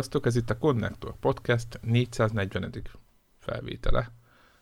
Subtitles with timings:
[0.00, 2.82] Sziasztok, ez itt a Connector Podcast 440.
[3.38, 4.10] felvétele.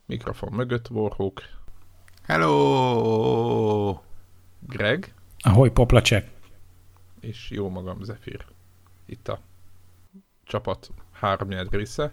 [0.06, 1.42] Mikrofon mögött Warhawk,
[2.22, 4.00] Hello!
[4.60, 6.30] Greg Ahogy poplacsek.
[7.20, 8.46] és jó magam Zephyr.
[9.04, 9.40] Itt a
[10.44, 12.12] csapat három része,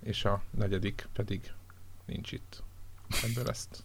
[0.00, 1.52] és a negyedik pedig
[2.04, 2.62] nincs itt.
[3.22, 3.84] Ebből ezt.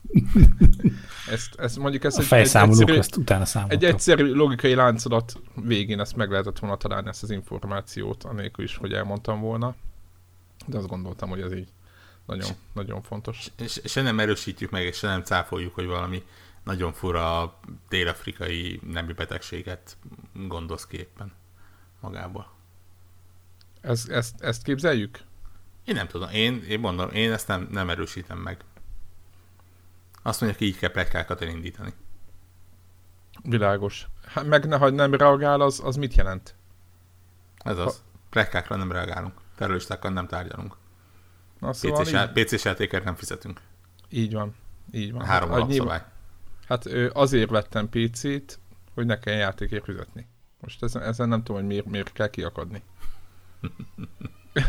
[1.32, 3.84] ezt, ezt mondjuk ezt A fejszámolók egyszerű, azt utána egy számoltak.
[3.84, 8.94] egyszerű logikai láncolat végén ezt meg lehetett volna találni ezt az információt, anélkül is, hogy
[8.94, 9.76] elmondtam volna.
[10.66, 11.68] De azt gondoltam, hogy ez így
[12.26, 13.48] nagyon, nagyon fontos.
[13.58, 16.24] És se nem erősítjük meg, és se nem cáfoljuk, hogy valami
[16.64, 17.54] nagyon fura
[17.90, 19.98] dél-afrikai nemi betegséget
[20.34, 21.32] gondolsz ki éppen
[22.00, 22.52] magába.
[23.82, 25.20] Ez, ezt, ezt képzeljük?
[25.86, 28.64] Én nem tudom, én, én mondom, én ezt nem, nem erősítem meg.
[30.24, 31.94] Azt mondják, így kell pletykákat elindítani.
[33.44, 34.08] Világos.
[34.26, 36.56] Hát meg ne, hogy nem reagál, az, az mit jelent?
[37.58, 38.04] Ez az.
[38.30, 39.34] Pletykákra nem reagálunk.
[39.56, 40.76] Terroristákkal nem tárgyalunk.
[41.60, 43.62] Na, szóval PC-s, így, PC-s játékért nem fizetünk.
[44.10, 44.56] így van.
[44.92, 45.26] Így van.
[45.26, 46.04] Három hát, alapszabály.
[46.68, 48.60] Hát ö, azért vettem PC-t,
[48.94, 50.28] hogy ne kelljen játékért fizetni.
[50.62, 52.84] Most ezen, ezen nem tudom, hogy miért, miért kell kiakadni.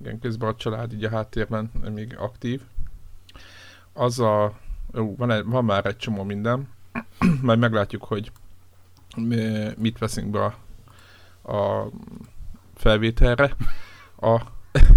[0.00, 2.62] Igen, közben a család így a háttérben még aktív.
[3.98, 4.58] Az a...
[4.98, 6.68] Ó, van, egy, van már egy csomó minden.
[7.42, 8.32] Majd meglátjuk, hogy
[9.16, 11.90] mi- mit veszünk be a, a
[12.74, 13.56] felvételre.
[14.20, 14.40] A,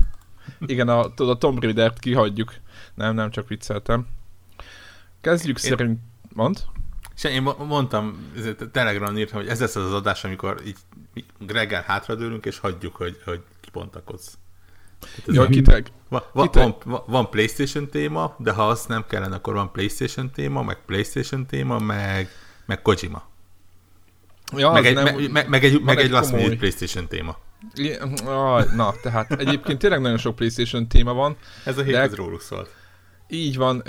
[0.66, 2.54] igen, a, a Tomb Raider-t kihagyjuk.
[2.94, 4.08] Nem, nem, csak vicceltem.
[5.22, 6.00] Kezdjük Én- szerint...
[6.34, 6.64] Mond?
[7.16, 10.78] És én mo- mondtam, ezért Telegramon írtam, hogy ez lesz az adás, amikor így
[11.48, 14.38] reggel hátradőlünk, és hagyjuk, hogy, hogy kibontakodsz.
[15.26, 15.88] Ja, a- kiteg.
[16.10, 16.24] Van,
[16.84, 21.46] va, van PlayStation téma, de ha az nem kellene, akkor van PlayStation téma, meg PlayStation
[21.46, 22.30] téma, meg,
[22.66, 23.24] meg Kojima.
[24.56, 27.08] Ja, meg, egy, nem, me, me, meg egy, meg egy egy last komoly- minute PlayStation
[27.08, 27.38] téma.
[28.26, 31.38] Aj, na, tehát egyébként tényleg nagyon sok PlayStation téma van.
[31.66, 32.76] Ez a hét De- ez róluk szólt.
[33.34, 33.84] Így van,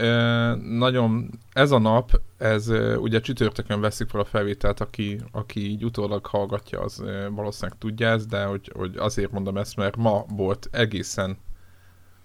[0.62, 6.26] nagyon, ez a nap, ez ugye csütörtökön veszik fel a felvételt, aki, aki így utólag
[6.26, 11.38] hallgatja, az valószínűleg tudja ezt, de hogy, hogy azért mondom ezt, mert ma volt egészen,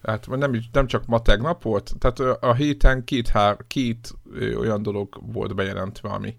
[0.03, 4.13] hát nem, nem csak ma tegnap volt, tehát a héten két, hár, két
[4.57, 6.38] olyan dolog volt bejelentve, ami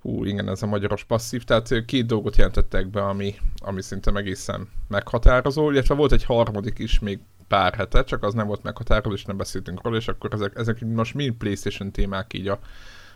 [0.00, 4.68] hú, igen, ez a magyaros passzív, tehát két dolgot jelentettek be, ami, ami szinte egészen
[4.88, 9.24] meghatározó, illetve volt egy harmadik is még pár hete, csak az nem volt meghatározó, és
[9.24, 12.58] nem beszéltünk róla, és akkor ezek, ezek most mind PlayStation témák így a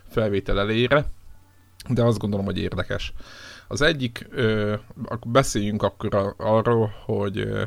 [0.09, 1.05] felvétel elére,
[1.89, 3.13] de azt gondolom, hogy érdekes.
[3.69, 4.75] Az egyik, ö,
[5.05, 7.65] akkor beszéljünk akkor a, arról, hogy ö,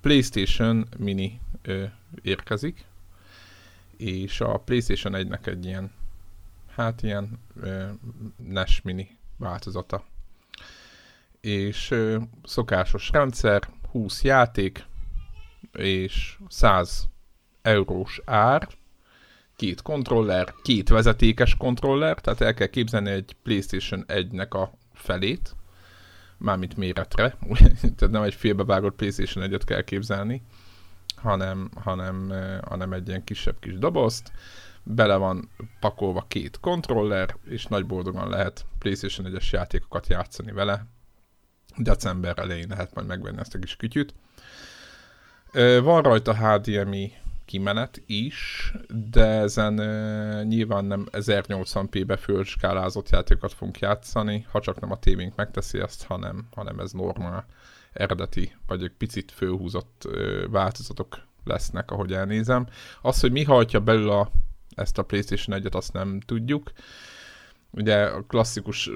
[0.00, 1.84] PlayStation Mini ö,
[2.22, 2.84] érkezik,
[3.96, 5.92] és a PlayStation 1-nek egy ilyen,
[6.74, 7.84] hát ilyen ö,
[8.36, 10.04] NES Mini változata.
[11.40, 14.84] És ö, szokásos rendszer, 20 játék,
[15.76, 17.08] és 100
[17.62, 18.68] eurós ár,
[19.56, 25.54] két kontroller, két vezetékes kontroller, tehát el kell képzelni egy PlayStation 1-nek a felét,
[26.36, 27.36] mármint méretre,
[27.96, 30.42] tehát nem egy félbevágott PlayStation 1-et kell képzelni,
[31.16, 34.32] hanem, hanem, eh, hanem egy ilyen kisebb kis dobozt,
[34.82, 40.86] bele van pakolva két kontroller, és nagy boldogan lehet PlayStation 1-es játékokat játszani vele.
[41.76, 44.14] December elején lehet majd megvenni ezt a kis kütyüt.
[45.82, 47.12] Van rajta HDMI
[47.44, 48.72] kimenet is,
[49.10, 55.36] de ezen ö, nyilván nem 1080p-be fölskálázott játékokat fogunk játszani, ha csak nem a tévénk
[55.36, 57.46] megteszi ezt, hanem, hanem ez normál
[57.92, 62.66] eredeti, vagy egy picit fölhúzott ö, változatok lesznek, ahogy elnézem.
[63.02, 64.30] Az, hogy mi hajtja belül a,
[64.74, 66.72] ezt a PlayStation 1-et, azt nem tudjuk.
[67.70, 68.90] Ugye a klasszikus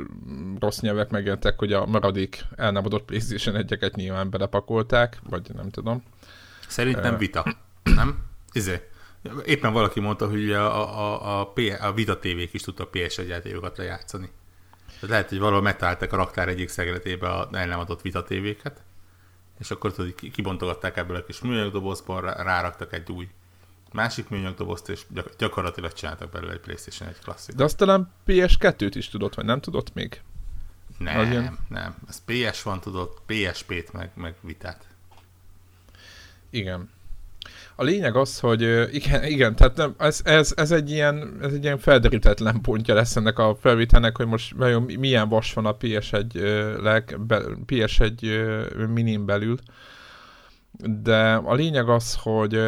[0.59, 5.69] rossz nyelvek megjelentek, hogy a maradék el nem adott PlayStation 1-eket nyilván belepakolták, vagy nem
[5.71, 6.03] tudom.
[6.69, 7.57] Szerintem vita.
[7.83, 8.25] Nem?
[8.53, 8.89] Izé.
[9.45, 13.77] Éppen valaki mondta, hogy a, a, a, P- a Vita TV-k is tudtak PS1 játékokat
[13.77, 14.31] lejátszani.
[14.87, 18.83] Tehát lehet, hogy valahol megtalálták a raktár egyik szegletébe a el nem adott Vita TV-ket,
[19.59, 23.29] és akkor tudod, ki- kibontogatták ebből a kis műanyagdobozból, rá- ráraktak egy új
[23.93, 27.55] másik műanyagdobozt, és gyak- gyakorlatilag csináltak belőle egy PlayStation 1 klasszik.
[27.55, 30.21] De azt talán PS2-t is tudott, vagy nem tudott még?
[30.99, 31.97] Nem, ilyen- nem.
[32.09, 34.87] Ez PS van, tudod, PSP-t, meg, meg Vitát.
[36.51, 36.91] Igen.
[37.77, 38.63] A lényeg az, hogy
[38.95, 43.17] igen, igen tehát nem, ez, ez, ez, egy ilyen, ez egy ilyen felderítetlen pontja lesz
[43.17, 48.23] ennek a felvételnek, hogy most vajon milyen vas van a PS1, ö, leg, be, PS1
[48.23, 49.59] ö, minin belül.
[51.03, 52.61] De a lényeg az, hogy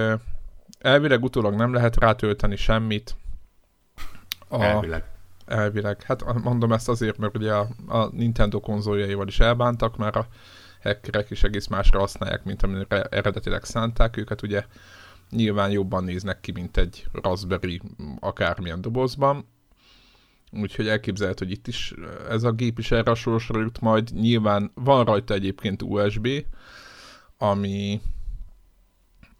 [0.79, 3.17] elvileg utólag nem lehet rátölteni semmit.
[4.49, 5.05] A, Elvileg.
[5.47, 6.03] elvileg.
[6.03, 10.27] Hát mondom ezt azért, mert ugye a, a Nintendo konzoljaival is elbántak, mert a
[10.82, 14.65] hackerek is egész másra használják, mint amire eredetileg szánták őket, ugye
[15.31, 17.81] nyilván jobban néznek ki, mint egy Raspberry
[18.21, 19.49] akármilyen dobozban,
[20.53, 21.94] úgyhogy elképzelhető, hogy itt is
[22.29, 24.11] ez a gép is erre a sorsra jut majd.
[24.12, 26.29] Nyilván van rajta egyébként USB,
[27.38, 28.00] ami,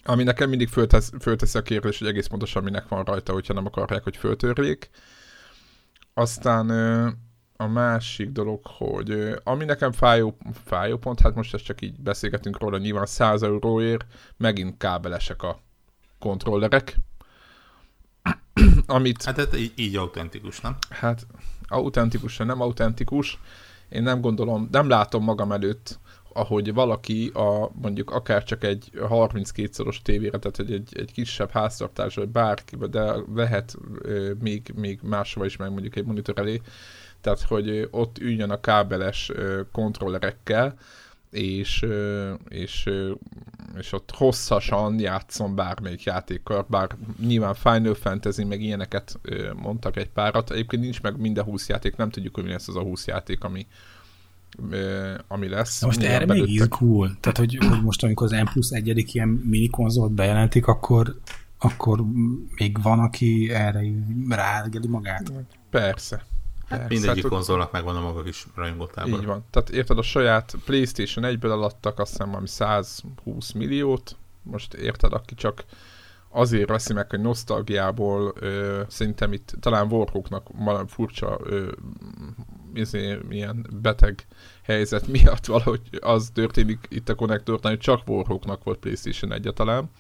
[0.05, 3.67] ami nekem mindig föltesz, fölteszi a kérdés, hogy egész pontosan minek van rajta, hogyha nem
[3.67, 4.91] akarják, hogy föltörjék.
[6.15, 6.67] Aztán
[7.61, 12.59] a másik dolog, hogy ami nekem fájó, fájó pont, hát most ezt csak így beszélgetünk
[12.59, 14.05] róla, nyilván 100 euróért
[14.37, 15.61] megint kábelesek a
[16.19, 16.97] kontrollerek,
[18.87, 19.25] amit...
[19.25, 20.77] Hát ez így, így autentikus, nem?
[20.91, 21.27] Hát
[21.67, 23.39] autentikus, nem autentikus.
[23.89, 25.99] Én nem gondolom, nem látom magam előtt,
[26.33, 32.15] ahogy valaki a mondjuk akár csak egy 32-szoros tévére, tehát egy, egy, egy kisebb háztartás,
[32.15, 36.61] vagy bárki, de lehet euh, még, még máshova is meg mondjuk egy monitor elé,
[37.21, 39.33] tehát hogy ott üljön a kábeles
[39.73, 40.75] kontrollerekkel,
[41.31, 41.87] és,
[42.49, 42.91] és,
[43.79, 49.21] és ott hosszasan játszom bármelyik játékkal, bár nyilván Final Fantasy, meg ilyeneket
[49.57, 50.51] mondtak egy párat.
[50.51, 53.45] Egyébként nincs meg minden 20 játék, nem tudjuk, hogy mi lesz az a 20 játék,
[53.45, 53.67] ami,
[55.29, 55.81] ami lesz.
[55.81, 56.49] Na most erre belőttek.
[56.49, 57.17] még izgul.
[57.21, 61.21] Tehát, hogy, hogy most amikor az M plusz egyedik ilyen mini konzolt bejelentik, akkor,
[61.59, 62.05] akkor
[62.57, 63.83] még van, aki erre
[64.29, 65.33] rágeli magát?
[65.71, 66.25] Persze.
[66.71, 69.21] Hát mindegyik hát, konzolnak megvan a maga kis rajongótábor.
[69.21, 69.45] Így van.
[69.51, 75.35] Tehát érted, a saját PlayStation 1-ből alattak azt hiszem valami 120 milliót, most érted, aki
[75.35, 75.65] csak
[76.29, 81.73] azért veszi meg, hogy nosztalgiából ö, szerintem itt talán Warhawknak valami furcsa ö,
[82.75, 84.27] izé, ilyen beteg
[84.63, 89.91] helyzet miatt valahogy az történik itt a konnektornál, hogy csak Warhawknak volt PlayStation 1 talán,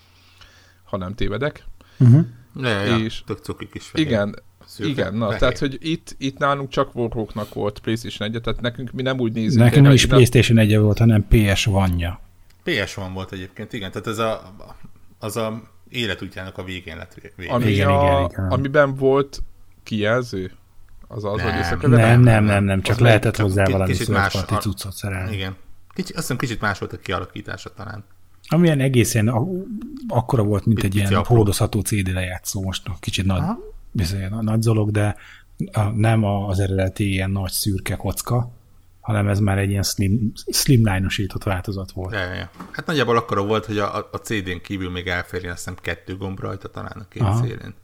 [0.84, 1.64] ha nem tévedek.
[1.98, 2.26] Uh-huh.
[2.56, 4.06] Ja, ja, és tök cukik is fehér.
[4.06, 4.34] Igen,
[4.70, 5.38] Szürke, Igen, na, fehér.
[5.38, 9.32] tehát, hogy itt, itt nálunk csak Warhawknak volt PlayStation 1 tehát nekünk mi nem úgy
[9.32, 9.64] nézünk.
[9.64, 12.20] Nekünk nem is PlayStation 1 volt, hanem PS Vanya.
[12.62, 14.54] PS van volt egyébként, igen, tehát ez a,
[15.18, 17.52] az a életútjának a végén lett végén.
[17.54, 18.50] Ami igen, a, igen, igen.
[18.50, 19.42] Amiben volt
[19.82, 20.52] kijelző?
[21.08, 21.78] Az az, nem.
[21.80, 24.92] hogy Nem, nem, nem, nem, csak az lehetett csak hozzá valami kicsit más, a, cuccot
[24.92, 25.34] szerelni.
[25.34, 25.56] Igen.
[25.94, 28.04] Kicsit, azt hiszem kicsit más volt a kialakítása talán.
[28.48, 29.28] Amilyen egészen
[30.08, 34.62] akkora volt, mint egy ilyen hordozható CD lejátszó, most kicsit nagy Aha bizony a nagy
[34.62, 35.16] zolog, de
[35.72, 38.50] a, nem az eredeti ilyen nagy szürke kocka,
[39.00, 42.14] hanem ez már egy ilyen slim, slimline-osított változat volt.
[42.14, 42.50] Ja, ja.
[42.70, 46.40] Hát nagyjából akkor volt, hogy a, a CD-n kívül még elférjen, azt hiszem kettő gomb
[46.40, 47.42] rajta talán a két Aha.
[47.42, 47.74] szélén.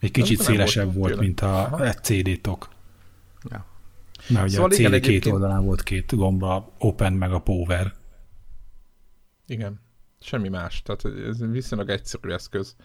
[0.00, 2.68] Egy kicsit nem szélesebb volt, volt mint a CD-tok.
[3.50, 3.64] Ja.
[4.28, 5.34] Mert ugye szóval a CD igen, két egyébként...
[5.34, 7.92] oldalán volt két gomba, Open meg a Power.
[9.46, 9.80] Igen,
[10.20, 10.82] semmi más.
[10.82, 12.76] Tehát ez viszonylag egyszerű eszköz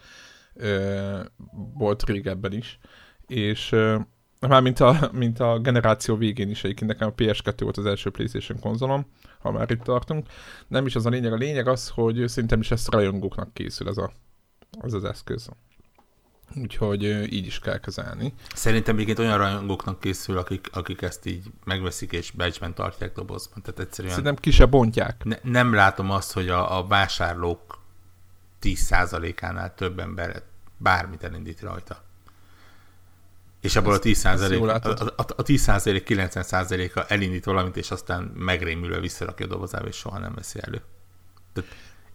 [1.73, 2.79] volt régebben is,
[3.27, 3.75] és
[4.39, 8.09] már mint a, mint a generáció végén is egyébként nekem a PS2 volt az első
[8.09, 9.05] PlayStation konzolom,
[9.39, 10.27] ha már itt tartunk.
[10.67, 13.97] Nem is az a lényeg, a lényeg az, hogy szerintem is ezt rajongóknak készül ez
[13.97, 14.11] a,
[14.81, 15.49] az, az eszköz.
[16.55, 17.03] Úgyhogy
[17.33, 18.33] így is kell kezelni.
[18.53, 23.61] Szerintem még olyan rajongóknak készül, akik, akik ezt így megveszik és becsben tartják dobozban.
[23.61, 25.23] Tehát egyszerűen Szerintem ki se bontják.
[25.23, 27.84] Ne, nem látom azt, hogy a, a vásárlók
[28.65, 30.41] 10%-ánál több ember
[30.77, 32.03] bármit elindít rajta.
[33.61, 34.73] És abból a 10 a, a,
[35.15, 40.33] a, a 10% 90%-a elindít valamit, és aztán megrémülve visszarakja a dobozába, és soha nem
[40.35, 40.81] veszi elő.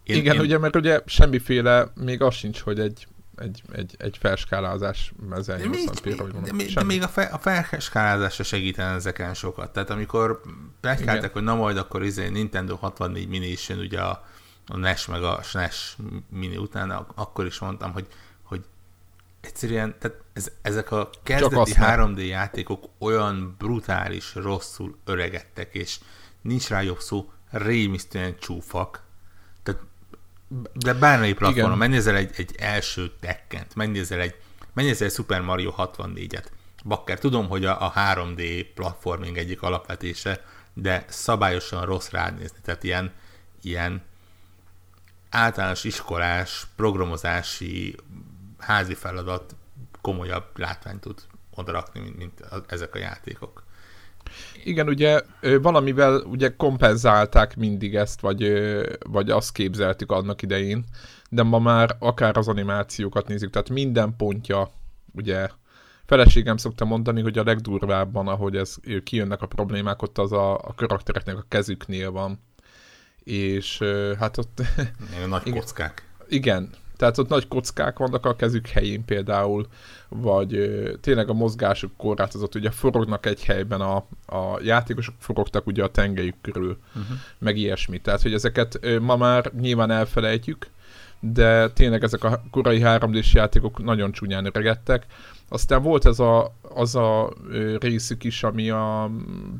[0.03, 0.41] Én, Igen, én...
[0.41, 5.67] ugye, mert ugye semmiféle, még az sincs, hogy egy, egy, egy, egy felskálázás ezzel de
[5.67, 9.73] még, még, de, még, de még a, fe, a felskálázás se segítene ezeken sokat.
[9.73, 10.41] Tehát amikor
[10.79, 14.25] plegykáltak, hogy na majd akkor izé Nintendo 64 mini is jön ugye a,
[14.71, 15.97] a NES meg a SNES
[16.29, 18.07] mini után, akkor is mondtam, hogy,
[18.41, 18.65] hogy
[19.41, 25.99] egyszerűen, tehát ez, ezek a kezdeti 3D játékok olyan brutális, rosszul öregedtek, és
[26.41, 29.03] nincs rá jobb szó, rémisztően csúfak.
[29.63, 29.81] Tehát,
[30.73, 34.35] de bármelyik platformon, megnézel egy, egy első tekkent, megnézel egy,
[34.73, 36.45] megnézel egy Super Mario 64-et.
[36.83, 42.57] Bakker, tudom, hogy a, a 3D platforming egyik alapvetése, de szabályosan rossz rád nézni.
[42.63, 43.13] Tehát ilyen,
[43.61, 44.03] ilyen
[45.31, 47.95] általános iskolás, programozási
[48.57, 49.55] házi feladat
[50.01, 51.19] komolyabb látványt tud
[51.55, 53.63] odarakni, mint, mint ezek a játékok.
[54.63, 55.21] Igen, ugye
[55.61, 58.53] valamivel ugye kompenzálták mindig ezt, vagy,
[58.99, 60.83] vagy azt képzeltük annak idején,
[61.29, 64.71] de ma már akár az animációkat nézzük, tehát minden pontja,
[65.11, 65.49] ugye
[66.05, 70.73] feleségem szokta mondani, hogy a legdurvábban, ahogy ez kijönnek a problémák, ott az a, a
[70.75, 72.39] karaktereknek a kezüknél van.
[73.23, 73.83] És
[74.19, 74.61] hát ott...
[75.29, 76.09] nagy igen, kockák.
[76.27, 79.67] Igen, Tehát ott nagy kockák vannak a kezük helyén például,
[80.09, 85.91] vagy tényleg a mozgásuk korlátozott, ugye forognak egy helyben, a, a játékosok forogtak ugye a
[85.91, 87.17] tengelyük körül, uh-huh.
[87.37, 87.99] meg ilyesmi.
[87.99, 90.67] Tehát, hogy ezeket ma már nyilván elfelejtjük,
[91.19, 95.05] de tényleg ezek a korai 3 d játékok nagyon csúnyán öregedtek.
[95.53, 97.33] Aztán volt ez a, az a
[97.79, 99.55] részük is, ami a mm,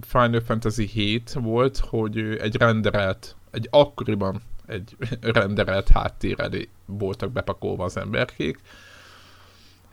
[0.00, 6.48] Final Fantasy 7 volt, hogy egy renderelt, egy akkoriban egy renderelt háttérre
[6.86, 8.58] voltak bepakolva az emberkék.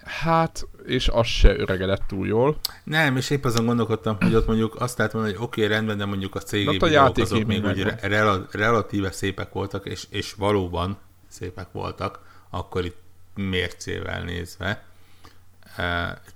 [0.03, 2.57] Hát, és az se öregedett túl jól.
[2.83, 5.97] Nem, és épp azon gondolkodtam, hogy ott mondjuk azt lehet mondani, hogy oké, okay, rendben,
[5.97, 10.33] de mondjuk a cégé a játék azok még úgy rel- relatíve szépek voltak, és, és
[10.33, 10.97] valóban
[11.27, 12.97] szépek voltak, akkor itt
[13.35, 14.88] mércével nézve.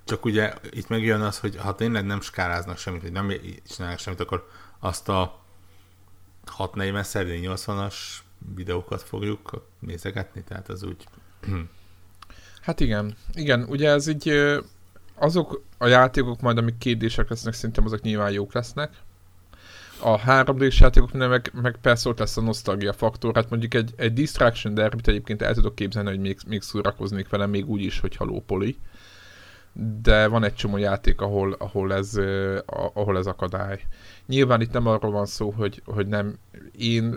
[0.04, 3.32] Csak ugye itt megjön az, hogy ha tényleg nem skáláznak semmit, hogy nem
[3.76, 5.42] csinálnak semmit, akkor azt a
[6.46, 7.96] 640 szerdén 80-as
[8.56, 11.08] videókat fogjuk nézegetni, tehát az úgy...
[12.62, 14.54] Hát igen, igen, ugye ez így
[15.16, 18.94] azok a játékok majd, amik kérdések lesznek, szerintem azok nyilván jók lesznek.
[20.00, 23.94] A 3 d játékok meg, meg persze ott lesz a nosztalgia faktor, hát mondjuk egy,
[23.96, 28.00] egy Distraction Derbit egyébként el tudok képzelni, hogy még, még szórakoznék vele, még úgy is,
[28.00, 28.78] hogy haló poli
[30.02, 32.20] de van egy csomó játék, ahol, ahol, ez,
[32.94, 33.80] ahol ez akadály.
[34.26, 36.38] Nyilván itt nem arról van szó, hogy, hogy nem
[36.78, 37.16] én,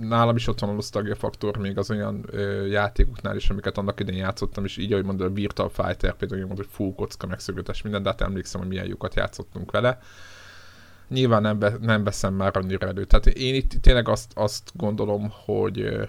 [0.00, 2.30] nálam is ott van a faktor még az olyan
[2.68, 6.64] játékoknál is, amiket annak idején játszottam, és így, ahogy mondod, a Virtual Fighter például, mondod,
[6.66, 10.00] hogy full kocka, megszögötes minden, de hát emlékszem, hogy milyen jókat játszottunk vele.
[11.08, 13.04] Nyilván nem, be, nem veszem már annyira elő.
[13.04, 16.08] Tehát én itt tényleg azt, azt gondolom, hogy,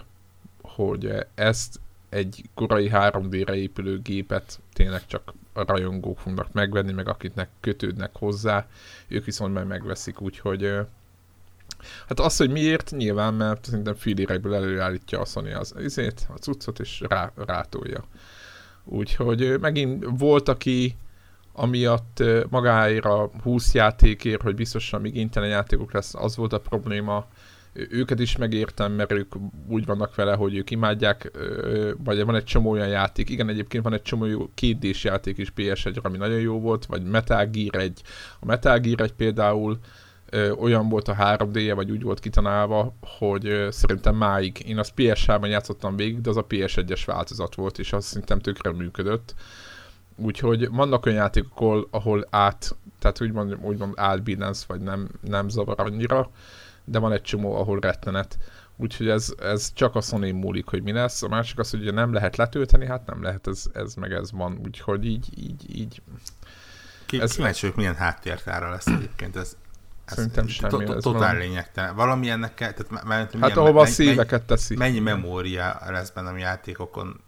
[0.62, 7.50] hogy ezt egy korai 3D-re épülő gépet tényleg csak a rajongók fognak megvenni, meg akiknek
[7.60, 8.68] kötődnek hozzá,
[9.08, 10.74] ők viszont majd megveszik, úgyhogy
[12.08, 16.80] Hát az, hogy miért, nyilván, mert szerintem fillérekből előállítja a Sony az izét, a cuccot,
[16.80, 18.04] és rá, rátolja.
[18.84, 20.96] Úgyhogy megint volt, aki
[21.54, 23.06] amiatt magáért
[23.44, 27.26] 20 játékért, hogy biztosan még intelen játékok lesz, az volt a probléma,
[27.74, 29.36] őket is megértem, mert ők
[29.68, 31.32] úgy vannak vele, hogy ők imádják,
[32.04, 35.50] vagy van egy csomó olyan játék, igen, egyébként van egy csomó jó kétdés játék is
[35.50, 38.02] ps 1 ami nagyon jó volt, vagy Metal Gear 1.
[38.40, 39.80] A Metal Gear 1 például
[40.60, 45.96] olyan volt a 3D-je, vagy úgy volt kitanálva, hogy szerintem máig, én az PS3-ban játszottam
[45.96, 49.34] végig, de az a PS1-es változat volt, és az szerintem tökre működött.
[50.16, 56.32] Úgyhogy vannak olyan játékok, ahol át, tehát úgymond, úgymond átbillensz, vagy nem, nem zavar annyira
[56.86, 58.38] de van egy csomó, ahol rettenet.
[58.76, 61.24] Úgyhogy ez, ez csak a sony múlik, hogy mi lesz.
[61.24, 64.60] A másik az, hogy nem lehet letölteni, hát nem lehet, ez, ez meg ez van.
[64.64, 66.02] Úgyhogy így, így, így.
[67.06, 69.58] Ki, ez kíváncsi, hogy milyen háttértára lesz egyébként ez.
[70.06, 70.86] ez Szerintem semmi.
[70.86, 71.96] To- totál lényegtelen.
[71.96, 74.76] Valami ennek kell, tehát mert hát ahova a szíveket teszi.
[74.76, 77.22] Mennyi memória lesz benne a játékokon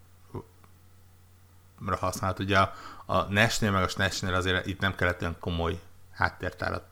[1.85, 2.39] használat.
[2.39, 2.73] Ugye a,
[3.05, 5.79] a NES-nél meg a SNES-nél azért itt nem kellett olyan komoly
[6.11, 6.83] háttértárat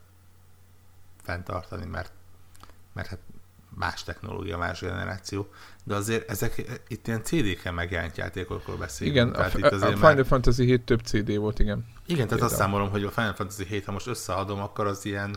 [1.22, 2.12] fenntartani, mert
[2.92, 3.18] mert hát
[3.74, 5.48] más technológia, más generáció,
[5.84, 9.16] de azért ezek itt ilyen CD-ken megjelent játékokról beszélünk.
[9.16, 10.26] Igen, tehát a, itt azért a Final már...
[10.26, 11.86] Fantasy 7 több CD volt, igen.
[12.06, 15.36] Igen, tehát azt számolom, hogy a Final Fantasy 7, ha most összeadom, akkor az ilyen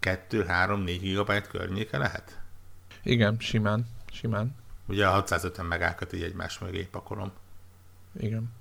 [0.00, 2.40] 2-3-4 GB környéke lehet?
[3.02, 4.56] Igen, simán, simán.
[4.86, 7.32] Ugye a 650 megákat így egymás mögé pakolom.
[8.18, 8.52] Igen.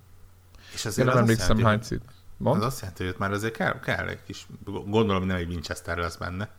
[0.73, 2.01] És azért Én nem emlékszem hány cid.
[2.43, 6.15] Az azt jelenti, hogy már azért kell, kell egy kis, gondolom nem egy Winchester lesz
[6.15, 6.49] benne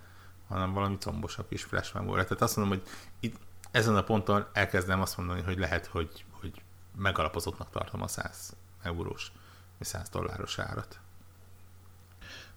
[0.52, 2.22] hanem valami combosabb is flash memory.
[2.22, 2.88] Tehát azt mondom, hogy
[3.20, 3.36] itt
[3.70, 6.62] ezen a ponton elkezdem azt mondani, hogy lehet, hogy, hogy
[6.96, 9.32] megalapozottnak tartom a 100 eurós
[9.78, 11.00] vagy 100 dolláros árat.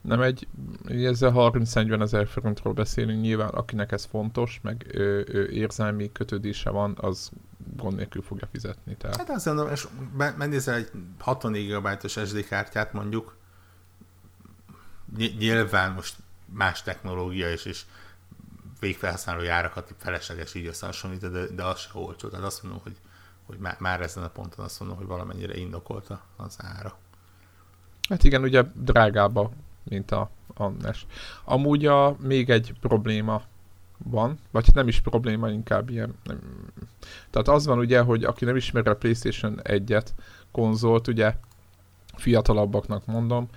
[0.01, 0.47] Nem egy,
[0.87, 6.97] ezzel 30-40 ezer forintról beszélünk, nyilván akinek ez fontos, meg ö, ö, érzelmi kötődése van,
[7.01, 7.31] az
[7.75, 8.95] gond nélkül fogja fizetni.
[8.95, 9.15] Tehát.
[9.15, 9.87] Hát azt mondom, és
[10.37, 13.35] megnézel egy 64 GB-os SD kártyát mondjuk,
[15.37, 17.83] nyilván most más technológia is, és
[18.79, 22.27] végfelhasználó járakat felesleges így összehasonlítani, de, de az se olcsó.
[22.27, 22.95] Tehát azt mondom, hogy,
[23.45, 26.97] hogy már, már ezen a ponton azt mondom, hogy valamennyire indokolta az ára.
[28.09, 29.39] Hát igen, ugye drágább,
[29.83, 31.05] mint a, a NES.
[31.43, 33.43] Amúgy a, még egy probléma
[33.97, 36.15] van, vagy nem is probléma, inkább ilyen.
[36.23, 36.39] Nem.
[37.29, 40.07] Tehát az van ugye, hogy aki nem ismeri a PlayStation 1-et,
[40.51, 41.35] konzolt, ugye
[42.15, 43.49] fiatalabbaknak mondom,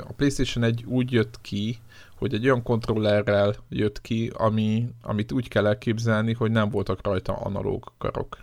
[0.00, 1.78] a PlayStation 1 úgy jött ki,
[2.18, 7.32] hogy egy olyan kontrollerrel jött ki, ami, amit úgy kell elképzelni, hogy nem voltak rajta
[7.32, 8.38] analóg karok.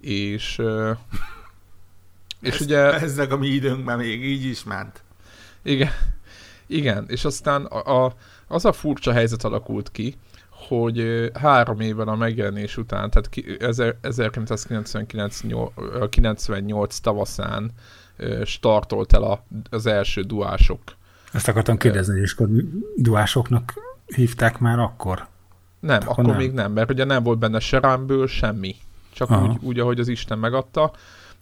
[0.00, 0.62] És,
[2.40, 2.92] és Ez, ugye...
[2.92, 5.02] Ezek a mi időnkben még így is ment.
[5.62, 5.90] Igen,
[6.66, 8.14] igen, és aztán a, a,
[8.46, 10.14] az a furcsa helyzet alakult ki,
[10.50, 13.30] hogy három évvel a megjelenés után, tehát
[14.00, 15.40] 1999
[16.10, 17.70] 98 tavaszán
[18.44, 20.80] startolt el az első duások.
[21.36, 22.48] Ezt akartam kérdezni, és akkor
[22.96, 23.74] duásoknak
[24.06, 25.26] hívták már akkor?
[25.80, 26.36] Nem, akkor, akkor nem.
[26.36, 28.76] még nem, mert ugye nem volt benne se rámből semmi.
[29.12, 30.92] Csak úgy, úgy, ahogy az Isten megadta,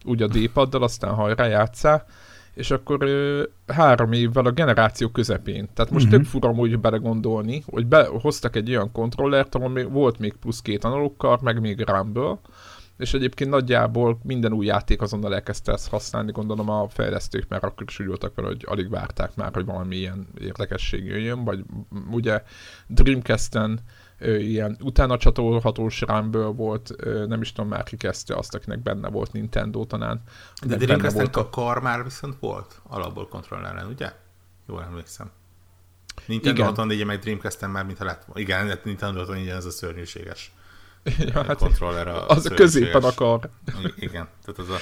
[0.04, 2.06] úgy a D-paddal, aztán hajrá játszál,
[2.54, 5.68] és akkor ö, három évvel a generáció közepén.
[5.74, 6.20] Tehát most uh-huh.
[6.20, 10.84] tök fura úgy belegondolni, hogy behoztak egy olyan kontrollert, ahol még, volt még plusz két
[10.84, 12.38] analókkal, meg még Rumble,
[12.96, 17.86] és egyébként nagyjából minden új játék azonnal elkezdte ezt használni, gondolom a fejlesztők, mert akkor
[17.88, 21.64] is úgy voltak vele, hogy alig várták már, hogy valami ilyen érdekesség jöjjön, vagy
[22.10, 22.42] ugye
[22.86, 23.80] Dreamcast-en
[24.20, 26.94] ilyen utána csatolhatós rámből volt,
[27.26, 30.22] nem is tudom már ki kezdte azt, akinek benne volt Nintendo tanán.
[30.66, 34.12] De dreamcast a kar már viszont volt alapból kontrolleren, ugye?
[34.68, 35.30] Jól emlékszem.
[36.26, 36.66] Nintendo Igen.
[36.66, 38.40] 64 meg dreamcast már mintha lett volna.
[38.40, 40.53] Igen, Nintendo 64 ez a szörnyűséges
[41.32, 42.08] ja, hát kontroller.
[42.08, 43.50] A az középen akar.
[43.96, 44.76] Igen, tehát az a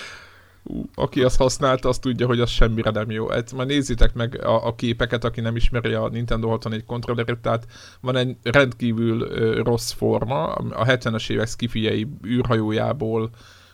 [0.94, 3.28] aki azt használta, azt tudja, hogy az semmire nem jó.
[3.28, 7.66] Hát már nézzétek meg a, a képeket, aki nem ismeri a Nintendo 64 kontrollerét, tehát
[8.00, 13.22] van egy rendkívül uh, rossz forma, a 70-es évek skifiei űrhajójából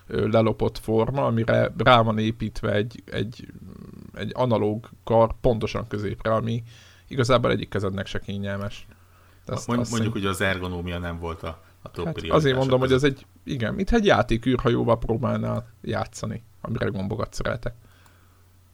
[0.08, 3.46] uh, lelopott forma, amire rá van építve egy, egy,
[4.14, 6.62] egy analóg kar pontosan középre, ami
[7.08, 8.86] igazából egyik kezednek se kényelmes.
[9.46, 13.00] Azt, Mond, azt mondjuk, hogy az ergonómia nem volt a, a hát Azért mondom, között.
[13.00, 17.74] hogy ez egy, igen, mint egy játék űrhajóval próbálnál játszani amire gombokat szereltek.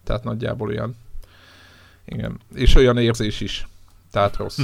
[0.04, 0.94] Tehát nagyjából olyan.
[2.04, 2.40] Igen.
[2.54, 3.66] És olyan érzés is.
[4.10, 4.58] Tehát rossz.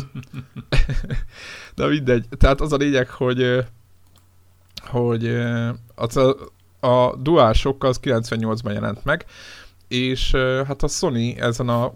[1.75, 2.26] De mindegy.
[2.28, 3.67] Tehát az a lényeg, hogy
[4.80, 5.26] hogy
[5.95, 6.36] az a,
[6.80, 9.25] a DualShock az 98-ban jelent meg,
[9.88, 10.30] és
[10.67, 11.93] hát a Sony ezen a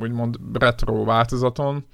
[0.00, 1.84] úgymond retro változaton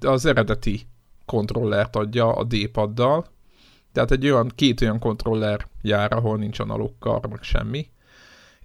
[0.00, 0.86] az eredeti
[1.28, 3.26] kontrollert adja a D-paddal,
[3.92, 7.90] tehát egy olyan, két olyan kontroller jár, ahol nincs analóg kar, meg semmi.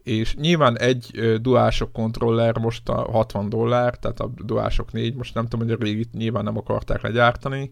[0.03, 5.33] És nyilván egy uh, duások kontroller most a 60 dollár, tehát a duások 4, most
[5.33, 7.71] nem tudom, hogy a régit nyilván nem akarták legyártani,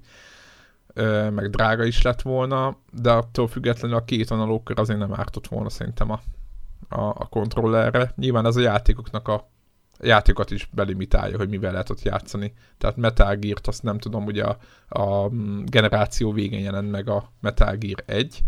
[1.29, 5.69] meg drága is lett volna, de attól függetlenül a két analóg azért nem ártott volna
[5.69, 6.21] szerintem a,
[6.89, 8.13] a, a kontrollerre.
[8.15, 9.49] Nyilván ez a játékoknak a
[10.01, 12.53] játékokat is belimitálja, hogy mivel lehet ott játszani.
[12.77, 15.29] Tehát Metal Gear-t azt nem tudom, ugye a, a
[15.65, 18.41] generáció végén jelent meg a Metal Gear 1,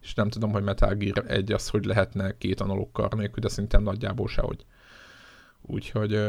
[0.00, 3.82] és nem tudom, hogy Metal Gear 1 az, hogy lehetne két analókkal nélkül, de szerintem
[3.82, 4.64] nagyjából sehogy.
[5.62, 6.20] Úgyhogy,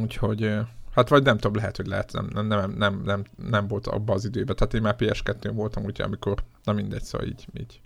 [0.00, 0.54] úgyhogy,
[0.94, 4.16] hát vagy nem tudom, lehet, hogy lehet, nem, nem, nem, nem, nem, nem volt abban
[4.16, 7.80] az időben, tehát én már PS2-n voltam, úgyhogy amikor, na mindegy, szóval így, így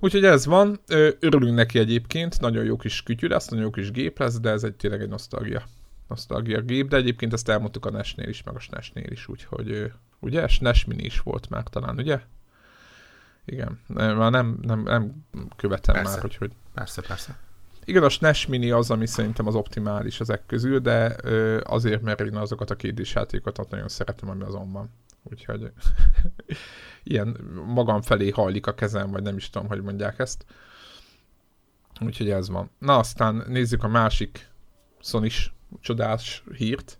[0.00, 0.80] Úgyhogy ez van,
[1.20, 4.62] örülünk neki egyébként, nagyon jó kis kütyű lesz, nagyon jó kis gép lesz, de ez
[4.62, 5.62] egy tényleg egy nosztalgia.
[6.08, 10.48] Nosztalgia gép, de egyébként ezt elmondtuk a NES-nél is, meg a SNES-nél is, úgyhogy ugye
[10.48, 12.20] SNES Mini is volt már talán, ugye?
[13.44, 15.24] Igen, már nem, nem, nem
[15.56, 16.10] követem persze.
[16.10, 16.52] már, hogy, hogy...
[16.74, 17.38] Persze, persze.
[17.84, 21.16] Igen, a SNES Mini az, ami szerintem az optimális ezek közül, de
[21.62, 24.90] azért, mert én azokat a két játékokat nagyon szeretem, ami azon van.
[25.22, 25.72] Úgyhogy
[27.02, 30.44] ilyen magam felé hajlik a kezem, vagy nem is tudom, hogy mondják ezt.
[32.00, 32.70] Úgyhogy ez van.
[32.78, 34.48] Na aztán nézzük a másik
[35.00, 35.30] sony
[35.80, 36.98] csodás hírt.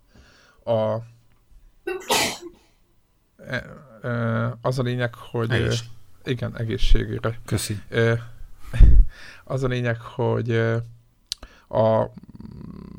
[0.63, 0.95] A,
[3.37, 3.65] e,
[4.01, 5.83] e, az a lényeg, hogy Egész.
[6.23, 7.39] igen, egészségére.
[7.45, 7.81] Köszi.
[9.43, 10.61] Az a lényeg, hogy
[11.69, 12.05] a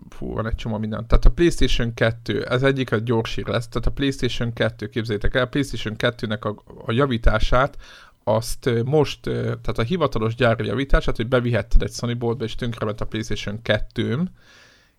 [0.08, 1.06] fú, van egy csomó minden.
[1.06, 5.34] Tehát a PlayStation 2, ez egyik a gyors hír lesz, tehát a PlayStation 2, képzeljétek
[5.34, 7.76] el, a PlayStation 2-nek a, a javítását,
[8.24, 13.06] azt most, tehát a hivatalos gyári javítását, hogy bevihetted egy Sony boltba, és tönkrement a
[13.06, 14.30] PlayStation 2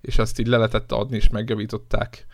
[0.01, 2.25] és azt így le adni, és megjavították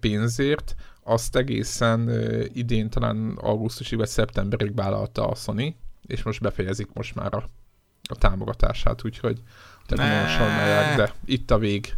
[0.00, 2.10] pénzért, azt egészen
[2.52, 7.48] idén, talán augusztusig vagy szeptemberig vállalta a Sony, és most befejezik most már a,
[8.08, 9.42] a támogatását, úgyhogy
[9.86, 11.94] technológisan de itt a vég.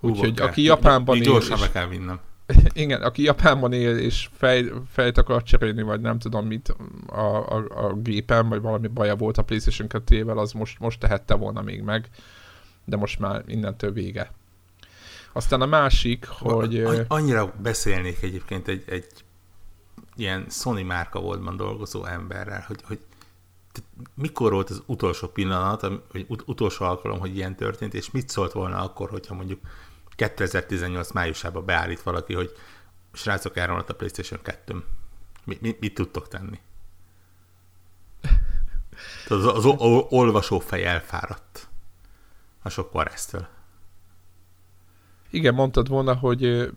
[0.00, 1.22] Úgyhogy aki Japánban él...
[1.22, 2.20] Gyorsan kell vinnem.
[2.72, 6.74] Igen, aki Japánban él és fej, fejt akar cserélni, vagy nem tudom mit
[7.06, 11.34] a, a, a gépen, vagy valami baja volt a PlayStation 2 az most, most tehette
[11.34, 12.08] volna még meg,
[12.84, 14.30] de most már innentől vége.
[15.32, 17.04] Aztán a másik, hogy...
[17.08, 19.06] Annyira beszélnék egyébként egy, egy
[20.16, 22.98] ilyen Sony márka voltban dolgozó emberrel, hogy, hogy
[24.14, 25.80] mikor volt az utolsó pillanat,
[26.12, 29.60] vagy ut- utolsó alkalom, hogy ilyen történt, és mit szólt volna akkor, hogyha mondjuk
[30.16, 32.52] 2018 májusában beállít valaki, hogy
[33.12, 34.84] srácok, elromlott a PlayStation 2
[35.46, 36.60] mi, mi, mit tudtok tenni?
[39.28, 39.64] Az, az, az
[40.08, 41.68] olvasófej elfáradt
[42.62, 43.46] a sok varesztől.
[45.30, 46.72] Igen, mondtad volna, hogy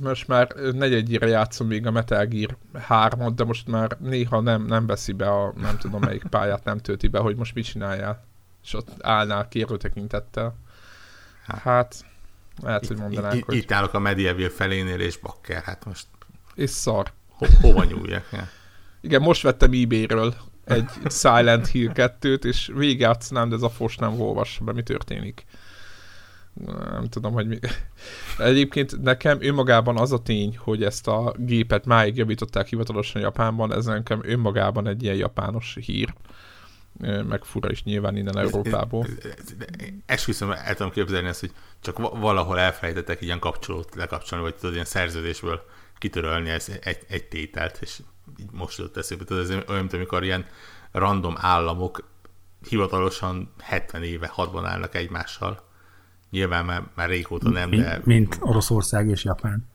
[0.00, 4.86] most már negyedjére játszom még a Metal Gear 3 de most már néha nem, nem
[4.86, 8.24] veszi be a nem tudom melyik pályát, nem tölti be, hogy most mit csináljál.
[8.64, 10.56] És ott állnál kérő tekintettel.
[11.46, 12.04] Hát,
[12.62, 13.56] lehet, hogy mondanák, itt, hogy...
[13.56, 16.06] Itt állok a Medieval felénél, és bakker, hát most...
[16.54, 17.12] És szar.
[17.28, 18.28] Ho, hova nyúljak?
[18.32, 18.48] Ja.
[19.00, 20.34] Igen, most vettem eBay-ről
[20.64, 25.44] egy Silent Hill 2-t, és végigjátszanám, de ez a fos nem olvassa be, mi történik.
[26.66, 27.58] Nem tudom, hogy mi...
[28.38, 33.84] Egyébként nekem önmagában az a tény, hogy ezt a gépet máig javították hivatalosan Japánban, ez
[33.84, 36.14] nekem önmagában egy ilyen japános hír
[37.28, 39.06] meg fura is nyilván innen Európából.
[40.06, 44.84] Esküszöm, el tudom képzelni ezt, hogy csak valahol elfelejtettek ilyen kapcsolót lekapcsolni, vagy tudod, ilyen
[44.84, 45.62] szerződésből
[45.98, 48.00] kitörölni ez egy, egy tételt, és
[48.40, 49.24] így most jutott eszébe.
[49.24, 50.46] Tudod, ez olyan, mint amikor ilyen
[50.92, 52.08] random államok
[52.68, 55.68] hivatalosan 70 éve hadban állnak egymással.
[56.30, 58.00] Nyilván már, már régóta nem, mint, de...
[58.04, 59.68] Mint Oroszország és Japán.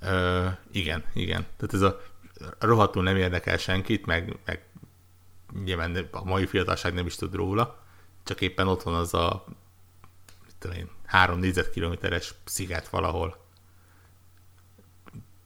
[0.00, 1.46] Ö, igen, igen.
[1.56, 2.00] Tehát ez a
[2.58, 4.64] rohadtul nem érdekel senkit, meg, meg
[5.64, 7.82] nyilván a mai fiatalság nem is tud róla,
[8.24, 9.44] csak éppen ott van az a
[10.44, 13.44] mit tudom én, három négyzetkilométeres sziget valahol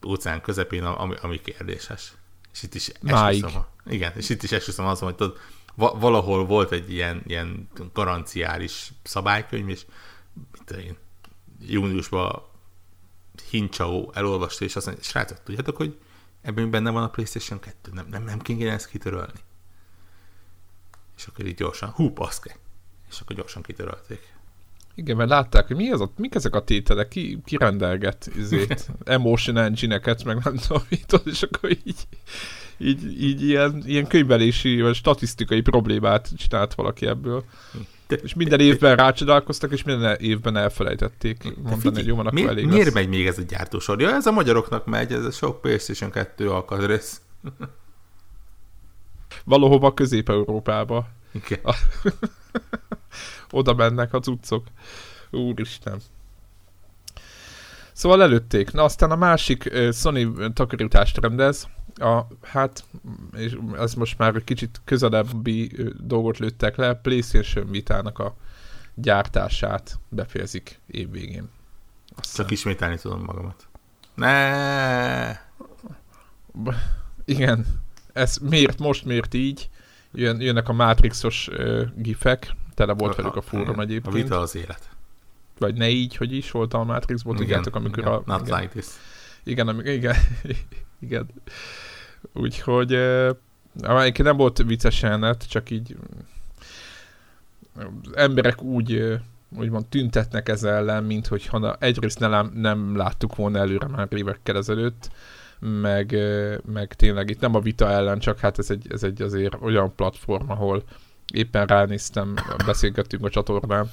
[0.06, 2.12] óceán közepén, ami, ami kérdéses.
[2.52, 5.38] És itt is esküszöm, igen, és itt is esküszöm azon, hogy tudod,
[5.74, 9.86] valahol volt egy ilyen, ilyen garanciális szabálykönyv, és
[10.52, 10.96] mit én,
[11.60, 12.42] júniusban
[13.50, 15.98] Hincsau elolvasta, és azt mondja, srácok, tudjátok, hogy
[16.42, 19.40] ebben benne van a PlayStation 2, nem, nem, nem kéne ezt kitörölni.
[21.16, 22.56] És akkor így gyorsan, hú, paszke.
[23.10, 24.32] És akkor gyorsan kitörölték.
[24.94, 28.88] Igen, mert látták, hogy mi az ott, mik ezek a tételek, ki, ki rendelget izét,
[29.04, 32.06] emotion engine-eket, meg nem tudom mit, és akkor így,
[32.78, 37.44] így, így ilyen, ilyen könyvelési vagy statisztikai problémát csinált valaki ebből.
[38.08, 42.66] De, és minden évben rácsodálkoztak, és minden évben elfelejtették mondani, hogy jó, van, akkor elég
[42.66, 42.94] Miért lesz.
[42.94, 44.00] megy még ez a gyártósor?
[44.00, 47.20] Ja, ez a magyaroknak megy, ez a sok PlayStation 2 alkatrész.
[49.44, 51.06] Valahova Közép-Európába.
[51.34, 51.60] Okay.
[53.50, 54.66] Oda mennek a cuccok.
[55.30, 56.00] Úristen.
[57.92, 58.72] Szóval előtték.
[58.72, 61.68] Na aztán a másik Sony takarítást rendez.
[61.94, 62.84] A, hát,
[63.36, 66.94] és ez most már egy kicsit közelebbi dolgot lőttek le.
[66.94, 68.36] PlayStation Vitának a
[68.94, 71.48] gyártását befejezik évvégén.
[72.16, 72.44] Aztán...
[72.44, 73.68] Csak ismételni tudom magamat.
[74.14, 75.40] Ne.
[77.24, 77.66] Igen.
[78.12, 79.68] Ez miért, most miért így?
[80.12, 84.14] Jön, jönnek a Matrixos uh, gifek, tele volt velük a fórum egyébként.
[84.14, 84.88] A vita az élet.
[85.58, 88.22] Vagy ne így, hogy is volt a Matrixból, tudjátok, amikor igen, a...
[88.26, 88.86] Not igen, like this.
[89.44, 90.16] Igen, amikor, igen,
[91.06, 91.30] igen.
[92.32, 95.96] Úgyhogy uh, nem volt vicces jelenet, csak így
[98.14, 99.20] emberek úgy
[99.56, 105.10] úgymond tüntetnek ez ellen, mint hogyha egyrészt nem, nem láttuk volna előre már évekkel ezelőtt,
[105.58, 106.16] meg,
[106.72, 109.94] meg tényleg itt nem a vita ellen, csak hát ez egy, ez egy azért olyan
[109.94, 110.82] platform, ahol
[111.32, 112.34] éppen ránéztem,
[112.66, 113.90] beszélgettünk a csatornán,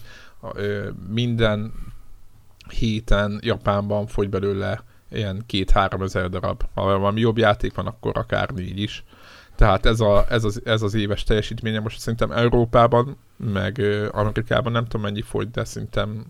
[1.07, 1.73] minden
[2.69, 6.63] héten Japánban fogy belőle ilyen két-három ezer darab.
[6.74, 9.04] Ha valami jobb játék van, akkor akár négy is.
[9.56, 14.84] Tehát ez, a, ez, az, ez az éves teljesítménye most szerintem Európában, meg Amerikában nem
[14.84, 16.26] tudom mennyi fogy, de szerintem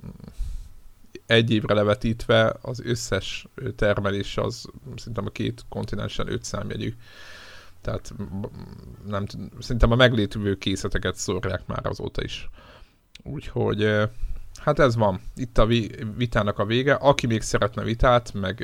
[1.25, 4.65] egy évre levetítve az összes termelés az
[4.95, 6.93] szerintem a két kontinensen öt számjegyű.
[7.81, 8.13] Tehát
[9.07, 9.25] nem
[9.59, 12.49] szerintem a meglétvő készleteket szórják már azóta is.
[13.23, 14.09] Úgyhogy
[14.63, 15.21] hát ez van.
[15.35, 15.65] Itt a
[16.17, 16.93] vitának a vége.
[16.93, 18.59] Aki még szeretne vitát, meg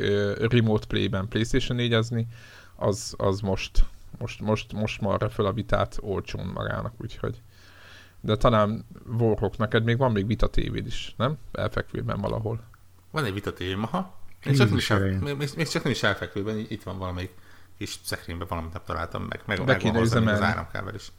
[0.49, 1.93] remote play-ben PlayStation 4
[2.75, 3.85] az, az most,
[4.17, 7.41] most, most, most marra fel a vitát olcsón magának, úgyhogy
[8.21, 8.85] de talán
[9.19, 11.37] Warhawk, neked még van még vita tévéd is, nem?
[11.51, 12.59] Elfekvőben valahol.
[13.11, 14.15] Van egy vita tévém, aha.
[14.45, 17.31] Még csak, is el, még, még csak nem is elfekvőben, itt van valamelyik
[17.77, 19.41] kis szekrényben valamit nem találtam meg.
[19.45, 21.11] Meg, Be kéne az áramkábel is.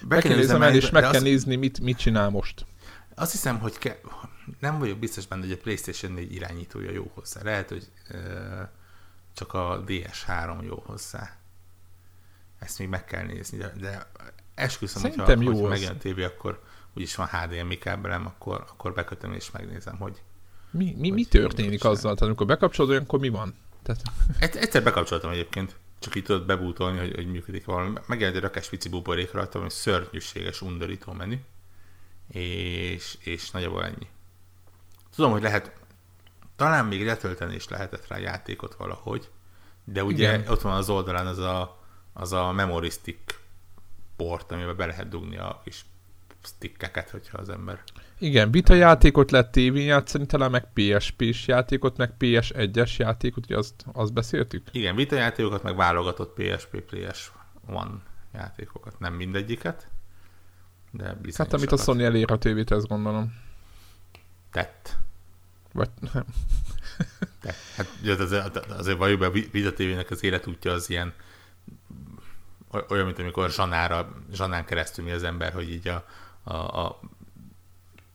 [0.00, 1.22] Be, Be kéne üzemelni, és meg kell az...
[1.22, 2.66] nézni, mit, mit csinál most.
[3.14, 4.00] Azt hiszem, hogy ke...
[4.60, 7.42] nem vagyok biztos benne, hogy a PlayStation 4 irányítója jó hozzá.
[7.42, 8.68] Lehet, hogy uh,
[9.34, 11.36] csak a DS3 jó hozzá.
[12.58, 14.10] Ezt még meg kell nézni, de, de
[14.54, 16.62] esküszöm, Szerintem hogyha, jó hogyha megjön a tévé, akkor
[16.94, 20.22] úgyis van HDMI kábelem, akkor, akkor bekötöm és megnézem, hogy
[20.70, 22.14] mi, mi, mi történik azzal?
[22.14, 23.54] Tehát amikor bekapcsolod, olyankor mi van?
[23.82, 24.02] Tehát...
[24.56, 27.92] Egyszer bekapcsoltam egyébként, csak itt tudod bebútolni, hogy, hogy működik valami.
[28.06, 31.36] Megjelent egy rakás pici buborék rajta, ami szörnyűséges, undorító menü,
[32.32, 34.06] és, és nagyjából ennyi.
[35.14, 35.72] Tudom, hogy lehet,
[36.56, 39.30] talán még letölteni is lehetett rá játékot valahogy,
[39.84, 40.48] de ugye Igen.
[40.48, 41.78] ott van az oldalán az a,
[42.12, 43.18] az a memoristic
[44.16, 45.84] port, amiben be lehet dugni a kis
[46.44, 47.82] stickeket, hogyha az ember...
[48.18, 53.84] Igen, vita játékot lehet tévén játszani, talán meg PSP-s játékot, meg PS1-es játékot, ugye azt,
[53.92, 54.68] azt beszéltük?
[54.72, 57.88] Igen, vita játékokat, meg válogatott PSP, PS1
[58.32, 59.88] játékokat, nem mindegyiket,
[60.92, 63.34] de Hát amit a Sony elérhetővé tesz, gondolom.
[64.50, 64.96] Tett.
[65.72, 66.24] Vagy nem.
[67.40, 67.56] Tett.
[67.76, 71.14] Hát azért, azért valljuk be, a Vita TV-nek az életútja az ilyen
[72.88, 76.06] olyan, mint amikor Zsanára, Zsanán keresztül mi az ember, hogy így a,
[76.42, 77.00] a, a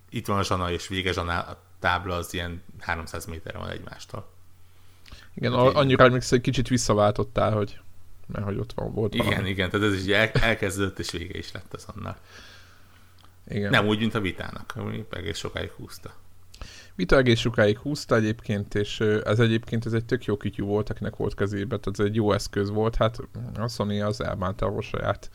[0.10, 4.30] itt van a Zsana és vége Zsana a tábla az ilyen 300 méterre van egymástól.
[5.34, 7.80] Igen, a, annyira még egy kicsit visszaváltottál, hogy
[8.28, 9.50] mert hogy ott van, volt Igen, valami.
[9.50, 12.18] igen, tehát ez is el, elkezdődött, és vége is lett azonnal.
[13.48, 13.70] Igen.
[13.70, 16.14] Nem úgy, mint a vitának, ami egész sokáig húzta.
[16.96, 21.16] Vita egész sokáig húzta egyébként, és ez egyébként ez egy tök jó kütyű volt, akinek
[21.16, 23.18] volt kezébe, tehát ez egy jó eszköz volt, hát
[23.56, 25.30] a Sony az elbánta a saját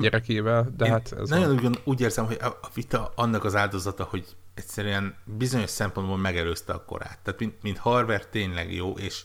[0.00, 1.76] gyerekével, de Én hát ez nagyon van.
[1.84, 7.18] úgy érzem, hogy a vita annak az áldozata, hogy egyszerűen bizonyos szempontból megelőzte a korát.
[7.22, 9.24] Tehát mint, mint hardware tényleg jó, és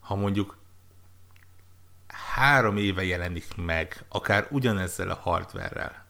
[0.00, 0.56] ha mondjuk
[2.34, 6.01] három éve jelenik meg, akár ugyanezzel a hardverrel,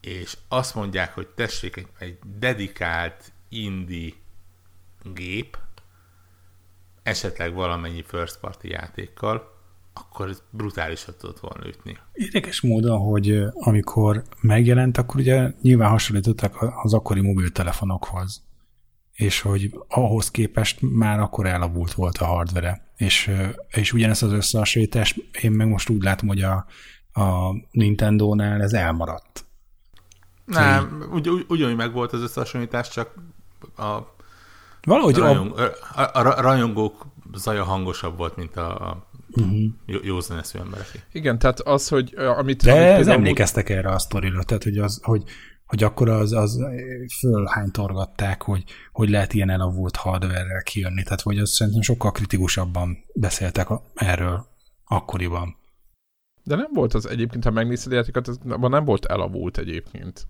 [0.00, 4.12] és azt mondják, hogy tessék, egy, egy dedikált indie
[5.14, 5.58] gép,
[7.02, 9.56] esetleg valamennyi first party játékkal,
[9.92, 11.98] akkor ez brutálisat tudott volna ütni.
[12.12, 18.42] Érdekes módon, hogy amikor megjelent, akkor ugye nyilván hasonlítottak az akkori mobiltelefonokhoz,
[19.12, 22.86] és hogy ahhoz képest már akkor elavult volt a hardvere.
[22.96, 23.30] És,
[23.68, 26.66] és ugyanezt az összehasonlítást én meg most úgy látom, hogy a,
[27.12, 29.47] a Nintendo-nál ez elmaradt.
[30.48, 33.14] Nem, ugy, ugy, ugyanúgy meg volt az összehasonlítás, csak
[33.76, 34.16] a
[34.82, 35.58] Valahogy rajong,
[35.94, 36.00] a...
[36.02, 40.04] A, rajongók zaja hangosabb volt, mint a, a uh-huh.
[40.04, 41.06] jó zeneszű emberek.
[41.12, 42.62] Igen, tehát az, hogy amit...
[42.62, 45.22] De amit ez emlékeztek erre a sztorira, tehát hogy, az, hogy,
[45.66, 46.58] hogy akkor az, az
[47.20, 53.68] fölhánytorgatták, hogy, hogy lehet ilyen elavult hardware kijönni, tehát hogy az szerintem sokkal kritikusabban beszéltek
[53.94, 54.46] erről
[54.84, 55.56] akkoriban.
[56.48, 60.26] De nem volt az egyébként, ha megnézed a játékot, az nem volt elavult egyébként.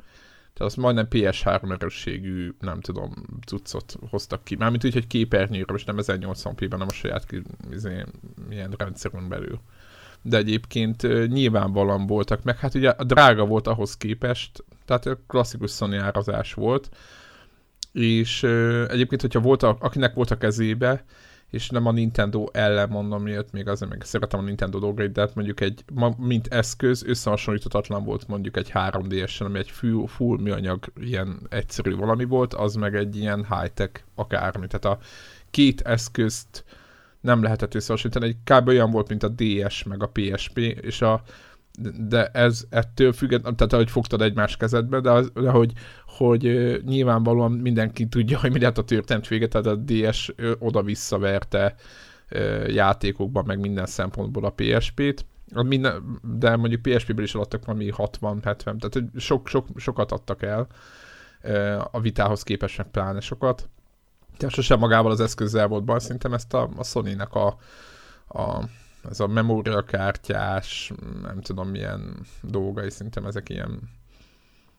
[0.52, 3.12] Tehát azt majdnem PS3 erősségű, nem tudom,
[3.46, 4.56] cuccot hoztak ki.
[4.56, 7.26] Mármint úgy, hogy képernyőre, és nem 1080p-ben, nem a saját
[7.70, 8.04] izé,
[8.50, 9.60] ilyen rendszerünk belül.
[10.22, 15.94] De egyébként nyilvánvalóan voltak, meg hát ugye a drága volt ahhoz képest, tehát klasszikus Sony
[15.94, 16.88] árazás volt,
[17.92, 18.42] és
[18.88, 21.04] egyébként, hogyha volt, a, akinek volt a kezébe,
[21.50, 25.20] és nem a Nintendo ellen mondom, miért még azért meg szeretem a Nintendo dolgait, de
[25.20, 25.84] hát mondjuk egy,
[26.16, 32.24] mint eszköz összehasonlíthatatlan volt mondjuk egy 3DS-en, ami egy full, full műanyag ilyen egyszerű valami
[32.24, 34.66] volt, az meg egy ilyen high-tech akármi.
[34.66, 35.04] Tehát a
[35.50, 36.64] két eszközt
[37.20, 38.68] nem lehetett összehasonlítani, egy kb.
[38.68, 41.22] olyan volt, mint a DS meg a PSP, és a
[42.08, 45.72] de ez ettől függetlenül, tehát ahogy fogtad egymás kezedbe, de, az, de hogy,
[46.06, 46.42] hogy
[46.84, 51.74] nyilvánvalóan mindenki tudja, hogy mi lett a történet vége, tehát a DS oda-visszaverte
[52.66, 55.26] játékokban, meg minden szempontból a PSP-t,
[56.22, 60.66] de mondjuk PSP-ből is adtak valami 60-70, tehát sok, sok, sokat adtak el
[61.90, 63.68] a vitához képest, pláne sokat.
[64.36, 67.46] Tehát sosem magával az eszközzel volt baj, szerintem ezt a, a Sony-nek a,
[68.28, 68.64] a
[69.10, 70.92] ez a memóriakártyás,
[71.22, 73.80] nem tudom milyen dolgai, szerintem ezek ilyen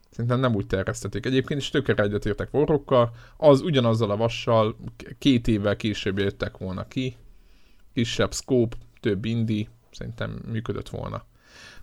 [0.09, 1.25] Szerintem nem úgy terjesztették.
[1.25, 4.75] Egyébként is tökre egyetértek forrokkal, az ugyanazzal a vassal
[5.17, 7.15] két évvel később jöttek volna ki,
[7.93, 11.23] kisebb scope, több indi, szerintem működött volna.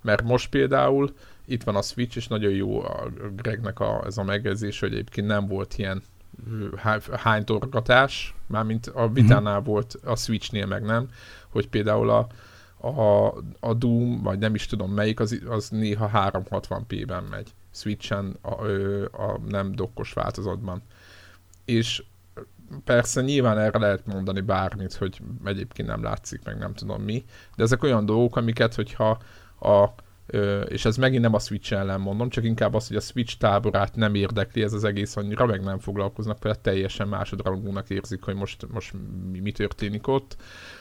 [0.03, 4.23] Mert most például itt van a Switch, és nagyon jó a Gregnek a, ez a
[4.23, 6.03] megjegyzés, hogy egyébként nem volt ilyen
[7.13, 9.65] hány torgatás, mármint a vitánál mm-hmm.
[9.65, 11.09] volt, a Switchnél meg nem,
[11.49, 12.27] hogy például a,
[12.87, 17.55] a, a Doom, vagy nem is tudom melyik, az, az néha 360p-ben megy.
[17.71, 18.65] Switchen a,
[19.23, 20.83] a nem dokkos változatban.
[21.65, 22.05] És
[22.85, 27.25] persze nyilván erre lehet mondani bármit, hogy egyébként nem látszik, meg nem tudom mi,
[27.57, 29.19] de ezek olyan dolgok, amiket, hogyha
[29.61, 29.89] a
[30.69, 33.95] és ez megint nem a Switch ellen mondom, csak inkább az, hogy a Switch táborát
[33.95, 38.67] nem érdekli ez az egész annyira, meg nem foglalkoznak vele, teljesen másodrangúnak érzik, hogy most,
[38.73, 38.93] most
[39.33, 40.37] mi, mi történik ott.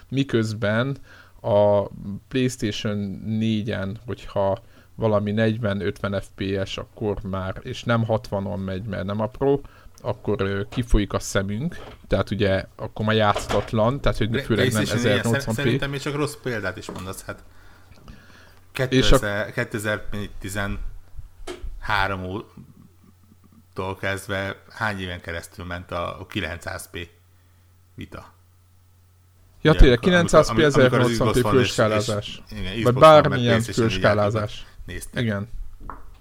[0.10, 0.98] Miközben
[1.42, 1.88] a
[2.28, 4.60] PlayStation 4-en, hogyha
[4.96, 9.60] valami 40-50 FPS, akkor már, és nem 60-on megy, mert nem a Pro,
[10.02, 11.78] akkor kifolyik a szemünk,
[12.08, 15.52] tehát ugye akkor már játszatlan, tehát hogy főleg nem 1080p.
[15.52, 17.44] Szerintem még csak rossz példát is mondasz, hát
[18.76, 22.44] 2000, 2013
[23.74, 27.08] tól kezdve hány éven keresztül ment a 900p
[27.96, 28.34] vita?
[29.62, 32.42] Ja, tényleg, 900p 1080p főskálázás.
[32.84, 34.66] Vagy bármilyen főskálázás.
[34.86, 35.24] Néztek.
[35.24, 35.50] Igen.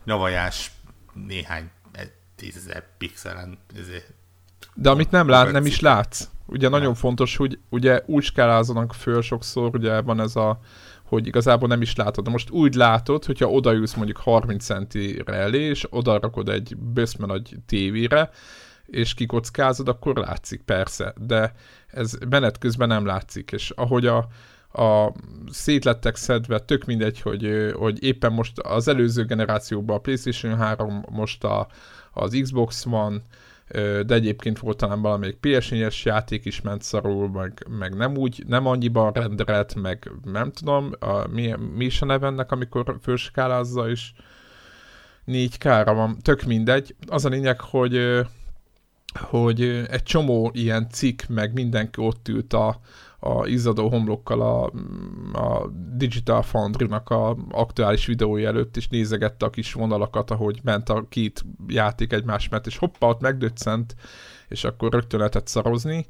[0.04, 0.70] Nyavajás
[1.12, 1.70] néhány
[2.36, 4.12] tízezer pixelen ezért
[4.74, 6.28] de amit nem lát, nem is látsz.
[6.46, 10.60] Ugye nagyon fontos, hogy ugye úgy skálázanak föl sokszor, ugye van ez a,
[11.14, 12.24] hogy igazából nem is látod.
[12.24, 17.26] De most úgy látod, hogyha odaülsz mondjuk 30 centire elé, és oda rakod egy böszme
[17.26, 18.30] nagy tévére,
[18.86, 21.14] és kikockázod, akkor látszik, persze.
[21.26, 21.54] De
[21.86, 24.26] ez menet közben nem látszik, és ahogy a,
[24.72, 25.12] a
[25.50, 31.44] szétlettek szedve, tök mindegy, hogy, hogy éppen most az előző generációban a PlayStation 3, most
[31.44, 31.66] a,
[32.12, 33.22] az Xbox van,
[34.06, 38.66] de egyébként volt talán valamelyik ps játék is ment szarul, meg, meg nem úgy, nem
[38.66, 44.14] annyiban renderelt, meg nem tudom, a, mi, mi is a neve ennek, amikor főskálázza is
[45.26, 46.94] 4K-ra van, tök mindegy.
[47.06, 48.24] Az a lényeg, hogy
[49.20, 52.80] hogy egy csomó ilyen cikk, meg mindenki ott ült a,
[53.24, 54.64] a izzadó homlokkal a,
[55.38, 61.06] a Digital Foundry-nak a aktuális videója előtt, és nézegette a kis vonalakat, ahogy ment a
[61.08, 63.94] két játék egymás mellett, és hoppá, ott megdöccent,
[64.48, 66.06] és akkor rögtön lehetett szarozni.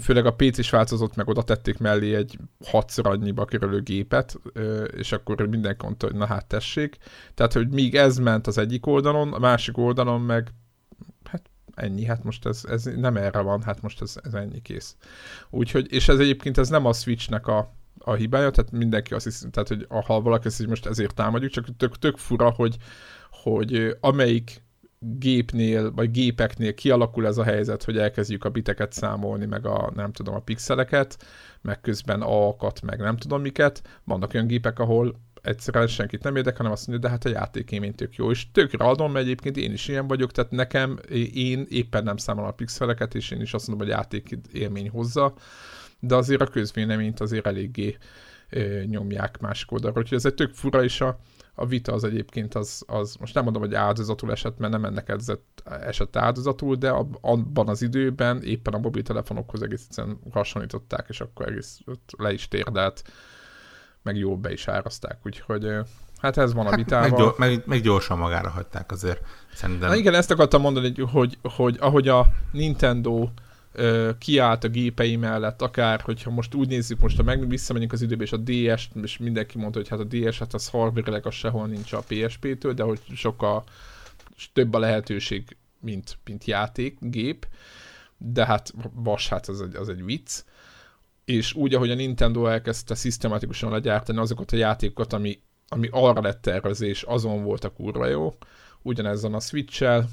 [0.00, 4.40] Főleg a PC is változott, meg oda tették mellé egy hatszor annyiba kerülő gépet,
[4.96, 6.96] és akkor mindenki mondta, hogy na hát tessék.
[7.34, 10.52] Tehát, hogy míg ez ment az egyik oldalon, a másik oldalon meg
[11.74, 14.96] ennyi, hát most ez, ez nem erre van, hát most ez, ez ennyi kész.
[15.50, 19.50] Úgyhogy, és ez egyébként ez nem a Switchnek a, a hibája, tehát mindenki azt hiszi,
[19.50, 22.76] tehát hogy ha valaki azt most ezért támadjuk, csak tök, tök fura, hogy,
[23.30, 24.62] hogy amelyik
[24.98, 30.12] gépnél, vagy gépeknél kialakul ez a helyzet, hogy elkezdjük a biteket számolni, meg a, nem
[30.12, 31.24] tudom, a pixeleket,
[31.60, 33.82] meg közben A-kat, meg nem tudom miket.
[34.04, 37.70] Vannak olyan gépek, ahol egyszerűen senkit nem érdekel, hanem azt mondja, de hát a játék
[37.70, 40.98] élmény tök jó, és tökre adom, mert egyébként én is ilyen vagyok, tehát nekem,
[41.34, 45.34] én éppen nem számolom a pixeleket, és én is azt mondom, hogy játék élmény hozza,
[46.00, 47.96] de azért a közvéleményt azért eléggé
[48.50, 51.18] ö, nyomják másik oldalra, úgyhogy ez egy tök fura, és a,
[51.54, 55.08] a vita az egyébként az, az, most nem mondom, hogy áldozatul esett, mert nem ennek
[55.08, 61.48] esett, esett áldozatul, de abban az időben éppen a mobiltelefonokhoz egész egyszerűen hasonlították, és akkor
[61.48, 61.80] egész
[62.18, 63.02] le is térdelt
[64.02, 65.66] meg jó be is áraszták, úgyhogy
[66.20, 67.34] hát ez van a hát vitával.
[67.38, 69.20] Meg, meg, meg gyorsan magára hagyták azért,
[69.54, 69.88] szerintem.
[69.88, 73.28] Na igen, ezt akartam mondani, hogy, hogy, hogy ahogy a Nintendo
[73.72, 78.02] ö, kiállt a gépei mellett, akár, hogyha most úgy nézzük, most ha meg visszamegyünk az
[78.02, 81.34] időbe, és a DS, és mindenki mondta, hogy hát a DS, hát az hardware az
[81.34, 83.64] sehol nincs a PSP-től, de hogy sokkal
[84.52, 87.46] több a lehetőség, mint, mint játék, gép,
[88.16, 90.42] de hát vas, hát az egy, az egy vicc
[91.30, 96.42] és úgy, ahogy a Nintendo elkezdte szisztematikusan legyártani azokat a játékokat, ami, ami arra lett
[96.42, 98.34] tervezés, és azon volt a kurva jó,
[98.82, 100.08] ugyanezen a Switch-el,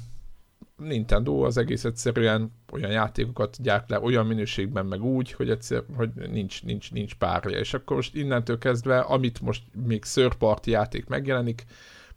[0.76, 6.10] Nintendo az egész egyszerűen olyan játékokat gyárt le olyan minőségben, meg úgy, hogy egyszer, hogy
[6.14, 7.58] nincs, nincs, nincs párja.
[7.58, 11.64] És akkor most innentől kezdve, amit most még third party játék megjelenik,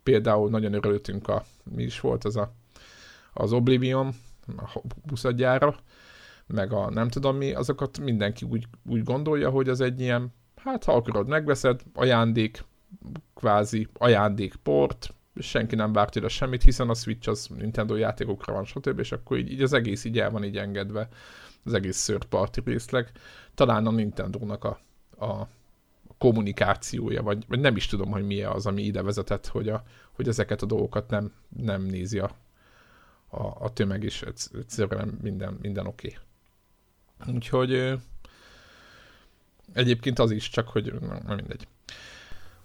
[0.04, 2.54] például nagyon örültünk a, mi is volt az a,
[3.34, 4.14] az Oblivion,
[4.58, 5.76] a buszadjára,
[6.52, 10.84] meg a nem tudom mi, azokat mindenki úgy, úgy gondolja, hogy az egy ilyen, hát
[10.84, 12.64] ha akarod, megveszed, ajándék,
[13.34, 19.00] kvázi ajándékport, senki nem várt tőle semmit, hiszen a Switch az Nintendo játékokra van, stb.
[19.00, 21.08] És akkor így, így az egész így el van így engedve,
[21.64, 23.12] az egész third party részleg.
[23.54, 24.80] Talán a Nintendo-nak a,
[25.26, 25.48] a
[26.18, 30.28] kommunikációja, vagy, vagy nem is tudom, hogy mi az, ami ide vezetett, hogy, a, hogy
[30.28, 32.36] ezeket a dolgokat nem, nem nézi a,
[33.28, 34.22] a, a tömeg, és
[34.54, 36.08] egyszerűen minden, minden oké.
[36.08, 36.20] Okay.
[37.28, 37.94] Úgyhogy
[39.74, 40.94] egyébként az is, csak hogy
[41.28, 41.68] nem mindegy.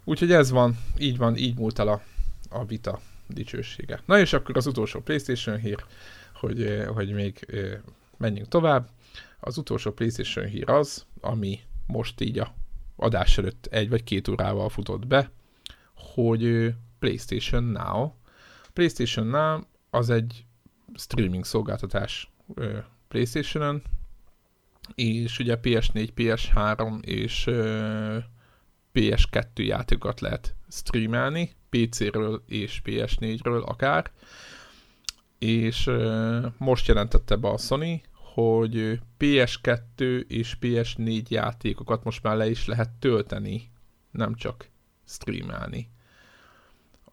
[0.03, 2.01] Úgyhogy ez van, így van, így múlt el a,
[2.49, 4.01] a vita dicsősége.
[4.05, 5.85] Na és akkor az utolsó PlayStation hír,
[6.33, 7.45] hogy, hogy még
[8.17, 8.89] menjünk tovább.
[9.39, 12.53] Az utolsó PlayStation hír az, ami most így a
[12.95, 15.31] adás előtt egy vagy két órával futott be,
[15.93, 18.11] hogy PlayStation Now.
[18.73, 20.45] PlayStation Now az egy
[20.95, 22.31] streaming szolgáltatás
[23.07, 23.81] PlayStation-ön,
[24.95, 28.17] és ugye PS4, PS3 és uh,
[28.93, 34.11] PS2 játékokat lehet streamelni, PC-ről és PS4-ről akár,
[35.39, 38.01] és uh, most jelentette be a Sony,
[38.33, 43.71] hogy PS2 és PS4 játékokat most már le is lehet tölteni,
[44.11, 44.69] nem csak
[45.05, 45.89] streamelni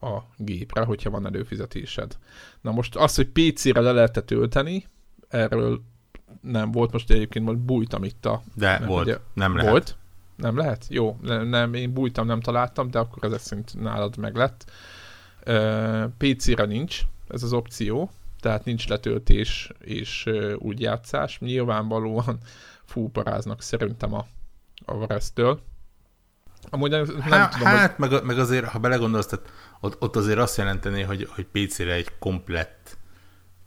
[0.01, 2.19] a gépre, hogyha van előfizetésed.
[2.61, 4.87] Na most az, hogy PC-re le lehet tölteni,
[5.29, 5.83] erről
[6.41, 8.43] nem volt, most egyébként most bújtam itt a...
[8.55, 9.71] De nem, volt, ugye, nem lehet.
[9.71, 9.97] Volt?
[10.37, 10.87] Nem lehet?
[10.89, 14.71] Jó, nem, nem, én bújtam, nem találtam, de akkor ezek szerint nálad meg lett.
[15.47, 18.11] Uh, PC-re nincs ez az opció,
[18.41, 21.39] tehát nincs letöltés és uh, úgy játszás.
[21.39, 22.39] Nyilvánvalóan
[22.85, 24.27] fúparáznak szerintem a,
[24.85, 25.61] a Varesztől.
[26.71, 28.11] Amúgy nem, nem Há, tudom, hát, hogy...
[28.11, 32.19] meg, meg azért, ha belegondolsz, tehát ott, ott azért azt jelenteni, hogy, hogy PC-re egy
[32.19, 32.97] komplett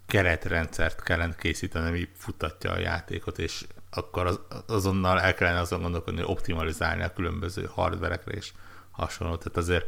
[0.08, 6.20] keretrendszert kellene készíteni, ami futatja a játékot, és akkor az, azonnal el kellene azon gondolkodni,
[6.20, 8.52] hogy optimalizálni a különböző hardverekre és
[8.92, 9.36] hasonló.
[9.36, 9.86] Tehát azért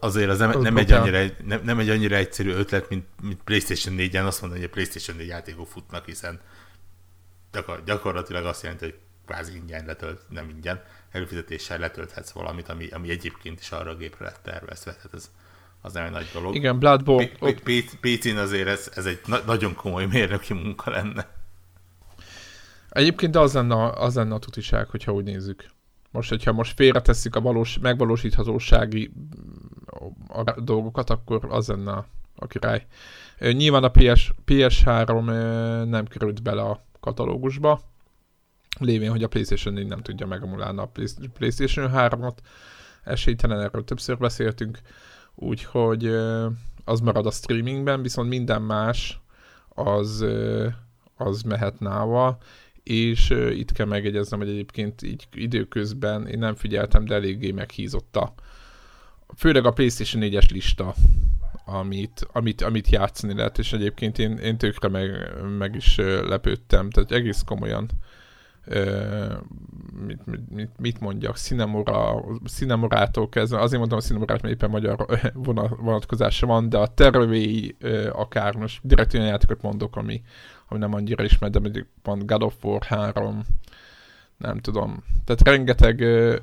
[0.00, 3.42] azért az nem, az nem, egy annyira, nem, nem egy annyira egyszerű ötlet, mint, mint
[3.42, 6.40] PlayStation 4-en azt mondani, hogy a PlayStation 4 játékok futnak, hiszen
[7.52, 13.10] gyakor, gyakorlatilag azt jelenti, hogy kvázi ingyen letölt, nem ingyen, előfizetéssel letölthetsz valamit, ami, ami
[13.10, 14.92] egyébként is arra a gépre lett tervezve.
[14.92, 15.30] Tehát ez,
[15.86, 16.54] az nem egy nagy dolog.
[16.54, 17.30] Igen, Bloodborne.
[18.00, 21.28] PC-n azért ez, ez egy na- nagyon komoly mérnöki munka lenne.
[22.90, 25.66] Egyébként az lenne, az lenne a tutiság, hogyha úgy nézzük.
[26.10, 29.12] Most, hogyha most félretesszük a valós, megvalósíthatósági
[30.28, 32.04] a dolgokat, akkor az lenne
[32.36, 32.86] a király.
[33.38, 35.24] Nyilván a PS, PS3
[35.88, 37.80] nem került bele a katalógusba,
[38.78, 40.90] lévén, hogy a PlayStation 4 nem tudja megemulálni a
[41.32, 42.36] PlayStation 3-ot.
[43.04, 44.78] Esélytelen, erről többször beszéltünk,
[45.36, 46.06] úgyhogy
[46.84, 49.20] az marad a streamingben, viszont minden más
[49.68, 50.24] az,
[51.16, 52.38] az mehet nával,
[52.82, 58.18] és itt kell megjegyeznem, hogy egyébként így időközben én nem figyeltem, de eléggé meghízott
[59.36, 60.94] főleg a PlayStation 4-es lista,
[61.64, 65.10] amit, amit, amit játszani lehet, és egyébként én, én tökre meg,
[65.58, 67.88] meg is lepődtem, tehát egész komolyan
[70.06, 75.06] mit, mit, mit mondjak, Cinemora, Cinemorától kezdve, azért mondtam a Cinemorát, mert éppen magyar
[75.80, 77.76] vonatkozása van, de a tervéi
[78.12, 80.22] akár most direkt olyan játékot mondok, ami,
[80.68, 83.42] ami nem annyira ismert, de mondjuk van God of War 3,
[84.36, 85.04] nem tudom.
[85.24, 86.00] Tehát rengeteg,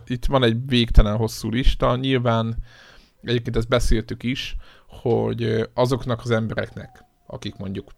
[0.08, 2.56] itt van egy végtelen hosszú lista, nyilván
[3.22, 4.56] egyébként ezt beszéltük is,
[4.88, 7.92] hogy azoknak az embereknek, akik mondjuk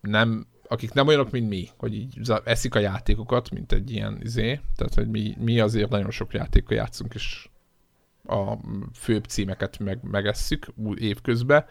[0.00, 4.60] nem, akik nem olyanok, mint mi, hogy így eszik a játékokat, mint egy ilyen izé,
[4.76, 7.48] tehát hogy mi, mi azért nagyon sok játékkal játszunk, és
[8.24, 8.56] a
[8.94, 11.64] főbb címeket meg, megesszük évközben.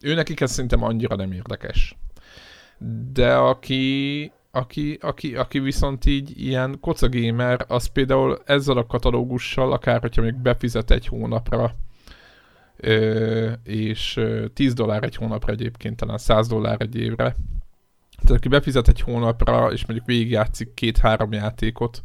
[0.00, 1.96] Ő nekik ez szerintem annyira nem érdekes
[3.12, 10.00] de aki, aki, aki, aki viszont így ilyen kocagémer, az például ezzel a katalógussal, akár
[10.00, 11.74] hogyha még befizet egy hónapra,
[13.64, 14.20] és
[14.54, 17.36] 10 dollár egy hónapra egyébként, talán 100 dollár egy évre,
[18.22, 22.02] tehát aki befizet egy hónapra, és mondjuk végigjátszik két-három játékot,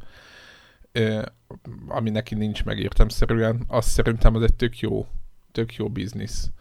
[1.88, 5.08] ami neki nincs meg értemszerűen, azt szerintem az egy tök jó,
[5.52, 6.52] tök jó biznisz.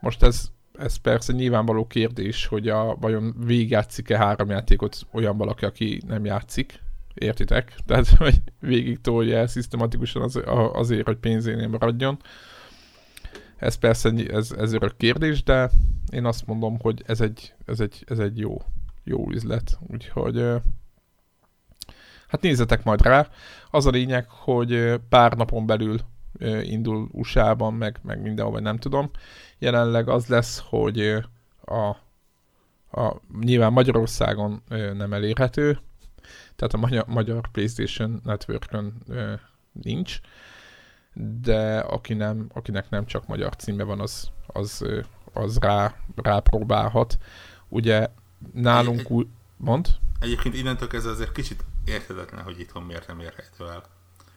[0.00, 6.02] Most ez ez persze nyilvánvaló kérdés, hogy a, vajon végigjátszik-e három játékot olyan valaki, aki
[6.06, 6.80] nem játszik,
[7.14, 7.74] értitek?
[7.86, 10.40] Tehát, hogy végig tolja el szisztematikusan az,
[10.72, 12.18] azért, hogy pénzénél maradjon.
[13.56, 15.70] Ez persze ez, ez örök kérdés, de
[16.12, 18.62] én azt mondom, hogy ez egy, ez egy, ez egy jó,
[19.04, 19.78] jó üzlet.
[19.80, 20.36] Úgyhogy
[22.28, 23.28] hát nézzetek majd rá.
[23.70, 26.00] Az a lényeg, hogy pár napon belül
[26.62, 29.10] indul USA-ban, meg, meg mindenhol, vagy nem tudom.
[29.58, 31.24] Jelenleg az lesz, hogy
[31.64, 31.96] a,
[33.00, 34.62] a nyilván Magyarországon
[34.96, 35.78] nem elérhető,
[36.56, 39.02] tehát a magyar, magyar PlayStation Network-ön
[39.72, 40.20] nincs,
[41.40, 44.84] de aki nem, akinek nem csak magyar címe van, az, az,
[45.32, 47.18] az rá, rápróbálhat.
[47.68, 48.08] Ugye
[48.52, 49.26] nálunk úgy...
[49.56, 49.88] Mond?
[50.20, 53.84] Egyébként innentől kezdve azért kicsit érthetetlen, hogy itthon miért nem érhető el.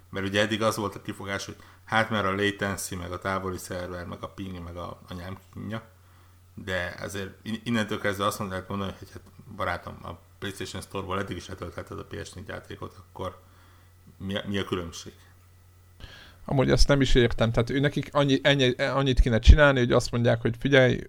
[0.10, 3.58] Mert ugye eddig az volt a kifogás, hogy hát mert a latency, meg a távoli
[3.58, 5.82] szerver, meg a ping, meg a anyám kínja,
[6.54, 7.34] de ezért
[7.64, 9.22] innentől kezdve azt mondják mondani, hogy hát
[9.56, 13.40] barátom, a PlayStation Store-ból eddig is letöltheted a PS4 játékot, akkor
[14.18, 15.14] mi a, mi a különbség?
[16.46, 20.12] Amúgy ezt nem is értem, tehát ő nekik annyi, ennyi, annyit kéne csinálni, hogy azt
[20.12, 21.00] mondják, hogy figyelj,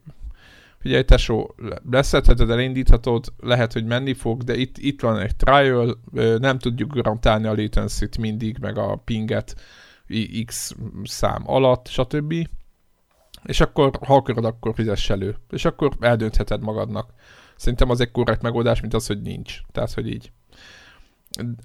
[0.87, 1.55] figyelj tesó,
[1.91, 6.01] leszedheted, elindíthatod, lehet, hogy menni fog, de itt, itt van egy trial,
[6.39, 9.55] nem tudjuk garantálni a latency-t mindig, meg a pinget,
[10.47, 12.35] X szám alatt, stb.
[13.45, 15.37] És akkor, ha akarod, akkor fizess elő.
[15.51, 17.13] És akkor eldöntheted magadnak.
[17.57, 19.61] Szerintem az egy korrekt megoldás, mint az, hogy nincs.
[19.73, 20.33] Tehát, hogy így.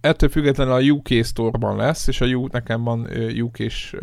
[0.01, 3.07] Ettől függetlenül a UK Store-ban lesz, és a UK, nekem van
[3.41, 3.95] UK-s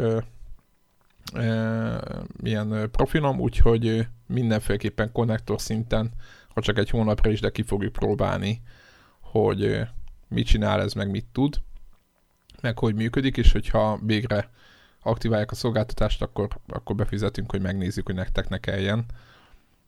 [2.43, 6.11] milyen profinom, úgyhogy mindenféleképpen konnektor szinten,
[6.49, 8.63] ha csak egy hónapra is, de ki fogjuk próbálni,
[9.21, 9.81] hogy
[10.29, 11.61] mit csinál ez, meg mit tud
[12.61, 14.51] meg hogy működik, és hogyha végre
[15.03, 19.05] aktiválják a szolgáltatást, akkor, akkor befizetünk, hogy megnézzük, hogy nektek ne kelljen,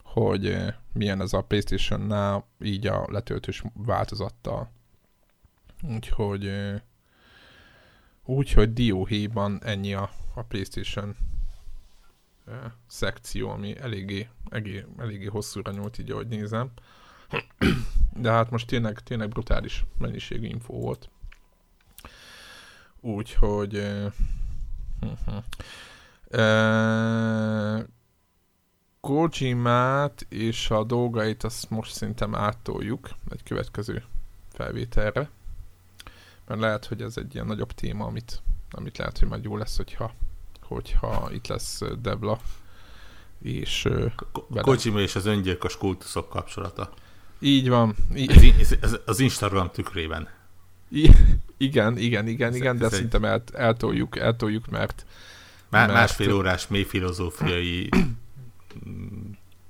[0.02, 0.56] hogy
[0.92, 4.70] milyen ez a Playstation-nál, így a letöltős változattal.
[5.82, 6.50] Úgyhogy
[8.24, 10.10] úgyhogy dióhéjban ennyi a,
[10.40, 11.16] a Playstation
[12.86, 16.70] szekció, ami eléggé, eléggé, eléggé hosszúra nyúlt, így ahogy nézem.
[18.16, 21.10] De hát most tényleg, tényleg brutális mennyiségű info volt.
[23.00, 23.76] Úgyhogy...
[23.76, 24.12] Uh,
[26.32, 27.84] Uh,
[29.00, 34.04] Kojimát és a dolgait azt most szerintem áttoljuk egy következő
[34.52, 35.30] felvételre.
[36.46, 39.76] Mert lehet, hogy ez egy ilyen nagyobb téma, amit, amit lehet, hogy majd jó lesz,
[39.76, 40.14] hogyha,
[40.74, 42.40] hogyha itt lesz Debla.
[43.42, 43.88] És,
[44.32, 46.92] Ko- Kojima és az öngyilkos kultuszok kapcsolata.
[47.38, 47.94] Így van.
[48.14, 48.54] Így.
[48.60, 50.28] Ez, ez, az Instagram tükrében.
[50.88, 51.10] I-
[51.56, 55.06] igen, igen, igen, igen, de szerintem el, eltoljuk, eltoljuk, mert...
[55.68, 55.92] Má- mert...
[55.92, 57.88] Másfél órás mély filozófiai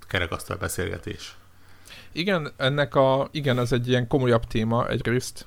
[0.08, 1.36] kerekasztal beszélgetés.
[2.12, 5.46] Igen, ennek a, igen, ez egy ilyen komolyabb téma egyrészt,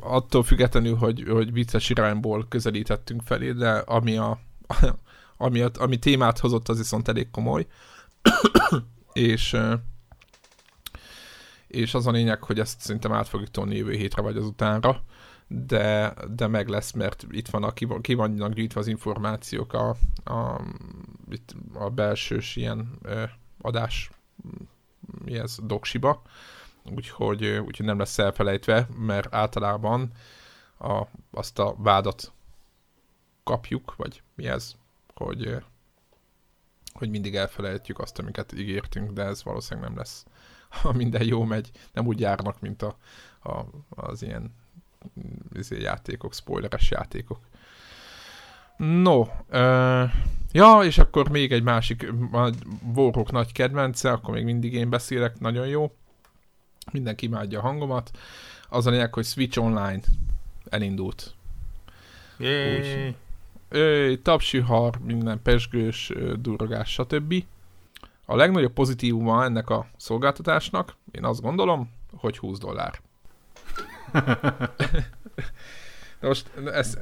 [0.00, 4.40] attól függetlenül, hogy, hogy vicces irányból közelítettünk felé, de ami a,
[5.36, 7.66] ami, a, ami témát hozott, az viszont elég komoly.
[9.12, 9.56] és
[11.70, 15.02] és az a lényeg, hogy ezt szerintem át fogjuk tolni jövő hétre vagy azutánra,
[15.46, 19.88] de, de meg lesz, mert itt van a, ki vannak gyűjtve az információk a,
[20.24, 20.60] a,
[21.30, 23.24] itt a belsős ilyen ö,
[23.60, 24.10] adás
[25.24, 26.22] mi ez, doksiba,
[26.94, 30.10] úgyhogy, úgyhogy nem lesz elfelejtve, mert általában
[30.78, 32.32] a, azt a vádat
[33.44, 34.74] kapjuk, vagy mi ez,
[35.14, 35.56] hogy,
[36.92, 40.24] hogy mindig elfelejtjük azt, amiket ígértünk, de ez valószínűleg nem lesz.
[40.68, 42.96] Ha minden jó megy, nem úgy járnak, mint a,
[43.42, 44.54] a, az ilyen
[45.52, 47.40] izé, játékok, spoileres játékok.
[48.76, 49.20] No,
[49.50, 50.10] uh,
[50.52, 52.50] ja, és akkor még egy másik, a
[52.94, 55.94] Warhawk nagy kedvence, akkor még mindig én beszélek, nagyon jó.
[56.92, 58.10] Mindenki imádja a hangomat.
[58.68, 60.00] Az a lényeg, hogy Switch Online
[60.68, 61.34] elindult.
[62.38, 62.78] Yay.
[63.08, 63.14] Úgy,
[64.22, 67.34] tapsihar, minden pesgős, durrogás, stb.
[68.26, 73.00] A legnagyobb pozitívuma ennek a szolgáltatásnak, én azt gondolom, hogy 20 dollár.
[76.20, 76.98] most ez...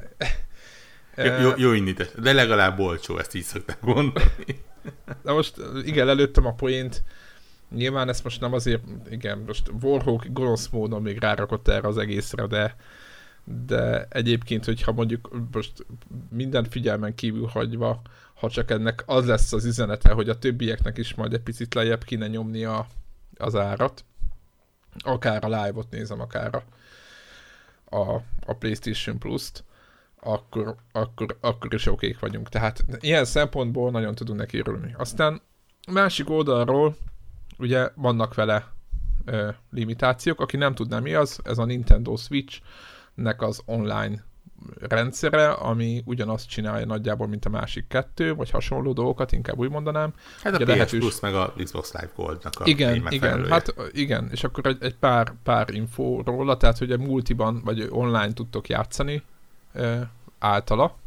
[1.41, 4.31] Jó, jó, indítás, de legalább olcsó, ezt így szokták mondani.
[5.23, 7.03] De most igen, előttem a poént.
[7.75, 12.47] Nyilván ezt most nem azért, igen, most Warhawk gonosz módon még rárakott erre az egészre,
[12.47, 12.75] de
[13.49, 15.85] de egyébként, hogyha mondjuk most
[16.29, 18.01] minden figyelmen kívül hagyva,
[18.33, 22.03] ha csak ennek az lesz az üzenete, hogy a többieknek is majd egy picit lejjebb
[22.03, 22.87] kéne nyomni a,
[23.37, 24.05] az árat,
[24.99, 26.63] akár a live-ot nézem, akár a,
[27.95, 29.63] a, a PlayStation Plus-t,
[30.19, 32.49] akkor, akkor, akkor is okék vagyunk.
[32.49, 34.93] Tehát ilyen szempontból nagyon tudunk neki örülni.
[34.97, 35.41] Aztán
[35.91, 36.97] másik oldalról
[37.57, 38.67] ugye vannak vele
[39.25, 40.41] ö, limitációk.
[40.41, 42.15] Aki nem tudná mi az, ez a Nintendo
[43.19, 44.23] Switch-nek az online
[44.79, 50.13] rendszere, ami ugyanazt csinálja nagyjából, mint a másik kettő, vagy hasonló dolgokat, inkább úgy mondanám.
[50.43, 50.99] Hát a PS lehetős...
[50.99, 54.95] Plus meg a Xbox Live Gold-nak a Igen, igen, hát igen, és akkor egy, egy
[54.95, 59.23] pár, pár info róla, tehát hogy a multiban, vagy online tudtok játszani
[59.73, 60.09] e,
[60.39, 60.97] általa.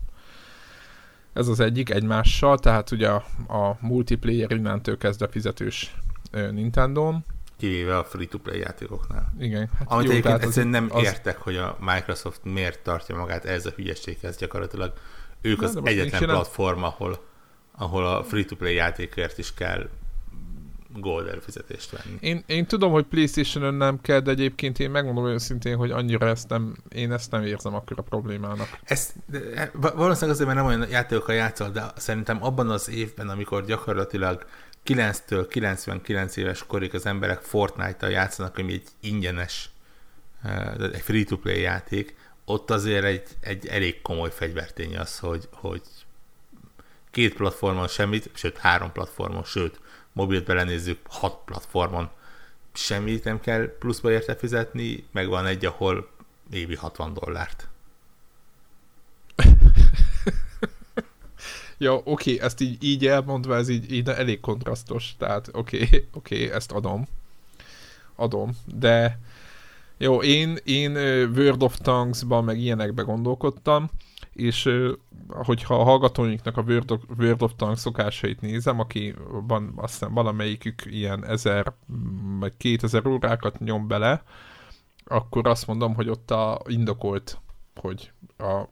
[1.32, 5.96] Ez az egyik egymással, tehát ugye a, a multiplayer innentől kezdve fizetős
[6.30, 7.24] Nintendo-n,
[7.62, 9.32] kivéve a free-to-play játékoknál.
[9.38, 9.70] Igen.
[9.78, 11.02] Hát Amit jó, egyébként egyszerűen nem az...
[11.02, 14.92] értek, hogy a Microsoft miért tartja magát ez a hülyeséghez gyakorlatilag.
[15.40, 17.24] Ők nem, az egyetlen platform, ahol,
[17.72, 19.88] ahol a free-to-play játékért is kell
[20.96, 22.16] gold előfizetést venni.
[22.20, 26.48] Én, én tudom, hogy Playstation-ön nem kell, de egyébként én megmondom őszintén, hogy annyira ezt
[26.48, 28.78] nem, én ezt nem érzem akkor a problémának.
[28.84, 33.64] Ezt, de, valószínűleg azért, mert nem olyan játékokkal játszol, de szerintem abban az évben, amikor
[33.64, 34.44] gyakorlatilag
[34.86, 39.70] 9-től 99 éves korig az emberek Fortnite-tal játszanak, ami egy ingyenes,
[40.42, 42.14] eh, egy free-to-play játék,
[42.44, 45.82] ott azért egy, egy elég komoly fegyvertény az, hogy, hogy
[47.10, 49.80] két platformon semmit, sőt három platformon, sőt
[50.12, 52.10] mobilt belenézzük, hat platformon
[52.72, 56.10] semmit nem kell pluszba érte fizetni, meg van egy, ahol
[56.50, 57.68] évi 60 dollárt.
[61.82, 66.72] Ja, oké, ezt így, így elmondva, ez így, így elég kontrasztos, tehát oké, oké, ezt
[66.72, 67.06] adom.
[68.16, 69.18] Adom, de
[69.98, 70.96] jó, én, én
[71.36, 73.90] World of Tanks-ban meg ilyenekbe gondolkodtam,
[74.32, 74.68] és
[75.28, 79.14] hogyha a hallgatóinknak a World of, World of Tanks szokásait nézem, aki
[79.46, 81.72] van, azt hiszem valamelyikük ilyen 1000
[82.38, 84.22] vagy 2000 órákat nyom bele,
[85.04, 87.40] akkor azt mondom, hogy ott a indokolt,
[87.74, 88.62] hogy a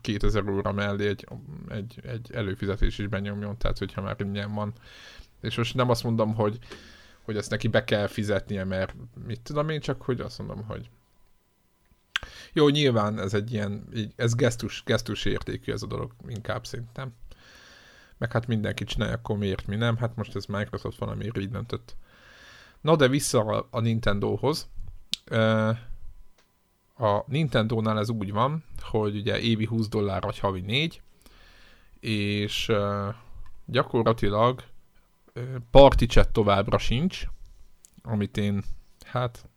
[0.00, 1.26] 2000 óra mellé egy,
[1.68, 4.72] egy, egy előfizetés is benyomjon, tehát hogyha már ingyen van.
[5.40, 6.58] És most nem azt mondom, hogy,
[7.22, 8.94] hogy ezt neki be kell fizetnie, mert
[9.26, 10.90] mit tudom én, csak hogy azt mondom, hogy
[12.52, 17.14] jó, nyilván ez egy ilyen, ez gesztus, gesztus értékű ez a dolog inkább szerintem.
[18.18, 19.96] Meg hát mindenki csinálja, akkor miért mi nem?
[19.96, 21.96] Hát most ez Microsoft valami így döntött.
[22.80, 24.68] Na de vissza a, a Nintendohoz.
[25.30, 25.76] Uh,
[26.98, 31.02] a Nintendo-nál ez úgy van, hogy ugye évi 20 dollár vagy havi 4,
[32.00, 32.72] és
[33.64, 34.62] gyakorlatilag
[35.70, 37.24] party chat továbbra sincs,
[38.02, 38.62] amit én,
[39.04, 39.48] hát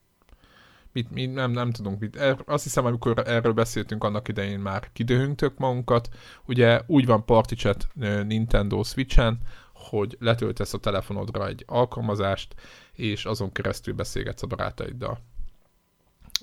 [0.92, 2.16] mit, mit, nem, nem tudunk mit.
[2.16, 6.10] Er, azt hiszem, amikor erről beszéltünk annak idején már kidöhöntök magunkat.
[6.46, 7.88] Ugye úgy van party chat
[8.26, 9.40] Nintendo Switch-en,
[9.74, 12.56] hogy letöltesz a telefonodra egy alkalmazást,
[12.94, 15.20] és azon keresztül beszélgetsz a barátaiddal.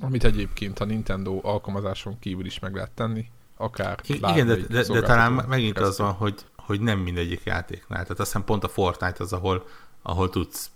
[0.00, 4.82] Amit egyébként a Nintendo alkalmazáson kívül is meg lehet tenni, akár I- Igen, de, de,
[4.82, 6.06] de talán megint keresztül.
[6.06, 8.02] az van, hogy, hogy nem mindegyik játéknál.
[8.02, 9.66] Tehát azt hiszem pont a Fortnite az, ahol,
[10.02, 10.70] ahol tudsz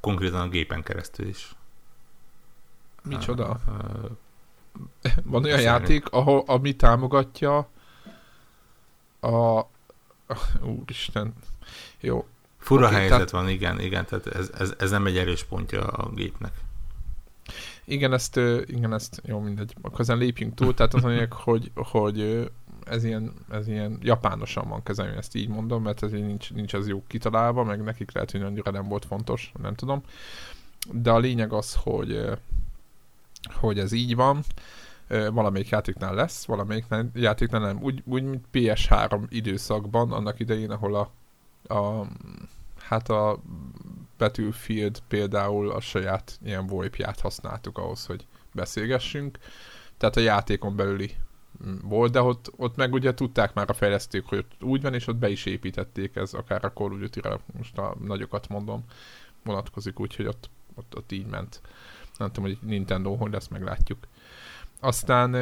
[0.00, 1.54] konkrétan a gépen keresztül is.
[3.02, 3.60] Micsoda?
[5.22, 7.68] Van olyan játék, ahol, ami támogatja
[9.20, 9.62] a...
[10.62, 11.34] Úristen.
[12.00, 12.26] Jó.
[12.58, 13.30] Fura okay, helyzet tehát...
[13.30, 16.52] van, igen, igen, tehát ez, ez, ez nem egy erős pontja a gépnek.
[17.84, 22.50] Igen, ezt, igen, ezt, jó, mindegy, akkor ezen lépjünk túl, tehát az mondják, hogy, hogy
[22.84, 26.74] ez ilyen, ez ilyen japánosan van kezelni, ezt így mondom, mert ez így nincs, nincs
[26.74, 30.02] ez jó kitalálva, meg nekik lehet, hogy annyira nem volt fontos, nem tudom.
[30.92, 32.38] De a lényeg az, hogy
[33.52, 34.42] hogy ez így van.
[35.08, 37.82] Valamelyik játéknál lesz, valamelyik játéknál nem.
[37.82, 41.10] Úgy, úgy mint PS3 időszakban, annak idején, ahol a,
[41.74, 42.06] a
[42.78, 43.38] hát a
[44.18, 49.38] Battlefield például a saját ilyen VoIP-ját használtuk ahhoz, hogy beszélgessünk.
[49.96, 51.10] Tehát a játékon belüli
[51.66, 54.94] mm, volt, de ott, ott meg ugye tudták már a fejlesztők, hogy ott úgy van,
[54.94, 57.20] és ott be is építették ez, akár a Call of duty
[57.58, 58.84] most a nagyokat mondom,
[59.44, 61.60] vonatkozik úgy, hogy ott, ott, ott így ment
[62.18, 63.98] nem tudom, hogy Nintendo hogy lesz, meglátjuk.
[64.80, 65.34] Aztán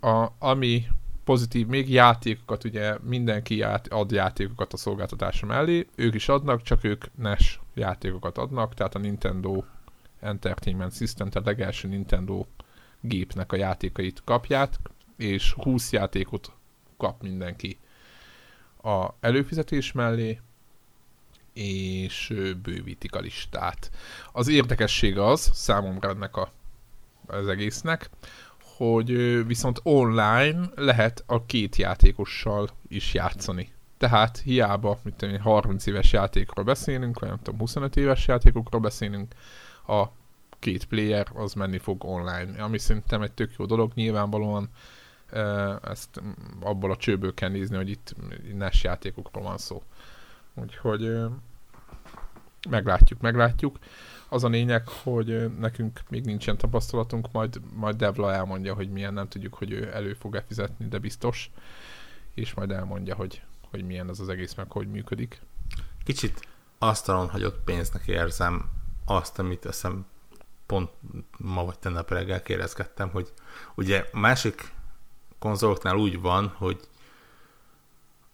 [0.00, 0.86] a, ami
[1.24, 6.84] pozitív, még játékokat, ugye mindenki ját, ad játékokat a szolgáltatása mellé, ők is adnak, csak
[6.84, 9.62] ők NES játékokat adnak, tehát a Nintendo
[10.20, 12.46] Entertainment System, tehát legelső Nintendo
[13.00, 14.74] gépnek a játékait kapják,
[15.16, 16.52] és 20 játékot
[16.96, 17.78] kap mindenki
[18.82, 20.40] a előfizetés mellé,
[21.52, 23.90] és bővítik a listát.
[24.32, 26.52] Az érdekesség az, számomra ennek a,
[27.26, 28.10] az egésznek,
[28.76, 29.12] hogy
[29.46, 33.72] viszont online lehet a két játékossal is játszani.
[34.00, 39.34] Tehát hiába, mit tudom 30 éves játékról beszélünk, vagy nem tudom, 25 éves játékokról beszélünk,
[39.86, 40.04] a
[40.58, 44.68] két player az menni fog online, ami szerintem egy tök jó dolog, nyilvánvalóan
[45.82, 46.22] ezt
[46.60, 48.14] abból a csőből kell nézni, hogy itt
[48.54, 49.82] NES játékokról van szó.
[50.54, 51.18] Úgyhogy
[52.68, 53.78] meglátjuk, meglátjuk.
[54.28, 59.28] Az a lényeg, hogy nekünk még nincsen tapasztalatunk, majd, majd Devla elmondja, hogy milyen, nem
[59.28, 61.50] tudjuk, hogy ő elő fog-e fizetni, de biztos,
[62.34, 65.40] és majd elmondja, hogy, hogy milyen ez az egész, meg hogy működik.
[66.04, 66.48] Kicsit
[66.78, 68.70] asztalon hagyott pénznek érzem
[69.04, 70.06] azt, amit eszem
[70.66, 70.90] pont
[71.38, 73.32] ma vagy tegnap reggel kérdezkedtem, hogy
[73.74, 74.72] ugye másik
[75.38, 76.80] konzoloknál úgy van, hogy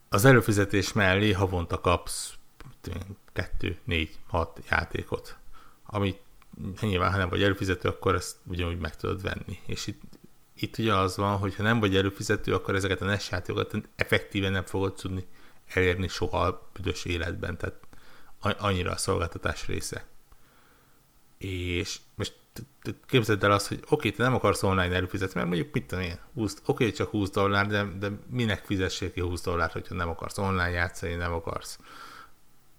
[0.09, 2.33] az előfizetés mellé havonta kapsz
[3.33, 5.37] kettő, négy, hat játékot,
[5.85, 6.19] amit
[6.81, 9.59] nyilván, ha nem vagy előfizető, akkor ezt ugyanúgy meg tudod venni.
[9.65, 10.01] És itt,
[10.59, 14.51] itt ugye az van, hogy ha nem vagy előfizető, akkor ezeket a NES játékokat effektíven
[14.51, 15.27] nem fogod tudni
[15.73, 17.75] elérni soha a büdös életben, tehát
[18.39, 20.05] annyira a szolgáltatás része.
[21.37, 22.33] És most
[23.05, 26.19] képzeld el azt, hogy oké, te nem akarsz online előfizetni, mert mondjuk mit tudom én,
[26.33, 30.37] 20, oké, csak 20 dollár, de, de minek fizessék ki 20 dollárt, hogyha nem akarsz
[30.37, 31.79] online játszani, nem akarsz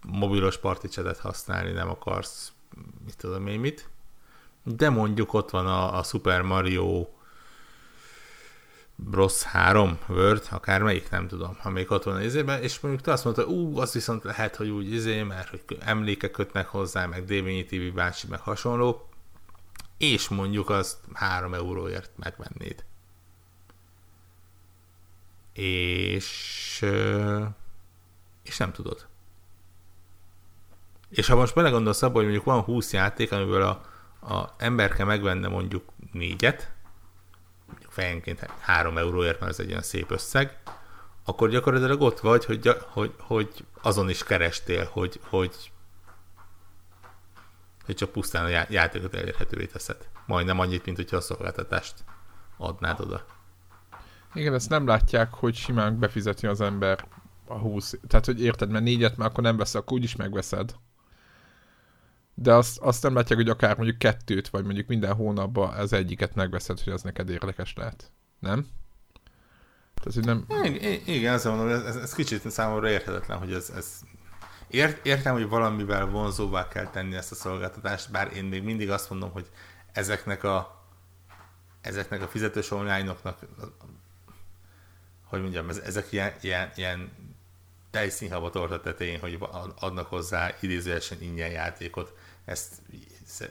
[0.07, 2.53] mobilos particsetet használni, nem akarsz
[3.05, 3.89] mit tudom én mit.
[4.63, 7.07] De mondjuk ott van a, a Super Mario
[9.01, 9.43] Bros.
[9.43, 13.47] 3 Word, akármelyik, nem tudom, ha még ott van izében, és mondjuk te azt mondta,
[13.47, 17.95] ú, az viszont lehet, hogy úgy izé, mert hogy emlékek kötnek hozzá, meg Dévényi TV
[17.95, 19.09] bácsi, meg hasonló,
[19.99, 22.85] és mondjuk azt 3 euróért megvennéd.
[25.53, 26.81] És,
[28.43, 29.07] és nem tudod.
[31.09, 33.85] És ha most belegondolsz abba, hogy mondjuk van 20 játék, amiből a,
[34.35, 36.73] a ember kell megvenne mondjuk négyet,
[37.99, 40.59] fejenként 3 euróért, mert ez egy olyan szép összeg,
[41.25, 45.73] akkor gyakorlatilag ott vagy, hogy, hogy, hogy azon is kerestél, hogy, hogy,
[47.85, 50.09] hogy csak pusztán a játékot elérhetővé teszed.
[50.27, 51.95] Majdnem annyit, mint hogyha a szolgáltatást
[52.57, 53.25] adnád oda.
[54.35, 57.05] Igen, ezt nem látják, hogy simán befizeti az ember
[57.47, 60.75] a 20, tehát hogy érted, mert négyet már akkor nem veszed, akkor úgyis megveszed
[62.41, 66.35] de azt, azt nem látják, hogy akár mondjuk kettőt, vagy mondjuk minden hónapban az egyiket
[66.35, 68.13] megveszed, hogy az neked érdekes lehet.
[68.39, 68.67] Nem?
[69.95, 70.65] Tehát, hogy nem...
[70.75, 74.01] I- igen, azt mondom, ez, ez, kicsit számomra érthetetlen, hogy ez, ez
[74.69, 79.11] Ért, értem, hogy valamivel vonzóvá kell tenni ezt a szolgáltatást, bár én még mindig azt
[79.11, 79.47] mondom, hogy
[79.93, 80.87] ezeknek a
[81.81, 83.39] ezeknek a fizetős online-oknak
[85.25, 87.13] hogy mondjam, ezek ilyen, ilyen, ilyen
[87.91, 89.39] tejszínhaba torta tetején, hogy
[89.79, 92.17] adnak hozzá idézőesen ingyen játékot.
[92.49, 92.83] Ezt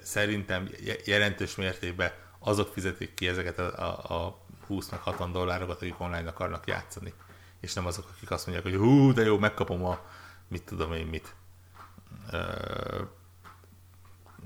[0.04, 0.70] szerintem
[1.06, 6.68] jelentős mértékben azok fizetik ki ezeket a, a, a 20 60 dollárokat, akik online akarnak
[6.68, 7.14] játszani.
[7.60, 10.06] És nem azok, akik azt mondják, hogy hú, de jó, megkapom a
[10.48, 11.36] mit tudom én mit.
[12.32, 13.02] Ö,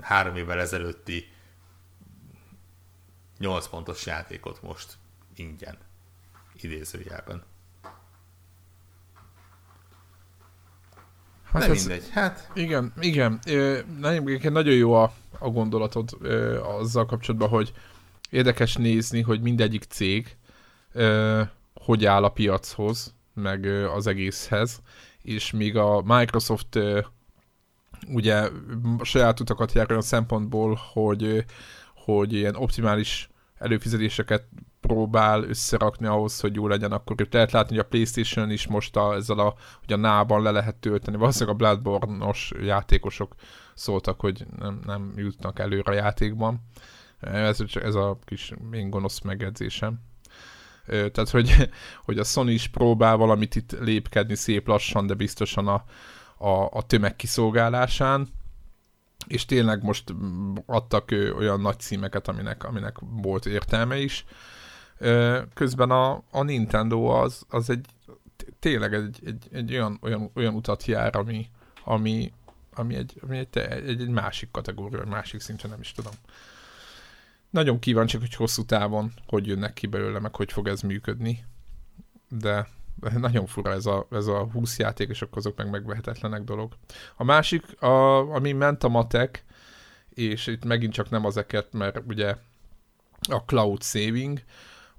[0.00, 1.32] három évvel ezelőtti
[3.38, 4.96] 8 pontos játékot most
[5.34, 5.78] ingyen,
[6.54, 7.44] idézőjelben.
[11.52, 12.50] Hát Nem mindegy, hát...
[12.54, 13.38] Igen, igen.
[13.98, 16.10] Nagyon, nagyon jó a, a gondolatod
[16.80, 17.72] azzal kapcsolatban, hogy
[18.30, 20.36] érdekes nézni, hogy mindegyik cég
[21.74, 24.80] hogy áll a piachoz, meg az egészhez,
[25.22, 26.78] és míg a Microsoft
[28.08, 28.48] ugye
[29.02, 31.44] saját utakat jár olyan szempontból, hogy,
[31.94, 33.28] hogy ilyen optimális
[33.58, 34.44] előfizetéseket
[34.82, 38.96] próbál összerakni ahhoz, hogy jó legyen, akkor itt lehet látni, hogy a Playstation is most
[38.96, 41.16] a, ezzel a, hogy a nában le lehet tölteni.
[41.16, 43.34] Valószínűleg a Bloodborne-os játékosok
[43.74, 46.60] szóltak, hogy nem, nem jutnak előre a játékban.
[47.20, 50.00] Ez, ez a kis én gonosz megjegyzésem.
[50.86, 51.70] Tehát, hogy,
[52.04, 55.84] hogy a Sony is próbál valamit itt lépkedni szép lassan, de biztosan a,
[56.38, 58.28] a, a tömeg kiszolgálásán,
[59.26, 60.14] és tényleg most
[60.66, 64.24] adtak olyan nagy címeket, aminek, aminek volt értelme is.
[65.54, 67.86] Közben a, a Nintendo az, az egy
[68.58, 71.50] tényleg egy, egy, egy olyan, olyan, olyan utat jár, ami,
[71.84, 72.32] ami,
[72.74, 76.12] ami, egy, ami egy, egy, egy másik kategória, másik szinten nem is tudom.
[77.50, 81.44] Nagyon kíváncsiak, hogy hosszú távon hogy jönnek ki belőle, meg hogy fog ez működni.
[82.28, 82.68] De
[83.16, 86.76] nagyon fura ez a, ez a 20 játék, és akkor azok meg megvehetetlenek dolog.
[87.16, 89.44] A másik, a, ami ment a matek,
[90.08, 92.36] és itt megint csak nem azeket, mert ugye
[93.30, 94.42] a cloud saving,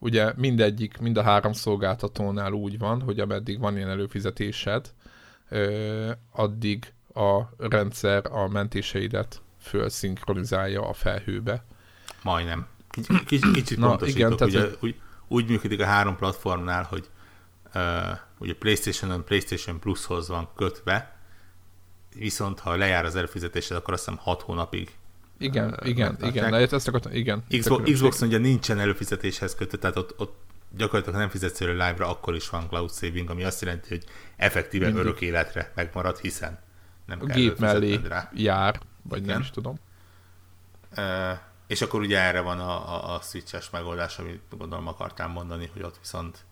[0.03, 4.93] ugye mindegyik, mind a három szolgáltatónál úgy van, hogy ameddig van ilyen előfizetésed,
[6.31, 11.65] addig a rendszer a mentéseidet fölszinkronizálja a felhőbe.
[12.23, 12.67] Majdnem.
[13.25, 14.95] Kicsit, kicsit Na, pontosítok, igen, ugye, úgy,
[15.27, 17.09] úgy működik a három platformnál, hogy
[17.75, 17.81] uh,
[18.37, 21.17] ugye PlayStation-on PlayStation Plus-hoz van kötve,
[22.15, 24.95] viszont ha lejár az előfizetésed, akkor azt hiszem 6 hónapig
[25.43, 27.43] igen, uh, igen, igen, de ezt akartam, igen.
[27.59, 30.35] Xbox, Xbox ugye nincsen előfizetéshez kötve, tehát ott, ott
[30.77, 34.03] gyakorlatilag nem fizetsz elő live-ra, akkor is van cloud saving, ami azt jelenti, hogy
[34.35, 35.03] effektíve Mindig.
[35.03, 36.59] örök életre megmarad, hiszen
[37.05, 38.31] nem a kell gép mellé rá.
[38.33, 39.33] jár, vagy igen.
[39.33, 39.79] nem is tudom.
[40.97, 41.37] Uh,
[41.67, 45.83] és akkor ugye erre van a, a, a switches megoldás, amit gondolom akartál mondani, hogy
[45.83, 46.45] ott viszont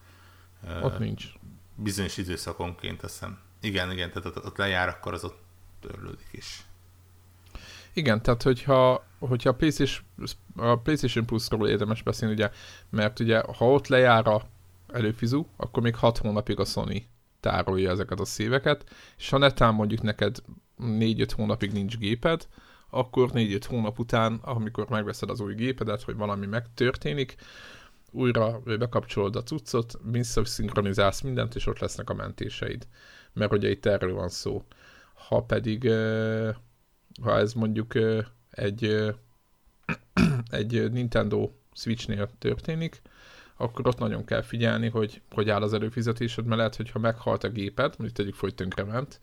[0.63, 1.25] uh, ott nincs.
[1.75, 3.39] Bizonyos időszakonként azt hiszem.
[3.61, 5.39] Igen, igen, tehát ott, ott lejár, akkor az ott
[5.81, 6.61] törlődik is.
[7.93, 10.05] Igen, tehát hogyha, hogyha a PlayStation,
[10.55, 12.49] a PlayStation Plus-ról érdemes beszélni, ugye,
[12.89, 14.41] mert ugye ha ott lejár a
[14.93, 17.05] előfizu, akkor még 6 hónapig a Sony
[17.39, 20.37] tárolja ezeket a szíveket, és ha netán mondjuk neked
[20.79, 22.47] 4-5 hónapig nincs géped,
[22.89, 27.35] akkor 4-5 hónap után, amikor megveszed az új gépedet, hogy valami megtörténik,
[28.11, 32.87] újra bekapcsolod a cuccot, visszaszinkronizálsz mindent, és ott lesznek a mentéseid.
[33.33, 34.65] Mert ugye itt erről van szó.
[35.13, 35.89] Ha pedig
[37.21, 37.93] ha ez mondjuk
[38.49, 39.13] egy,
[40.49, 43.01] egy Nintendo Switchnél történik,
[43.55, 47.43] akkor ott nagyon kell figyelni, hogy hogy áll az előfizetésed, mert lehet, hogy ha meghalt
[47.43, 49.19] a géped, mondjuk tegyük hogy tönkrement,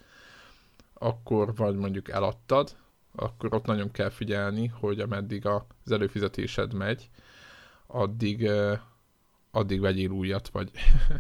[0.93, 2.77] akkor vagy mondjuk eladtad,
[3.15, 7.11] akkor ott nagyon kell figyelni, hogy ameddig az előfizetésed megy,
[7.87, 8.51] addig
[9.51, 10.71] addig vegyél újat, vagy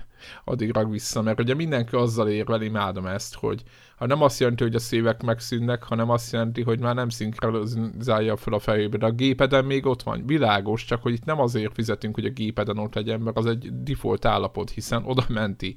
[0.44, 3.62] addig rag vissza, mert ugye mindenki azzal érvel, imádom ezt, hogy
[3.96, 8.36] ha nem azt jelenti, hogy a szívek megszűnnek, hanem azt jelenti, hogy már nem szinkronizálja
[8.36, 11.74] fel a fejébe, de a gépeden még ott van, világos, csak hogy itt nem azért
[11.74, 15.76] fizetünk, hogy a gépeden ott legyen, mert az egy default állapot, hiszen oda menti.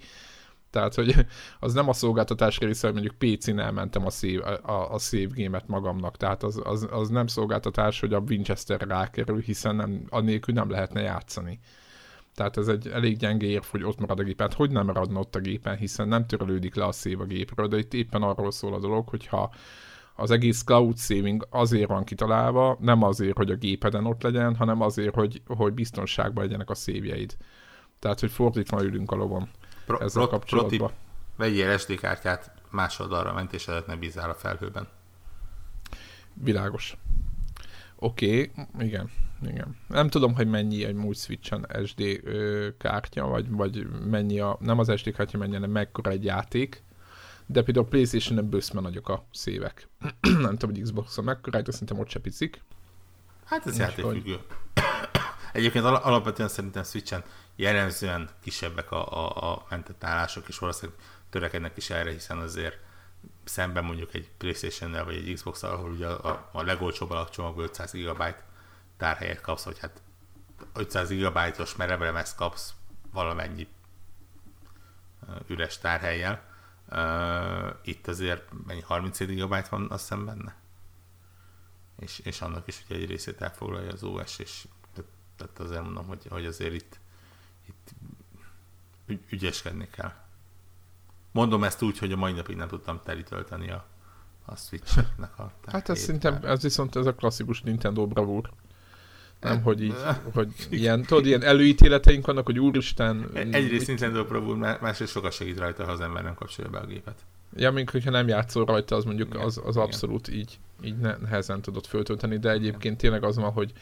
[0.71, 1.15] Tehát, hogy
[1.59, 5.67] az nem a szolgáltatás része, hogy mondjuk PC-n elmentem a save, a, a save game-et
[5.67, 6.17] magamnak.
[6.17, 11.01] Tehát az, az, az, nem szolgáltatás, hogy a Winchester rákerül, hiszen nem, annélkül nem lehetne
[11.01, 11.59] játszani.
[12.35, 14.47] Tehát ez egy elég gyenge érv, hogy ott marad a gépen.
[14.47, 17.67] Hát hogy nem maradna ott a gépen, hiszen nem törölődik le a szév a gépről,
[17.67, 19.53] de itt éppen arról szól a dolog, hogyha
[20.15, 24.81] az egész cloud saving azért van kitalálva, nem azért, hogy a gépeden ott legyen, hanem
[24.81, 27.37] azért, hogy, hogy biztonságban legyenek a szévjeid.
[27.99, 29.49] Tehát, hogy fordítva ülünk a lovon
[29.85, 30.77] pro, ezzel pro, kapcsolatban.
[30.77, 30.97] Pro
[31.35, 34.87] vegyél SD kártyát másodarra mentésedet ne bízál a felhőben.
[36.33, 36.97] Világos.
[37.95, 39.09] Oké, okay, igen,
[39.41, 39.75] igen.
[39.87, 44.79] Nem tudom, hogy mennyi egy múlt switchen SD ö, kártya, vagy, vagy mennyi a, nem
[44.79, 46.83] az SD kártya mennyi, hanem mekkora egy játék,
[47.45, 49.87] de például a Playstation-en bőszme nagyok a szévek.
[50.21, 52.61] nem tudom, hogy Xbox-on mekkora, de szerintem ott se picik.
[53.45, 54.37] Hát ez játékfüggő.
[55.53, 57.23] Egyébként alapvetően szerintem Switchen
[57.55, 62.77] jellemzően kisebbek a, a, a mentett állások, és valószínűleg törekednek is erre, hiszen azért
[63.43, 68.23] szemben mondjuk egy Playstation-nel vagy egy Xbox-al, ahol ugye a, a legolcsóbb alapcsomagból 500 GB
[69.01, 70.01] tárhelyet kapsz, vagy hát
[70.73, 72.73] 500 GB-os merevlemezt kapsz
[73.11, 73.67] valamennyi
[75.47, 76.43] üres tárhelyjel.
[77.83, 80.55] Itt azért mennyi 37 GB van azt hiszem benne?
[81.99, 84.67] És, és annak is ugye egy részét elfoglalja az OS, és
[85.35, 86.99] tehát azért mondom, hogy, hogy azért itt,
[87.67, 87.89] itt
[89.05, 90.13] ügy, ügyeskedni kell.
[91.31, 93.85] Mondom ezt úgy, hogy a mai napig nem tudtam telítölteni a,
[94.45, 98.49] a Switch-nek a Hát ez szerintem, ez viszont ez a klasszikus Nintendo bravúr.
[99.41, 99.95] Nem, hogy így,
[100.33, 103.29] hogy ilyen, tudod, ilyen előítéleteink vannak, hogy úristen...
[103.33, 107.25] Egyrészt Nintendo bravúr, másrészt sokat segít rajta, ha az ember nem kapcsolja be a gépet.
[107.55, 111.85] Ja, mint hogyha nem játszol rajta, az mondjuk az, az abszolút így, így nehezen tudod
[111.85, 113.73] föltölteni, de egyébként tényleg az van, hogy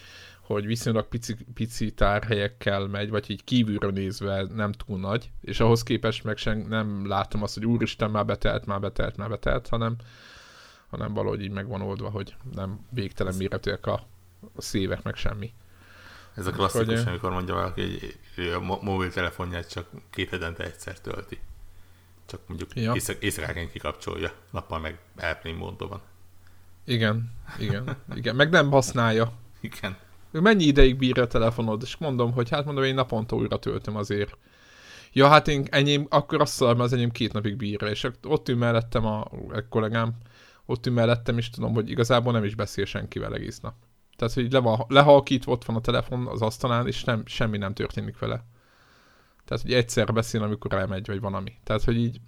[0.54, 5.84] hogy viszonylag pici, pici tárhelyekkel megy, vagy így kívülről nézve nem túl nagy, és ahhoz
[5.84, 9.96] képest meg sem nem látom azt, hogy úristen, már betelt, már betelt, már betelt, hanem,
[10.90, 14.08] hanem valahogy így meg van oldva, hogy nem végtelen méretűek a,
[14.56, 15.54] a szívek, meg semmi.
[16.34, 18.00] Ez a klasszikus, hogy, amikor mondja valaki,
[18.36, 21.40] hogy a mobiltelefonját csak két hetente egyszer tölti.
[22.26, 22.94] Csak mondjuk ja.
[22.94, 26.02] éjszak, éjszakáként kikapcsolja, nappal meg airplane módban.
[26.84, 28.36] Igen, igen, igen.
[28.36, 29.34] Meg nem használja.
[29.60, 29.98] Igen
[30.32, 34.38] mennyi ideig bír a telefonod, és mondom, hogy hát mondom, én naponta újra töltöm azért.
[35.14, 38.58] Ja, hát én enyém, akkor azt mondom, az enyém két napig bírja, és ott ül
[38.58, 39.20] mellettem a,
[39.50, 40.16] a kollégám,
[40.66, 43.74] ott ül mellettem, és tudom, hogy igazából nem is beszél senkivel egész nap.
[44.20, 47.74] Tehát, hogy le van, lehalkítva ott van a telefon az asztalán, és nem, semmi nem
[47.74, 48.44] történik vele.
[49.46, 51.54] Tehát, hogy egyszer beszél, amikor elmegy, vagy valami.
[51.64, 52.22] Tehát, hogy így,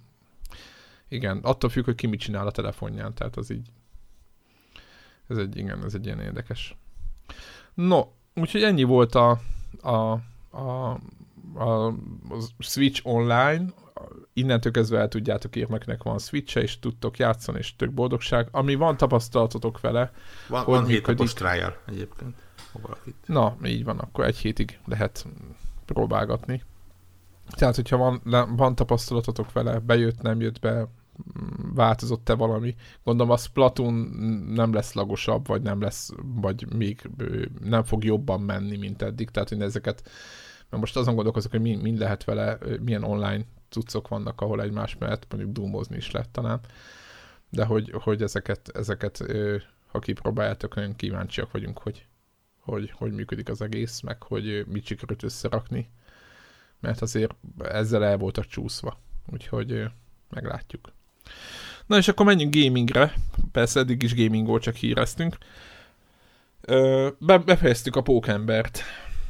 [1.08, 3.68] igen, attól függ, hogy ki mit csinál a telefonján, tehát az így,
[5.26, 6.76] ez egy, igen, ez egy ilyen érdekes.
[7.74, 8.02] No,
[8.34, 9.40] úgyhogy ennyi volt a,
[9.80, 10.20] a,
[10.50, 10.98] a,
[11.54, 11.94] a, a
[12.58, 13.72] Switch online,
[14.32, 18.48] innentől kezdve el tudjátok írni, akinek van switch és tudtok játszani, és tök boldogság.
[18.50, 20.12] Ami van tapasztalatotok vele,
[20.48, 22.34] van, hogy van napos trial egyébként.
[23.26, 25.26] Na, így van, akkor egy hétig lehet
[25.84, 26.62] próbálgatni.
[27.50, 28.22] Tehát, hogyha van,
[28.56, 30.88] van tapasztalatotok vele, bejött, nem jött be,
[31.74, 32.74] változott-e valami.
[33.04, 33.94] Gondolom a Splatoon
[34.48, 37.10] nem lesz lagosabb, vagy nem lesz, vagy még
[37.60, 39.30] nem fog jobban menni, mint eddig.
[39.30, 40.10] Tehát én ezeket,
[40.68, 44.96] mert most azon gondolkozok, hogy mi, mi lehet vele, milyen online cuccok vannak, ahol egymás
[44.98, 46.60] mellett mondjuk doomozni is lehet talán.
[47.50, 49.24] De hogy, hogy ezeket, ezeket,
[49.86, 52.06] ha kipróbáljátok, nagyon kíváncsiak vagyunk, hogy,
[52.58, 55.90] hogy, hogy működik az egész, meg hogy mit sikerült összerakni.
[56.80, 58.98] Mert azért ezzel el voltak csúszva.
[59.32, 59.84] Úgyhogy
[60.30, 60.92] meglátjuk.
[61.86, 63.14] Na és akkor menjünk gamingre.
[63.52, 64.14] Persze eddig is
[64.46, 65.36] volt, csak híreztünk.
[67.18, 68.82] Be, befejeztük a pókembert.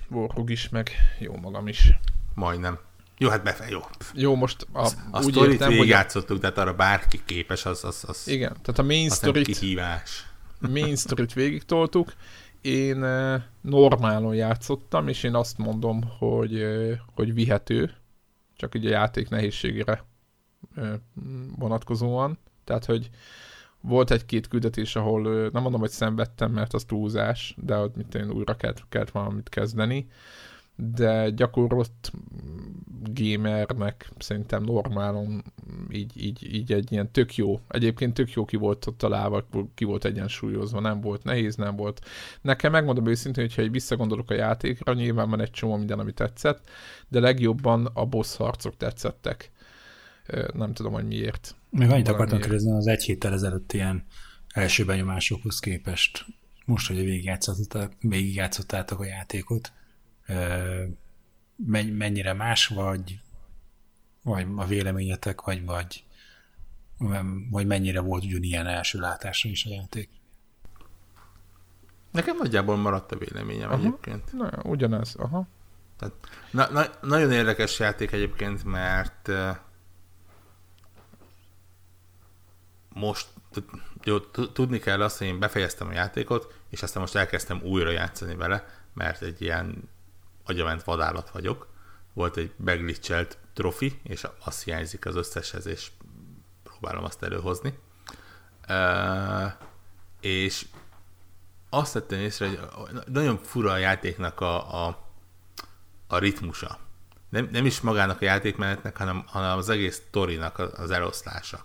[0.08, 1.98] Vorhug is, meg jó magam is.
[2.34, 2.78] Majdnem.
[3.22, 3.80] Jó, hát befe, jó.
[4.14, 5.88] Jó, most a, a úgy értem, hogy...
[5.88, 10.26] játszottuk, tehát arra bárki képes, az, az, az Igen, tehát a main story kihívás.
[10.58, 12.12] main story-t végig toltuk.
[12.60, 13.04] Én
[13.60, 16.66] normálon játszottam, és én azt mondom, hogy,
[17.14, 17.94] hogy vihető,
[18.56, 20.04] csak ugye a játék nehézségére
[21.56, 22.38] vonatkozóan.
[22.64, 23.10] Tehát, hogy
[23.80, 28.30] volt egy-két küldetés, ahol nem mondom, hogy szenvedtem, mert az túlzás, de ott mit én
[28.30, 30.08] újra kellett, kellett valamit kezdeni,
[30.94, 32.12] de gyakorlott
[33.14, 35.44] gamernek szerintem normálon
[35.90, 39.84] így, így, így egy ilyen tök jó, egyébként tök jó ki volt ott találva, ki
[39.84, 42.00] volt egyensúlyozva, nem volt nehéz, nem volt.
[42.40, 46.68] Nekem megmondom őszintén, hogyha egy visszagondolok a játékra, nyilván van egy csomó minden, ami tetszett,
[47.08, 49.50] de legjobban a boss harcok tetszettek
[50.54, 51.56] nem tudom, hogy miért.
[51.70, 54.04] Még annyit akartam kérdezni az egy héttel ezelőtt ilyen
[54.48, 56.26] első benyomásokhoz képest,
[56.64, 57.04] most, hogy
[58.00, 59.72] végigjátszottátok a játékot,
[61.92, 63.20] mennyire más vagy,
[64.22, 66.04] vagy a véleményetek, vagy, vagy,
[67.50, 70.08] vagy mennyire volt ugyanilyen első látásra is a játék?
[72.10, 73.78] Nekem nagyjából maradt a véleményem aha.
[73.78, 74.32] egyébként.
[74.32, 75.46] Na, ugyanez, aha.
[75.98, 76.14] Tehát,
[76.50, 79.30] na, na, nagyon érdekes játék egyébként, mert
[82.88, 83.28] most
[84.04, 84.18] jó,
[84.52, 88.66] tudni kell azt, hogy én befejeztem a játékot, és aztán most elkezdtem újra játszani vele,
[88.94, 89.88] mert egy ilyen
[90.44, 91.68] agyament vadállat vagyok.
[92.12, 95.90] Volt egy beglitchelt trofi, és azt hiányzik az összeshez, és
[96.62, 97.78] próbálom azt előhozni.
[98.68, 99.52] Uh,
[100.20, 100.66] és
[101.70, 105.06] azt tettem észre, hogy nagyon fura a játéknak a, a,
[106.06, 106.78] a ritmusa.
[107.28, 111.64] Nem, nem is magának a játékmenetnek, hanem, hanem az egész torinak az eloszlása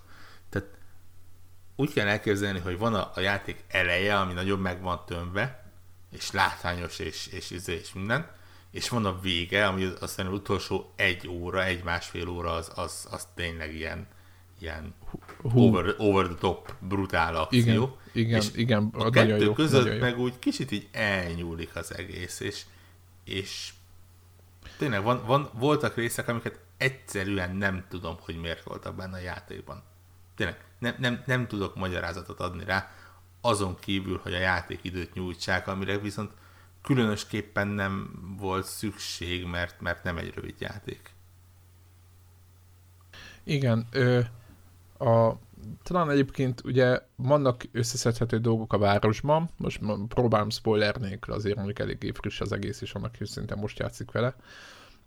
[1.80, 5.72] úgy kell elképzelni, hogy van a, a játék eleje, ami nagyon meg van tömve,
[6.12, 8.32] és látványos, és, és, és, és minden,
[8.78, 13.28] és van a vége, ami aztán az utolsó egy óra, egy-másfél óra, az, az, az
[13.36, 14.08] tényleg ilyen,
[14.60, 14.94] ilyen
[15.42, 17.98] over, over the top, brutál akció.
[18.14, 22.40] Igen, igen, és igen a kettő jó, között meg úgy kicsit így elnyúlik az egész,
[22.40, 22.62] és,
[23.24, 23.74] és
[24.78, 29.84] tényleg van, van, voltak részek, amiket egyszerűen nem tudom, hogy miért voltak benne a játékban.
[30.36, 32.92] Tényleg, nem, nem, nem tudok magyarázatot adni rá,
[33.42, 36.32] azon kívül, hogy a játékidőt nyújtsák, amire viszont
[36.88, 38.10] különösképpen nem
[38.40, 41.14] volt szükség, mert, mert nem egy rövid játék.
[43.44, 44.20] Igen, ö,
[44.98, 45.40] a,
[45.84, 52.12] talán egyébként ugye vannak összeszedhető dolgok a városban, most próbálom spoiler nélkül, azért mondjuk eléggé
[52.12, 54.36] friss az egész, és annak is szerintem most játszik vele.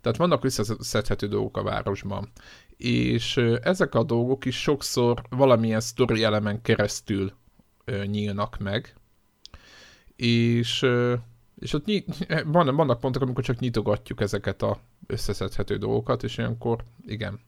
[0.01, 2.31] Tehát vannak összeszedhető dolgok a városban.
[2.77, 7.33] És ezek a dolgok is sokszor valamilyen sztori elemen keresztül
[7.85, 8.93] ö, nyílnak meg.
[10.15, 11.15] És, ö,
[11.61, 16.83] és ott nyit, van, vannak pontok, amikor csak nyitogatjuk ezeket a összeszedhető dolgokat, és ilyenkor
[17.05, 17.39] igen.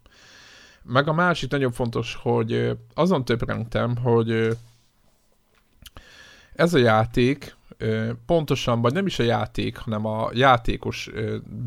[0.83, 4.57] Meg a másik nagyon fontos, hogy azon többrentem, hogy
[6.53, 7.55] ez a játék
[8.25, 11.09] pontosan, vagy nem is a játék, hanem a játékos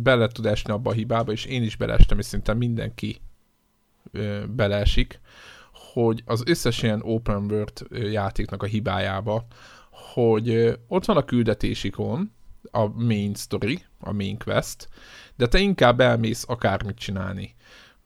[0.03, 3.21] bele tud esni abba a hibába, és én is beleestem, és szinte mindenki
[4.49, 5.21] beleesik,
[5.73, 9.47] hogy az összes ilyen open world játéknak a hibájába,
[9.91, 12.33] hogy ott van a küldetésikon,
[12.71, 14.89] a main story, a main quest,
[15.37, 17.55] de te inkább elmész akármit csinálni.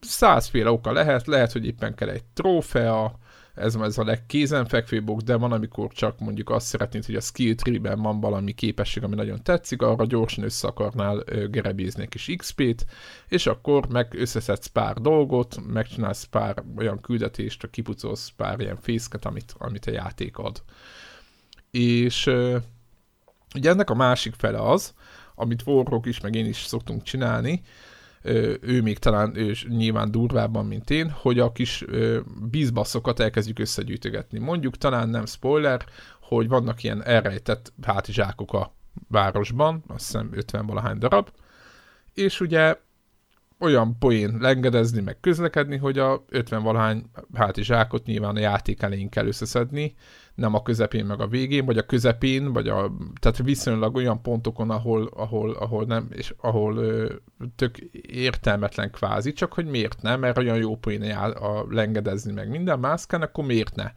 [0.01, 3.19] Százféle oka lehet, lehet, hogy éppen kell egy trófea,
[3.55, 7.55] ez, ez a legkézenfekvőbb ok, de van, amikor csak mondjuk azt szeretnéd, hogy a skill
[7.55, 12.87] tree-ben van valami képesség, ami nagyon tetszik, arra gyorsan össze akarnál gerebézni kis XP-t,
[13.29, 19.55] és akkor meg összeszedsz pár dolgot, megcsinálsz pár olyan küldetést, kipucolsz pár ilyen fészket, amit,
[19.59, 20.63] amit a játék ad.
[21.71, 22.31] És
[23.55, 24.95] ugye ennek a másik fele az,
[25.35, 27.63] amit Warrock is, meg én is szoktunk csinálni,
[28.61, 31.85] ő még talán ő nyilván durvábban, mint én, hogy a kis
[32.51, 34.39] bízbasszokat elkezdjük összegyűjtögetni.
[34.39, 35.85] Mondjuk talán nem spoiler,
[36.21, 38.75] hogy vannak ilyen elrejtett hátizsákok a
[39.09, 41.29] városban, azt hiszem 50 valahány darab,
[42.15, 42.77] és ugye
[43.59, 49.27] olyan poén lengedezni, meg közlekedni, hogy a 50 valahány hátizsákot nyilván a játék elején kell
[49.27, 49.95] összeszedni,
[50.41, 54.71] nem a közepén meg a végén, vagy a közepén, vagy a, tehát viszonylag olyan pontokon,
[54.71, 57.13] ahol, ahol, ahol nem, és ahol ö,
[57.57, 62.79] tök értelmetlen kvázi, csak hogy miért nem, mert olyan jó poén a lengedezni meg minden
[62.79, 63.93] mászkán, akkor miért ne?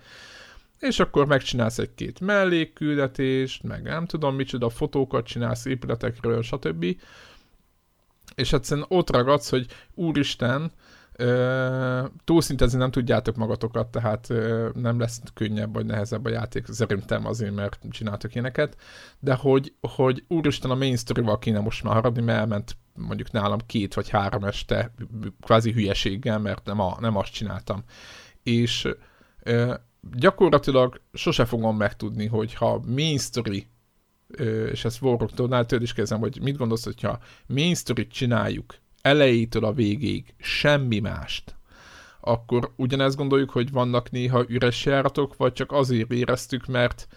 [0.79, 6.85] És akkor megcsinálsz egy-két mellékküldetést, meg nem tudom micsoda, fotókat csinálsz épületekről, stb.
[8.35, 10.71] És egyszerűen ott ragadsz, hogy úristen,
[12.23, 17.55] túlszintezni nem tudjátok magatokat, tehát ö, nem lesz könnyebb vagy nehezebb a játék, szerintem azért,
[17.55, 18.77] mert csináltok ilyeneket,
[19.19, 23.59] de hogy, hogy úristen a main story-val kéne most már haradni, mert elment mondjuk nálam
[23.65, 24.93] két vagy három este
[25.41, 27.83] kvázi hülyeséggel, mert nem, a, nem azt csináltam.
[28.43, 28.89] És
[29.43, 29.73] ö,
[30.11, 33.67] gyakorlatilag sose fogom megtudni, hogy ha main story
[34.71, 40.33] és ezt Warrocktól is kezdem, hogy mit gondolsz, hogyha main story csináljuk, elejétől a végéig
[40.37, 41.55] semmi mást,
[42.19, 47.07] akkor ugyanezt gondoljuk, hogy vannak néha üres járatok, vagy csak azért éreztük, mert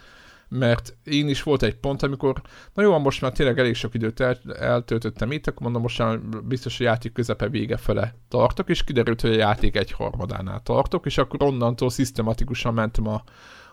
[0.49, 2.41] mert én is volt egy pont, amikor,
[2.73, 6.19] na jó, most már tényleg elég sok időt el, eltöltöttem itt, akkor mondom, most már
[6.43, 11.05] biztos a játék közepe vége fele tartok, és kiderült, hogy a játék egy harmadánál tartok,
[11.05, 13.23] és akkor onnantól szisztematikusan mentem a,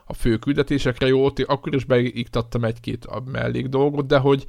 [0.04, 4.44] a fő küldetésekre, jó, ott akkor is beiktattam egy-két mellék dolgot, de hogy,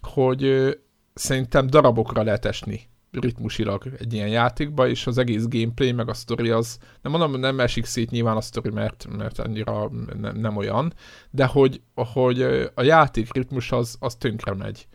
[0.00, 0.72] hogy
[1.14, 2.90] szerintem darabokra lehet esni
[3.20, 7.60] ritmusilag egy ilyen játékba, és az egész gameplay, meg a story az, nem mondom, nem
[7.60, 9.90] esik szét nyilván a story, mert, mert annyira
[10.20, 10.92] ne, nem olyan,
[11.30, 12.42] de hogy, hogy
[12.74, 14.86] a játék ritmus az, az tönkre megy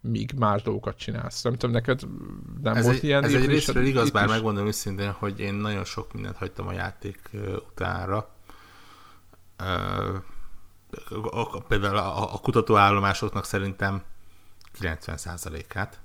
[0.00, 1.42] míg más dolgokat csinálsz.
[1.42, 2.00] Nem tudom, neked
[2.62, 3.24] nem ez volt egy, ilyen...
[3.24, 7.30] Ez egy részről igaz, bár megmondom őszintén, hogy én nagyon sok mindent hagytam a játék
[7.70, 8.28] utánra.
[11.68, 14.02] Például a, a kutatóállomásoknak szerintem
[14.80, 16.00] 90%-át.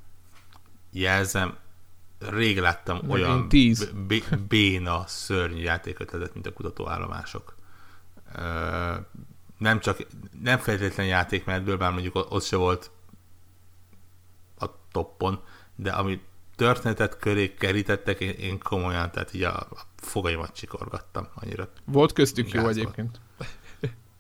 [0.91, 1.57] Jelzem,
[2.19, 3.49] rég láttam Meg olyan
[4.47, 7.55] béna, szörnyű játékötletet, mint a kutatóállomások.
[9.57, 9.97] Nem csak,
[10.41, 12.91] nem feltétlen játékmenetből, bár mondjuk ott se volt
[14.57, 15.43] a toppon,
[15.76, 16.22] de ami
[16.55, 21.69] történetet köré kerítettek, én, én komolyan, tehát így a, a fogaimat csikorgattam annyira.
[21.86, 23.19] Volt köztük jó egyébként.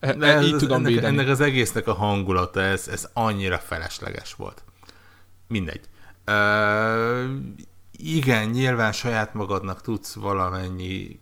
[0.01, 4.63] E, e, így tudom ennek, ennek az egésznek a hangulata, ez, ez annyira felesleges volt.
[5.47, 5.89] Mindegy.
[6.27, 7.29] Uh,
[7.91, 11.19] igen, nyilván saját magadnak tudsz valamennyi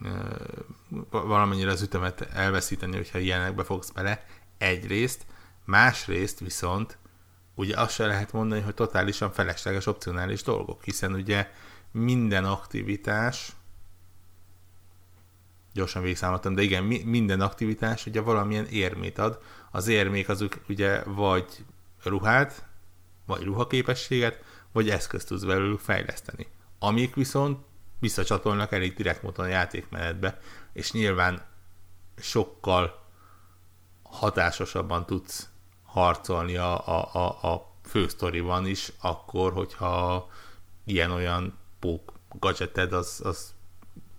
[0.00, 4.26] uh, valamennyire az ütemet elveszíteni, hogyha ilyenekbe fogsz bele,
[4.58, 5.26] egyrészt,
[5.64, 6.98] Másrészt viszont
[7.54, 11.50] ugye azt se lehet mondani, hogy totálisan felesleges opcionális dolgok, hiszen ugye
[11.90, 13.52] minden aktivitás,
[15.74, 19.38] gyorsan végigszámoltam, de igen, mi, minden aktivitás ugye valamilyen érmét ad.
[19.70, 21.64] Az érmék azok ugye vagy
[22.02, 22.64] ruhát,
[23.26, 26.46] vagy ruhaképességet, vagy eszközt tudsz belőlük fejleszteni.
[26.78, 27.64] Amik viszont
[27.98, 30.38] visszacsatolnak elég direkt módon a játékmenetbe,
[30.72, 31.42] és nyilván
[32.18, 33.02] sokkal
[34.02, 35.48] hatásosabban tudsz
[35.82, 40.28] harcolni a, a, a, a fősztoriban is, akkor, hogyha
[40.84, 43.53] ilyen-olyan pók gadgeted, az, az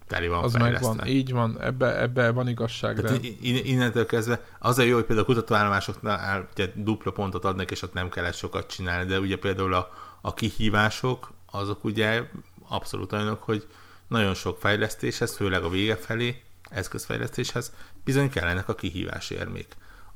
[0.08, 3.02] teli van Az megvan, így van, ebbe, ebbe van igazság.
[3.02, 3.28] Tehát de...
[3.42, 7.94] innentől kezdve az a jó, hogy például a kutatóállomásoknál ugye dupla pontot adnak, és ott
[7.94, 9.90] nem kellett sokat csinálni, de ugye például a,
[10.22, 12.24] a kihívások, azok ugye
[12.68, 13.68] abszolút olyanok, hogy
[14.08, 19.76] nagyon sok fejlesztéshez, főleg a vége felé, eszközfejlesztéshez bizony kellenek a kihívás érmék.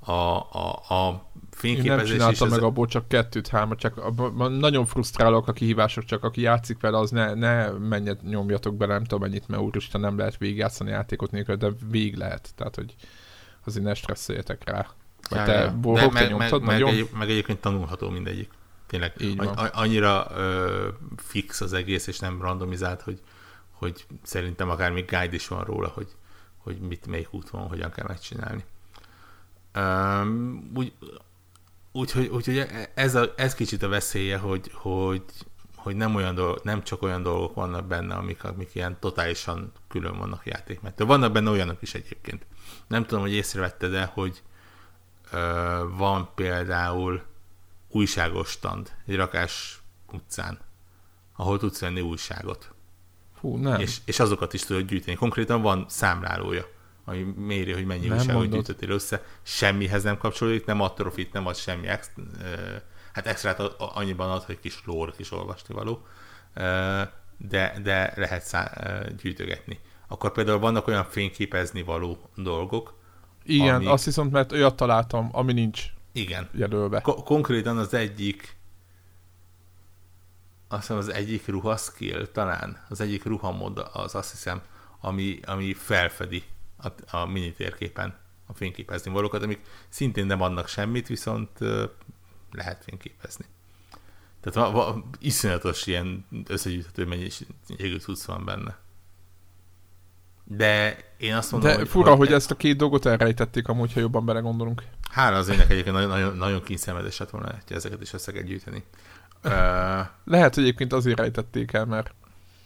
[0.10, 4.86] A, a, a fényképezés Én nem csináltam meg abból csak kettőt, hármat, csak abban nagyon
[4.86, 9.22] frusztrálok a kihívások, csak aki játszik vele, az ne, ne menjet, nyomjatok bele, nem tudom
[9.22, 12.95] mennyit, mert úristen nem lehet végigjátszani játékot nélkül, de végig lehet, tehát hogy
[13.66, 14.88] azért ne stresszeljetek rá.
[15.30, 15.93] Mert ja, te ja.
[15.93, 18.49] De meg, nyomtad, meg, meg, egy, meg egyébként tanulható mindegyik.
[18.88, 19.47] Tényleg Így van.
[19.55, 20.88] annyira ö,
[21.18, 23.20] fix az egész, és nem randomizált, hogy,
[23.72, 26.07] hogy szerintem akár még guide is van róla, hogy,
[26.57, 28.64] hogy mit, melyik út van, hogyan kell megcsinálni.
[29.76, 30.93] Um, úgy,
[31.91, 35.24] úgyhogy, úgyhogy ez, a, ez kicsit a veszélye, hogy, hogy,
[35.76, 40.17] hogy nem, olyan dolgok, nem csak olyan dolgok vannak benne, amik, amik ilyen totálisan külön
[40.17, 41.07] vannak játékmettől.
[41.07, 42.45] Vannak benne olyanok is egyébként.
[42.88, 44.41] Nem tudom, hogy észrevetted de hogy
[45.32, 45.38] ö,
[45.97, 47.22] van például
[47.89, 50.59] újságos stand egy rakás utcán,
[51.36, 52.74] ahol tudsz venni újságot.
[53.39, 53.80] Fú, nem.
[53.80, 55.17] És, és azokat is tudod gyűjteni.
[55.17, 56.65] Konkrétan van számlálója,
[57.10, 59.24] ami méri, hogy mennyi újságot gyűjtöttél össze.
[59.41, 62.12] Semmihez nem kapcsolódik, nem ad trofit, nem ad semmi ex,
[63.14, 66.05] hát extrát annyiban ad, hogy kis lór, kis olvasni való,
[67.38, 68.72] de, de lehet szá,
[69.22, 69.80] gyűjtögetni.
[70.07, 72.97] Akkor például vannak olyan fényképezni való dolgok,
[73.43, 73.88] igen, amik...
[73.88, 76.49] azt viszont, mert olyat találtam, ami nincs igen.
[76.53, 77.01] jelölve.
[77.01, 78.57] Ko- konkrétan az egyik
[80.68, 84.62] azt hiszem az egyik ruha skill talán, az egyik ruhamód az azt hiszem,
[85.01, 86.43] ami, ami felfedi
[86.82, 89.60] a, a mini térképen a fényképezni valókat, amik
[89.90, 91.50] szintén nem adnak semmit, viszont
[92.52, 93.46] lehet fényképezni.
[94.42, 98.78] Tehát va, va, iszonyatos ilyen összegyűjthető mennyiségű cucc van benne.
[100.44, 101.88] De én azt mondom, De hogy...
[101.88, 104.84] fura, hogy, hogy ezt a két dolgot elrejtették amúgy, ha jobban belegondolunk.
[105.12, 108.42] Hála az ének egyébként nagyon, nagyon, nagyon kínszenvedés lett volna, hogy ezeket is össze kell
[108.42, 108.84] gyűjteni.
[110.24, 112.14] lehet, hogy egyébként azért rejtették el, mert...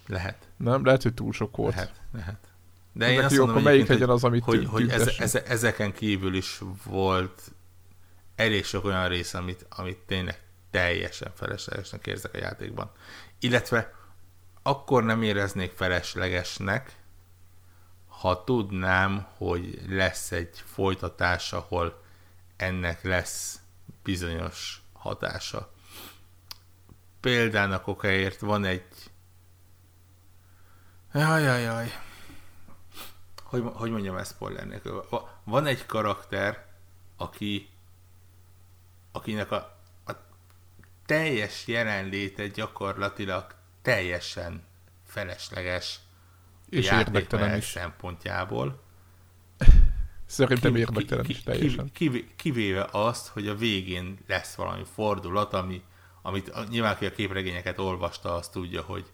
[0.07, 0.47] Lehet.
[0.57, 0.85] Nem?
[0.85, 1.75] Lehet, hogy túl sok volt.
[1.75, 2.52] Lehet, lehet.
[2.93, 6.61] De én azt mondom, melyik legyen az, amit hogy, hogy eze, eze, ezeken kívül is
[6.85, 7.51] volt
[8.35, 10.41] elég sok olyan rész, amit, amit tényleg
[10.71, 12.91] teljesen feleslegesnek érzek a játékban.
[13.39, 13.93] Illetve
[14.61, 16.91] akkor nem éreznék feleslegesnek,
[18.07, 22.01] ha tudnám, hogy lesz egy folytatás, ahol
[22.55, 23.59] ennek lesz
[24.03, 25.71] bizonyos hatása.
[27.19, 28.85] Példának okáért van egy
[31.13, 31.91] Jaj, jaj, jaj.
[33.53, 35.05] Hogy, hogy mondjam ezt spoiler nélkül?
[35.43, 36.65] Van egy karakter,
[37.17, 37.69] aki
[39.11, 40.11] akinek a, a
[41.05, 44.63] teljes jelenléte gyakorlatilag teljesen
[45.05, 45.99] felesleges
[46.69, 47.65] és érdektelen is.
[47.65, 48.81] szempontjából.
[50.25, 51.91] Szerintem érdektelen is teljesen.
[52.35, 55.83] Kivéve azt, hogy a végén lesz valami fordulat, ami,
[56.21, 59.05] amit nyilván aki a képregényeket olvasta, azt tudja, hogy,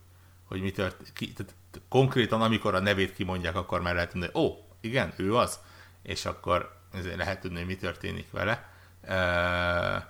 [0.49, 1.53] hogy mi tört, ki, tehát
[1.89, 5.59] konkrétan amikor a nevét kimondják, akkor már lehet tudni, hogy ó, igen, ő az,
[6.01, 6.77] és akkor
[7.15, 8.69] lehet tudni, hogy mi történik vele.
[9.03, 10.03] Uh,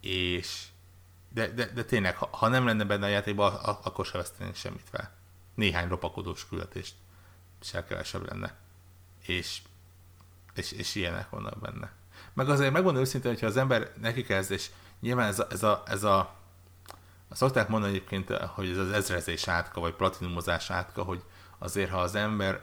[0.00, 0.64] és
[1.28, 4.88] de, de, de tényleg, ha, ha nem lenne benne a játékban, akkor se vesztenénk semmit
[4.90, 5.22] fel
[5.54, 6.94] néhány lopakodós küldetést
[7.60, 8.54] se kevesebb lenne.
[9.26, 9.62] És,
[10.54, 11.92] és, és ilyenek vannak benne.
[12.32, 14.70] Meg azért megmondom őszintén, hogyha az ember neki kezd, és
[15.00, 16.34] nyilván ez a, ez a, ez a
[17.34, 21.22] szokták mondani egyébként, hogy ez az ezrezés átka, vagy platinumozás átka, hogy
[21.58, 22.60] azért, ha az ember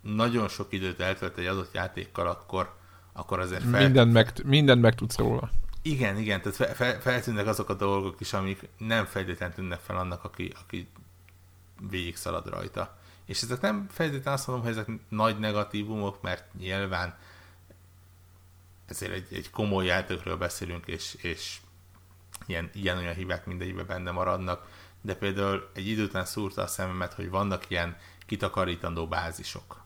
[0.00, 2.76] nagyon sok időt eltölt egy adott játékkal, akkor,
[3.12, 3.82] akkor azért fel...
[3.82, 5.50] Minden meg, minden meg tudsz róla.
[5.82, 9.96] Igen, igen, tehát fel, fel, feltűnnek azok a dolgok is, amik nem feltétlenül tűnnek fel
[9.96, 10.88] annak, aki, aki
[11.90, 12.98] végig szalad rajta.
[13.24, 17.18] És ezek nem feltétlenül azt mondom, hogy ezek nagy negatívumok, mert nyilván
[18.86, 21.56] ezért egy, egy komoly játékról beszélünk, és, és
[22.48, 24.66] ilyen, ilyen olyan hibák mindegyikben benne maradnak,
[25.00, 27.96] de például egy idő után szúrta a szememet, hogy vannak ilyen
[28.26, 29.82] kitakarítandó bázisok.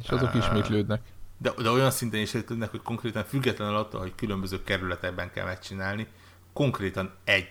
[0.00, 1.02] És azok uh, ismétlődnek.
[1.38, 6.06] de, de olyan szinten is tudnak, hogy konkrétan függetlenül attól, hogy különböző kerületekben kell megcsinálni,
[6.52, 7.48] konkrétan egy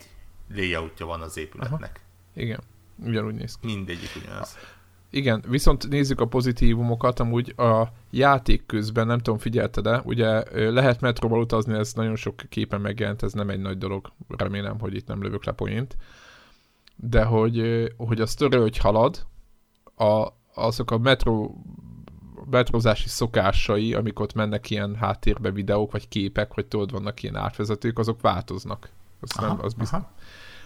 [0.53, 2.01] layoutja van az épületnek.
[2.01, 2.41] Aha.
[2.41, 2.59] Igen,
[2.95, 3.65] ugyanúgy néz ki.
[3.65, 4.57] Mindegyik ugyanaz.
[5.09, 11.01] Igen, viszont nézzük a pozitívumokat, amúgy a játék közben, nem tudom, figyelte de ugye lehet
[11.01, 15.07] metróval utazni, ez nagyon sok képen megjelent, ez nem egy nagy dolog, remélem, hogy itt
[15.07, 15.97] nem lövök le poént,
[16.95, 19.25] de hogy, hogy a sztori, hogy halad,
[19.97, 21.63] a, azok a metró
[22.49, 27.99] metrozási szokásai, amikor ott mennek ilyen háttérbe videók, vagy képek, vagy tudod, vannak ilyen átvezetők,
[27.99, 28.89] azok változnak.
[29.19, 29.99] Az, aha, nem, az, biztos.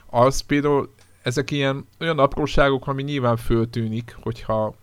[0.09, 0.93] az például
[1.29, 4.75] ezek ilyen olyan apróságok, ami nyilván föltűnik, hogyha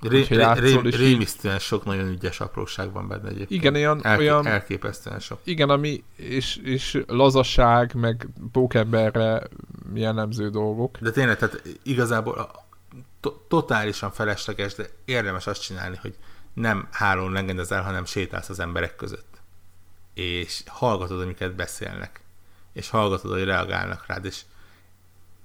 [0.00, 3.50] Ré, ré, ré, rémisztően sok nagyon ügyes apróság van benne egyébként.
[3.50, 5.40] Igen, olyan, Elké, olyan elképesztően sok.
[5.44, 9.42] Igen, ami, és, és lazaság, meg pókemberre
[9.94, 10.98] jellemző dolgok.
[10.98, 12.50] De tényleg, tehát igazából
[13.20, 16.14] to, totálisan felesleges, de érdemes azt csinálni, hogy
[16.52, 19.40] nem hálón lengedezel, hanem sétálsz az emberek között.
[20.14, 22.20] És hallgatod, amiket beszélnek.
[22.72, 24.40] És hallgatod, hogy reagálnak rád, és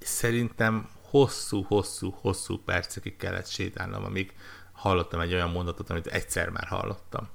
[0.06, 4.32] szerintem hosszú-hosszú-hosszú percekig kellett sétálnom, amíg
[4.72, 7.28] hallottam egy olyan mondatot, amit egyszer már hallottam.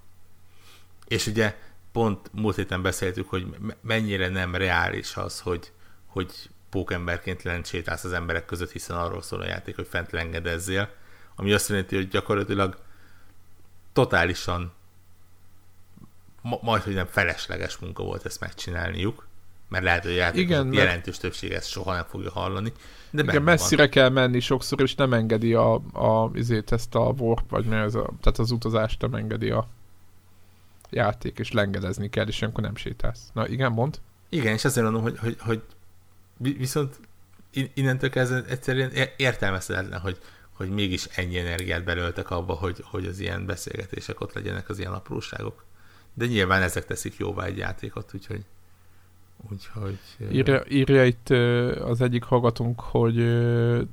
[1.07, 1.57] És ugye
[1.91, 5.71] pont múlt héten beszéltük, hogy mennyire nem reális az, hogy,
[6.05, 10.89] hogy pókemberként lent sétálsz az emberek között, hiszen arról szól a játék, hogy fent lengedezzél,
[11.35, 12.77] ami azt jelenti, hogy gyakorlatilag
[13.93, 14.73] totálisan
[16.41, 19.27] ma- majd, hogy nem felesleges munka volt ezt megcsinálniuk,
[19.69, 22.73] mert lehet, hogy a Igen, jelentős többség ezt soha nem fogja hallani.
[23.11, 23.91] De Igen, messzire van.
[23.91, 27.95] kell menni sokszor, és nem engedi a, a izét, ezt a warp, vagy mi ez
[27.95, 29.67] a, tehát az utazást nem engedi a
[30.89, 33.29] játék, és lengedezni kell, és akkor nem sétálsz.
[33.33, 33.99] Na igen, mond.
[34.29, 35.61] Igen, és azért mondom, hogy, hogy, hogy
[36.57, 36.99] viszont
[37.73, 40.17] innentől kezdve egyszerűen értelmezhetetlen, hogy,
[40.51, 44.93] hogy mégis ennyi energiát belöltek abba, hogy, hogy az ilyen beszélgetések ott legyenek, az ilyen
[44.93, 45.65] apróságok.
[46.13, 48.41] De nyilván ezek teszik jóvá egy játékot, úgyhogy...
[49.51, 49.99] úgyhogy
[50.31, 51.29] írja, írja itt
[51.83, 53.15] az egyik hallgatónk, hogy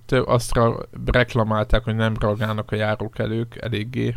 [0.07, 0.61] te azt
[1.05, 4.17] reklamálták, hogy nem reagálnak a járókelők eléggé.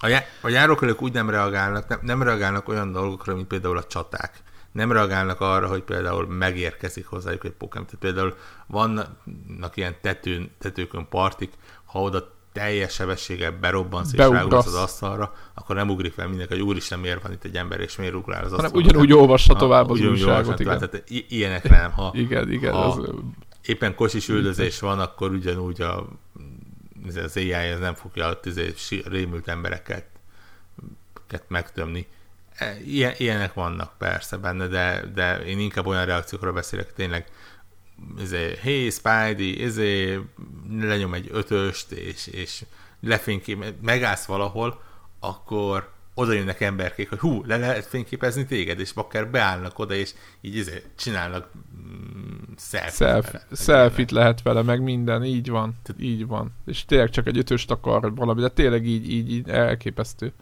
[0.00, 3.84] A, já- a járókelők úgy nem reagálnak, nem, nem reagálnak olyan dolgokra, mint például a
[3.84, 4.42] csaták
[4.72, 7.86] nem reagálnak arra, hogy például megérkezik hozzájuk egy Pokémon.
[7.86, 11.52] Tehát például vannak ilyen tetőn, tetőkön partik,
[11.84, 16.62] ha oda teljes sebességgel berobbansz és rágulsz az asztalra, akkor nem ugrik fel mindenki, hogy
[16.62, 18.76] úristen, miért van itt egy ember, és miért ugrál az asztalra.
[18.76, 20.78] ugyanúgy olvassa tovább az újságot, igen.
[20.78, 21.90] Tehát ilyenek nem.
[21.90, 22.72] Ha, igen, igen.
[22.72, 23.10] Ha az...
[23.62, 26.06] éppen kocsis üldözés van, akkor ugyanúgy a,
[27.16, 28.40] az AI ez nem fogja a
[29.04, 30.04] rémült embereket
[31.48, 32.06] megtömni
[32.84, 37.26] Ilyen, ilyenek vannak persze benne, de, de én inkább olyan reakciókról beszélek, tényleg
[38.20, 40.20] izé, hey Spidey, izé,
[40.80, 42.64] lenyom egy ötöst, és, és
[43.00, 44.82] lefénykép, megállsz valahol,
[45.20, 50.14] akkor oda jönnek emberkék, hogy hú, le lehet fényképezni téged, és akár beállnak oda, és
[50.40, 56.54] így izé, csinálnak mm, selfie selfie lehet vele, meg minden, így van, így van.
[56.66, 60.32] És tényleg csak egy ötöst akar valami, de tényleg így, így, így elképesztő.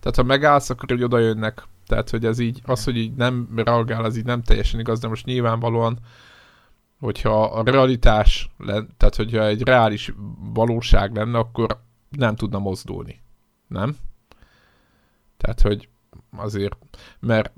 [0.00, 1.62] Tehát ha megállsz, akkor hogy oda jönnek.
[1.86, 5.08] Tehát, hogy ez így, az, hogy így nem reagál, az így nem teljesen igaz, de
[5.08, 5.98] most nyilvánvalóan,
[7.00, 8.50] hogyha a realitás,
[8.96, 10.12] tehát hogyha egy reális
[10.52, 13.20] valóság lenne, akkor nem tudna mozdulni.
[13.66, 13.96] Nem?
[15.36, 15.88] Tehát, hogy
[16.36, 16.76] azért,
[17.20, 17.52] mert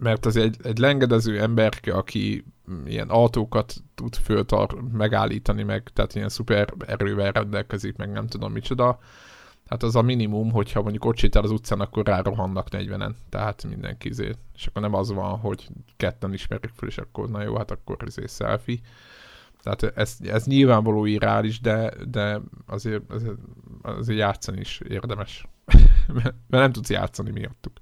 [0.00, 2.44] mert az egy, egy lengedező ember, aki
[2.86, 8.98] ilyen autókat tud föltar megállítani, meg tehát ilyen szuper erővel rendelkezik, meg nem tudom micsoda,
[9.68, 13.12] Hát az a minimum, hogyha mondjuk ott sétál az utcán, akkor rárohannak 40-en.
[13.28, 14.32] Tehát mindenki izé.
[14.54, 17.96] És akkor nem az van, hogy ketten ismerik fel, és akkor na jó, hát akkor
[18.06, 18.78] izé selfie.
[19.62, 23.36] Tehát ez, ez nyilvánvaló irreális, de, de azért, azért,
[23.82, 25.48] azért játszani is érdemes.
[26.14, 27.72] mert nem tudsz játszani miattuk.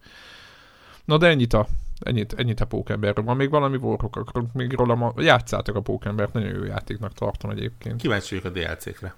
[1.05, 1.67] Na de ennyit a,
[2.01, 3.25] ennyit, ennyit a pókemberről.
[3.25, 5.13] Van még valami vorhok, akkor még róla ma...
[5.17, 8.01] játszátok a pókembert, nagyon jó játéknak tartom egyébként.
[8.01, 9.15] Kíváncsi vagyok a DLC-kre.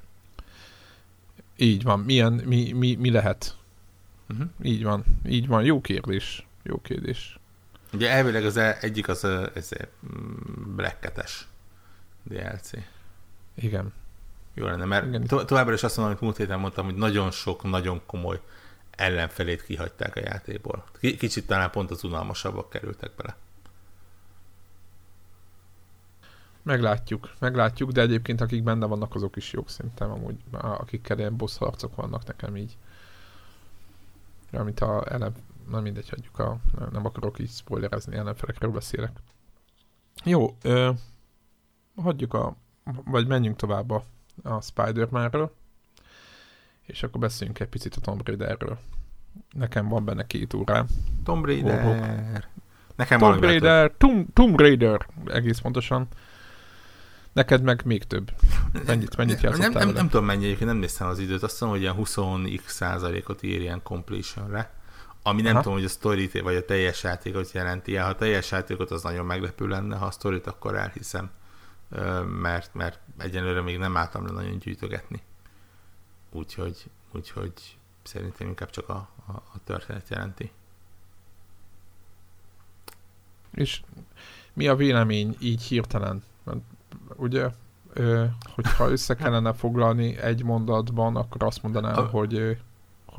[1.61, 2.01] Így van.
[2.01, 3.57] Milyen, mi, mi, mi lehet?
[4.29, 4.49] Uh-huh.
[4.63, 5.05] Így van.
[5.27, 5.65] Így van.
[5.65, 6.47] Jó kérdés.
[6.63, 7.39] Jó kérdés.
[7.93, 9.25] Ugye elvileg az e- egyik az
[9.55, 9.69] ez
[10.77, 11.47] blekketes
[12.23, 12.71] DLC.
[13.55, 13.93] Igen.
[14.55, 15.27] Jó lenne, mert Igen.
[15.27, 18.41] To- továbbra is azt mondom, amit múlt héten mondtam, hogy nagyon sok, nagyon komoly
[18.91, 20.85] ellenfelét kihagyták a játékból.
[20.93, 23.37] K- kicsit talán pont az unalmasabbak kerültek bele.
[26.63, 31.57] Meglátjuk, meglátjuk, de egyébként akik benne vannak, azok is jók szerintem amúgy, akikkel ilyen boss
[31.57, 32.77] harcok vannak nekem így.
[34.53, 35.33] Amit a ellen,
[35.71, 36.57] nem mindegy, hagyjuk a,
[36.93, 39.17] nem akarok így spoilerezni, ellenfelekről beszélek.
[40.25, 40.91] Jó, ö,
[41.97, 42.57] hagyjuk a,
[43.05, 44.03] vagy menjünk tovább a,
[44.43, 45.55] a Spider-Man-ről.
[46.83, 48.79] és akkor beszéljünk egy picit a Tomb Raiderről.
[49.53, 50.87] Nekem van benne két órám.
[51.25, 51.87] Tomb Raider.
[51.87, 52.39] Oh,
[52.97, 56.09] Nekem Tomb Raider, Tomb, Tomb Raider, egész pontosan.
[57.39, 58.31] Neked meg még több.
[58.87, 61.81] Mennyit, mennyit játszottál nem, nem, nem, tudom mennyi, nem néztem az időt, azt hiszem, hogy
[61.81, 64.71] ilyen 20x százalékot ír ilyen completionre.
[65.23, 65.63] Ami nem Aha.
[65.63, 67.97] tudom, hogy a story vagy a teljes játékot jelenti.
[67.97, 71.31] Ha a teljes játékot az nagyon meglepő lenne, ha a storyt akkor elhiszem.
[72.41, 75.23] Mert, mert egyenlőre még nem álltam le nagyon gyűjtögetni.
[76.31, 77.53] Úgyhogy, úgyhogy
[78.03, 80.51] szerintem inkább csak a, a, a történet jelenti.
[83.55, 83.81] És
[84.53, 86.23] mi a vélemény így hirtelen?
[87.17, 87.49] Ugye,
[88.55, 92.59] hogyha össze kellene foglalni egy mondatban, akkor azt mondanám, hogy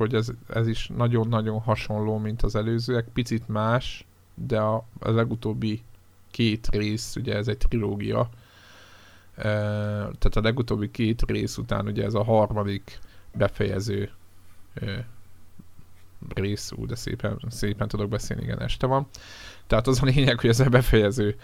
[0.00, 5.82] hogy ez, ez is nagyon-nagyon hasonló, mint az előzőek, picit más, de a, a legutóbbi
[6.30, 8.28] két rész, ugye ez egy trilógia,
[9.34, 12.98] tehát a legutóbbi két rész után ugye ez a harmadik
[13.34, 14.10] befejező
[16.34, 19.06] rész, ú, de szépen, szépen tudok beszélni, igen, este van.
[19.66, 21.36] Tehát az a lényeg, hogy ez a befejező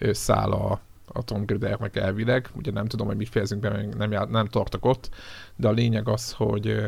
[0.00, 4.28] szál a, a Tom Raidernek elvileg, ugye nem tudom, hogy mit fejezünk be, nem, jár,
[4.28, 5.10] nem tartok ott,
[5.56, 6.84] de a lényeg az, hogy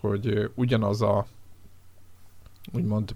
[0.00, 1.26] hogy ugyanaz a
[2.72, 3.14] úgymond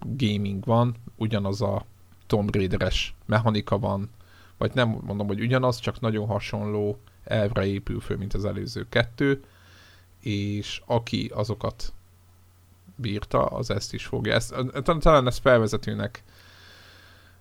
[0.00, 1.84] gaming van, ugyanaz a
[2.26, 4.10] Tomb Raider-es mechanika van,
[4.56, 9.42] vagy nem mondom, hogy ugyanaz, csak nagyon hasonló elvre épül föl, mint az előző kettő,
[10.20, 11.92] és aki azokat
[12.96, 14.34] bírta, az ezt is fogja.
[14.34, 14.54] Ezt,
[14.98, 16.22] talán ezt felvezetőnek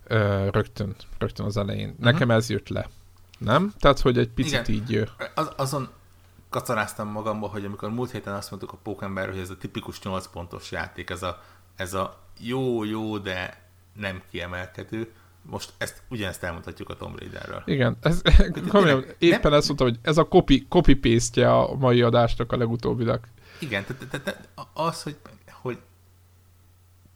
[0.07, 1.89] ö, rögtön, rögtön az elején.
[1.89, 2.03] Uh-huh.
[2.03, 2.89] Nekem ez jött le.
[3.37, 3.73] Nem?
[3.79, 4.81] Tehát, hogy egy picit Igen.
[4.81, 5.11] így...
[5.35, 5.89] Az, azon
[6.49, 10.27] kacaráztam magamba, hogy amikor múlt héten azt mondtuk a Pókember, hogy ez a tipikus 8
[10.27, 11.41] pontos játék, ez a,
[11.75, 13.63] ez a jó-jó, de
[13.93, 15.11] nem kiemelkedő,
[15.41, 17.63] most ezt ugyanezt elmondhatjuk a Tomb Raiderről.
[17.65, 18.21] Igen, ez,
[18.67, 22.57] komolyan, éppen nem, ezt mondtam, hogy ez a copy, copy paste a mai adásnak a
[22.57, 23.27] legutóbbinak.
[23.59, 25.17] Igen, tehát az, hogy,
[25.61, 25.77] hogy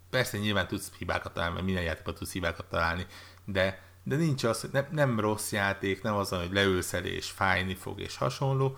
[0.09, 3.05] persze nyilván tudsz hibákat találni, mert minden játékban tudsz hibákat találni,
[3.45, 7.29] de, de nincs az, hogy nem, nem rossz játék, nem az, hogy leülsz el és
[7.29, 8.77] fájni fog és hasonló,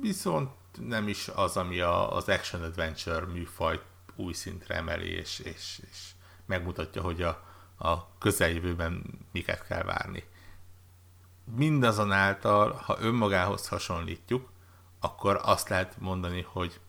[0.00, 0.50] viszont
[0.80, 3.80] nem is az, ami a, az action adventure műfaj
[4.16, 6.10] új szintre emeli, és, és, és
[6.46, 7.44] megmutatja, hogy a,
[7.78, 10.24] a közeljövőben miket kell várni.
[11.56, 14.50] Mindazonáltal, ha önmagához hasonlítjuk,
[15.00, 16.80] akkor azt lehet mondani, hogy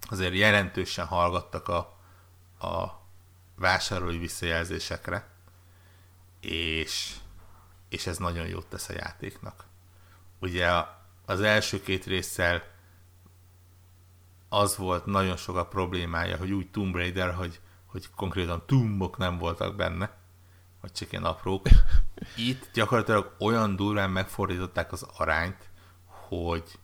[0.00, 1.99] azért jelentősen hallgattak a,
[2.60, 3.00] a
[3.56, 5.28] vásárolói visszajelzésekre,
[6.40, 7.16] és,
[7.88, 9.64] és ez nagyon jót tesz a játéknak.
[10.38, 10.70] Ugye
[11.26, 12.62] az első két résszel
[14.48, 19.38] az volt nagyon sok a problémája, hogy úgy Tomb Raider, hogy, hogy konkrétan tumbok nem
[19.38, 20.18] voltak benne,
[20.80, 21.66] vagy csak ilyen aprók.
[22.36, 25.68] Itt gyakorlatilag olyan durván megfordították az arányt,
[26.04, 26.78] hogy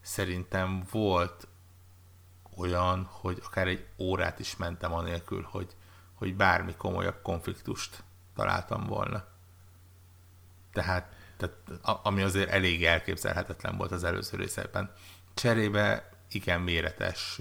[0.00, 1.45] szerintem volt
[2.56, 5.76] olyan, hogy akár egy órát is mentem anélkül, hogy,
[6.14, 8.02] hogy bármi komolyabb konfliktust
[8.34, 9.24] találtam volna.
[10.72, 11.56] Tehát tehát,
[12.02, 14.92] ami azért elég elképzelhetetlen volt az előző részekben.
[15.34, 17.38] Cserébe igen méretes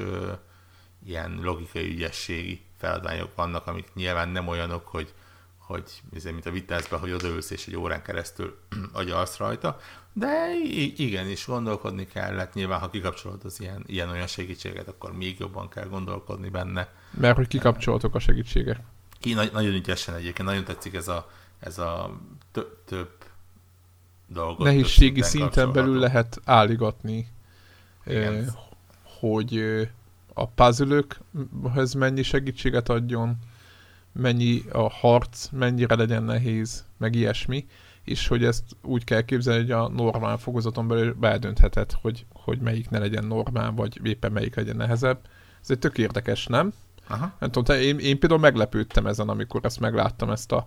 [1.06, 5.14] ilyen logikai ügyességi feladványok vannak, amik nyilván nem olyanok, hogy,
[5.58, 8.60] hogy mint a vitázban, hogy odaülsz és egy órán keresztül
[8.94, 9.80] agyalsz rajta,
[10.18, 10.54] de
[10.96, 12.54] igen, is gondolkodni kellett.
[12.54, 16.90] Nyilván, ha kikapcsolod az ilyen, ilyen olyan segítséget, akkor még jobban kell gondolkodni benne.
[17.12, 18.80] Mert hogy kikapcsoltok a segítséget.
[19.20, 22.20] Ki, nagyon ügyesen egyébként, nagyon tetszik ez a, ez a
[22.86, 23.18] több
[24.28, 24.66] dolgot.
[24.66, 27.28] Nehézségi szinten belül lehet álligatni,
[28.04, 28.46] eh,
[29.20, 29.90] hogy eh,
[30.34, 31.04] a puzzle
[31.98, 33.38] mennyi segítséget adjon,
[34.12, 37.68] mennyi a harc, mennyire legyen nehéz, meg ilyesmi,
[38.06, 42.90] és hogy ezt úgy kell képzelni, hogy a normál fokozaton belül beldöntheted, hogy, hogy melyik
[42.90, 45.20] ne legyen normál, vagy éppen melyik legyen nehezebb.
[45.62, 46.74] Ez egy tök érdekes, nem?
[47.08, 47.36] Aha.
[47.40, 50.66] Nem tudom, én, én például meglepődtem ezen, amikor ezt megláttam, ezt a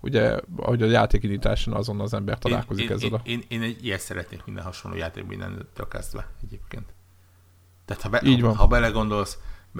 [0.00, 3.20] ugye, ahogy a játékindításon azon az ember találkozik én, ezzel én, a...
[3.24, 6.94] Én, én, egy ilyet szeretnék minden hasonló játékban mindentől kezdve egyébként.
[7.84, 8.56] Tehát ha, be, Így van.
[8.56, 9.38] ha belegondolsz,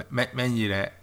[0.09, 1.00] me, mennyire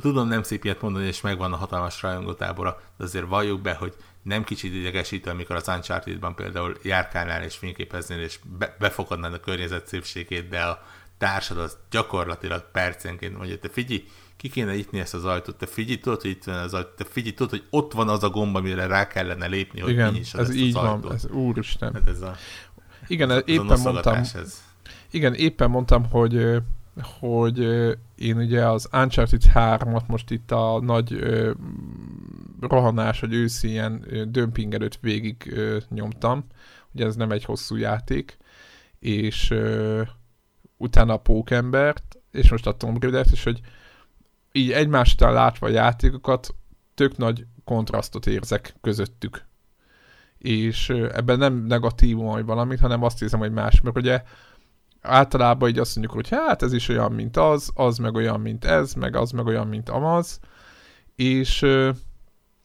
[0.00, 3.94] Tudom, nem szép ilyet mondani, és megvan a hatalmas rajongótábora, de azért valljuk be, hogy
[4.22, 9.86] nem kicsit idegesítő, amikor az Uncharted-ban például járkálnál és fényképeznél, és be, befogadnád a környezet
[9.86, 10.82] szépségét, de a
[11.18, 14.04] társad az gyakorlatilag percenként mondja, te figyelj,
[14.36, 17.04] ki kéne nyitni ezt az ajtót, te figyelj, tudod, hogy itt van az ajtó, te
[17.04, 20.34] figyelj, tudod, hogy ott van az a gomba, amire rá kellene lépni, hogy Igen, ez
[20.34, 21.12] ezt így az van, ajtót.
[21.12, 21.92] ez úristen.
[21.94, 22.36] Hát ez a,
[23.06, 24.62] igen, ez éppen a mondtam, ez.
[25.10, 26.62] igen, éppen mondtam, hogy
[27.00, 27.58] hogy
[28.14, 31.18] én ugye az Uncharted 3-at most itt a nagy
[32.60, 36.44] rohanás, vagy őszi ilyen dömping előtt végig nyomtam,
[36.94, 38.36] ugye ez nem egy hosszú játék,
[38.98, 39.54] és
[40.76, 43.60] utána a Pókembert, és most a Tomb Raider-t, és hogy
[44.52, 46.54] így egymás után látva a játékokat,
[46.94, 49.44] tök nagy kontrasztot érzek közöttük.
[50.38, 54.22] És ebben nem negatívum vagy valamit, hanem azt hiszem, hogy más, mert ugye
[55.02, 58.64] általában így azt mondjuk, hogy hát ez is olyan, mint az, az meg olyan, mint
[58.64, 60.40] ez, meg az meg olyan, mint amaz,
[61.16, 61.62] és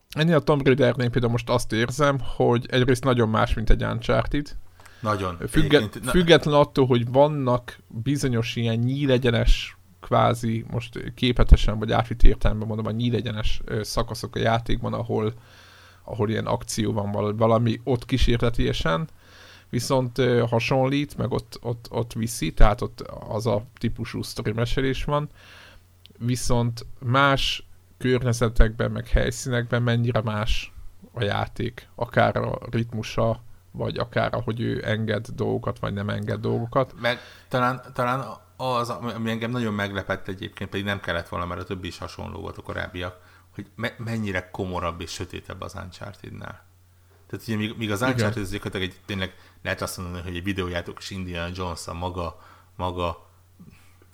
[0.09, 4.55] ennél a Tomb Raidernél például most azt érzem, hogy egyrészt nagyon más, mint egy Uncharted.
[5.01, 5.37] Nagyon.
[5.49, 12.85] Függet, független attól, hogy vannak bizonyos ilyen nyílegyenes kvázi, most képetesen vagy átvitt értelemben mondom,
[12.85, 15.33] a nyílegyenes szakaszok a játékban, ahol,
[16.03, 19.09] ahol ilyen akció van valami ott kísérletiesen,
[19.69, 25.29] viszont hasonlít, meg ott, ott, ott viszi, tehát ott az a típusú sztori mesélés van,
[26.17, 27.67] viszont más
[27.97, 30.73] környezetekben, meg helyszínekben mennyire más
[31.13, 33.41] a játék, akár a ritmusa,
[33.71, 36.93] vagy akár ahogy ő enged dolgokat, vagy nem enged dolgokat.
[36.99, 38.25] Meg talán, talán
[38.57, 42.39] az, ami engem nagyon meglepett egyébként, pedig nem kellett volna, mert a többi is hasonló
[42.39, 43.19] volt a korábbiak,
[43.55, 46.65] hogy me- mennyire komorabb és sötétebb az Uncharted-nál.
[47.29, 49.35] Tehát ugye míg, míg az Uncharted az egy tényleg
[49.67, 52.39] lehet azt mondani, hogy egy videójátok is Indiana Jones a maga,
[52.75, 53.29] maga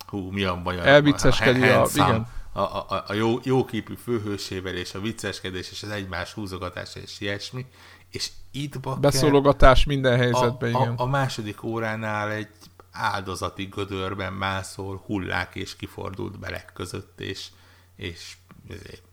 [0.07, 0.79] hú, mi a baj?
[0.79, 2.27] Elvicceskedi a, a, igen.
[2.51, 7.19] A, a, a jó, jó képű főhősével, és a vicceskedés, és az egymás húzogatása, és
[7.19, 7.65] ilyesmi.
[8.09, 10.95] És itt Beszólogatás minden helyzetben, a, igen.
[10.95, 12.49] A, a második óránál egy
[12.91, 17.47] áldozati gödörben mászol, hullák és kifordult belek között, és,
[17.95, 18.37] és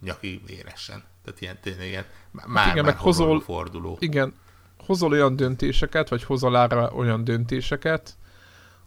[0.01, 1.05] nyaki véresen.
[1.25, 3.97] Tehát ilyen tényleg ilyen, már, hát igen, már meg hozol, forduló.
[4.01, 4.35] Igen,
[4.91, 8.17] hozol olyan döntéseket, vagy hozol arra olyan döntéseket,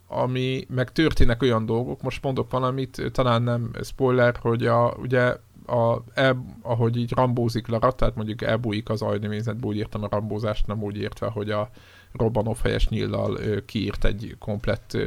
[0.08, 6.04] ami meg történnek olyan dolgok, most mondok valamit, talán nem spoiler, hogy a, ugye a,
[6.14, 10.84] el, ahogy így rambózik Lara, tehát mondjuk elbújik az agynéményzetbe, úgy értem a rambózást, nem
[10.84, 11.70] úgy értve, hogy a
[12.12, 14.98] robbanófejes nyíllal kiírt egy komplett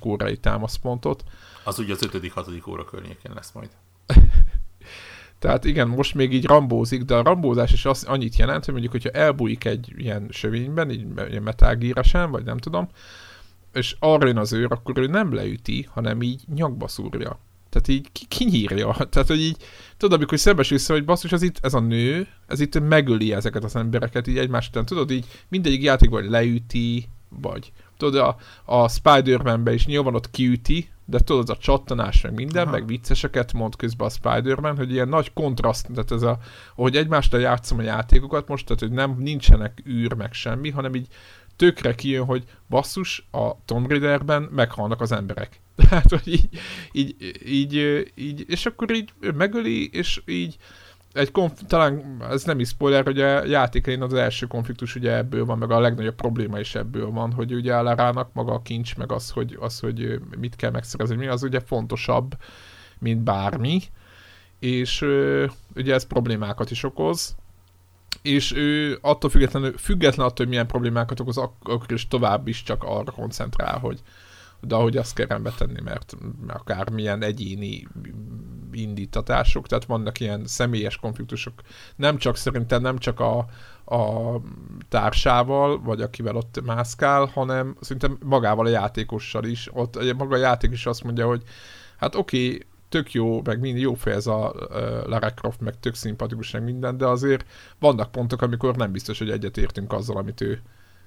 [0.00, 1.24] kórai támaszpontot.
[1.64, 2.68] Az ugye az 5.-6.
[2.68, 3.68] óra környékén lesz majd.
[5.44, 8.92] Tehát igen, most még így rambózik, de a rambózás is az, annyit jelent, hogy mondjuk,
[8.92, 12.88] hogyha elbújik egy ilyen sövényben, így ilyen metálgíresen, vagy nem tudom,
[13.72, 17.38] és arra jön az őr, akkor ő nem leüti, hanem így nyakba szúrja.
[17.70, 18.92] Tehát így ki, kinyírja.
[19.10, 19.56] Tehát, hogy így,
[19.96, 23.76] tudod, amikor szembesülsz, hogy basszus, ez itt, ez a nő, ez itt megöli ezeket az
[23.76, 24.84] embereket így egymás után.
[24.84, 30.88] Tudod, így mindegyik játék vagy leüti, vagy tudod, a, a Spider-Man-be is nyilván ott kiüti,
[31.04, 32.70] de tudod, a csattanás, meg minden, Aha.
[32.70, 36.38] meg vicceseket mond közben a Spider-Man, hogy ilyen nagy kontraszt, tehát ez a,
[36.74, 41.06] hogy egymástól játszom a játékokat most, tehát hogy nem nincsenek űr, meg semmi, hanem így
[41.56, 45.60] tökre kijön, hogy basszus, a Tomb Raiderben meghalnak az emberek.
[45.88, 46.48] Tehát, hogy így,
[46.92, 47.16] így,
[47.46, 50.56] így, így, és akkor így megöli, és így
[51.14, 55.44] egy konf- talán ez nem is spoiler, hogy a játékain az első konfliktus ugye ebből
[55.44, 59.12] van, meg a legnagyobb probléma is ebből van, hogy ugye rának maga a kincs, meg
[59.12, 62.36] az, hogy, az, hogy mit kell megszerezni, mi az ugye fontosabb,
[62.98, 63.82] mint bármi,
[64.58, 65.00] és
[65.74, 67.36] ugye ez problémákat is okoz,
[68.22, 72.82] és ő attól függetlenül, független attól, hogy milyen problémákat okoz, akkor is tovább is csak
[72.82, 74.00] arra koncentrál, hogy
[74.66, 76.16] de ahogy azt kell rendbe tenni, mert
[76.46, 77.86] akármilyen egyéni
[78.72, 81.52] indítatások, tehát vannak ilyen személyes konfliktusok,
[81.96, 83.38] nem csak szerintem nem csak a,
[83.84, 84.40] a
[84.88, 89.68] társával, vagy akivel ott mászkál, hanem szerintem magával a játékossal is.
[89.72, 91.42] Ott maga a játék is azt mondja, hogy
[91.96, 95.80] hát oké, okay, tök jó, meg mind jó fej ez a uh, Lara Croft, meg
[95.80, 97.46] tök szimpatikus, meg minden, de azért
[97.78, 100.62] vannak pontok, amikor nem biztos, hogy egyetértünk azzal, amit ő,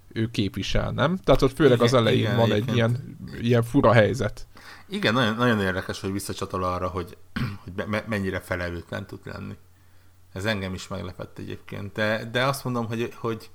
[0.07, 1.17] ő képvisel, nem?
[1.17, 4.47] Tehát ott főleg igen, az elején igen, van egy ilyen, ilyen fura helyzet.
[4.89, 7.17] Igen, nagyon, nagyon érdekes, hogy visszacsatol arra, hogy,
[7.63, 9.57] hogy mennyire felelőtlen tud lenni.
[10.33, 11.93] Ez engem is meglepett egyébként.
[11.93, 13.49] De, de azt mondom, hogy, hogy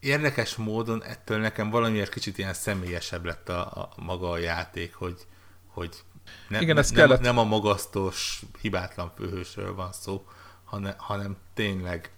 [0.00, 5.26] érdekes módon ettől nekem valamiért kicsit ilyen személyesebb lett a, a maga a játék, hogy,
[5.66, 6.04] hogy
[6.48, 10.26] nem, Igen, ez nem, nem a magasztos, hibátlan főhősről van szó,
[10.64, 12.10] hanem, hanem tényleg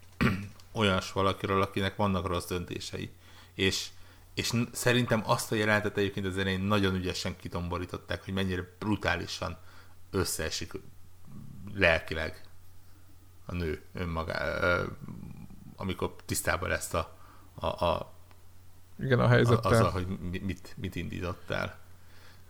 [0.77, 3.11] olyas valakiről, akinek vannak rossz döntései.
[3.55, 3.89] És,
[4.35, 9.59] és szerintem azt a jelentet egyébként az elején nagyon ügyesen kitomborították, hogy mennyire brutálisan
[10.11, 10.73] összeesik
[11.75, 12.41] lelkileg
[13.47, 14.61] a nő önmagá,
[15.77, 17.19] amikor tisztában lesz a,
[17.55, 18.15] a, a
[18.99, 19.73] igen, a helyzettel.
[19.73, 20.07] Azzal, hogy
[20.43, 21.79] mit, mit indítottál.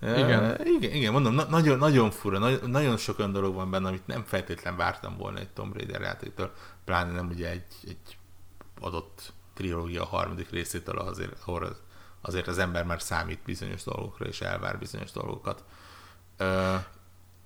[0.01, 0.67] Igen.
[0.67, 4.07] igen, igen, mondom, na, nagyon, nagyon fura, na, nagyon sok olyan dolog van benne, amit
[4.07, 6.53] nem feltétlen vártam volna egy Tomb Raider játéktól,
[6.87, 8.17] pláne nem ugye egy, egy
[8.81, 11.77] adott trilógia harmadik részétől azért, ahol
[12.21, 15.65] azért az ember már számít bizonyos dolgokra, és elvár bizonyos dolgokat.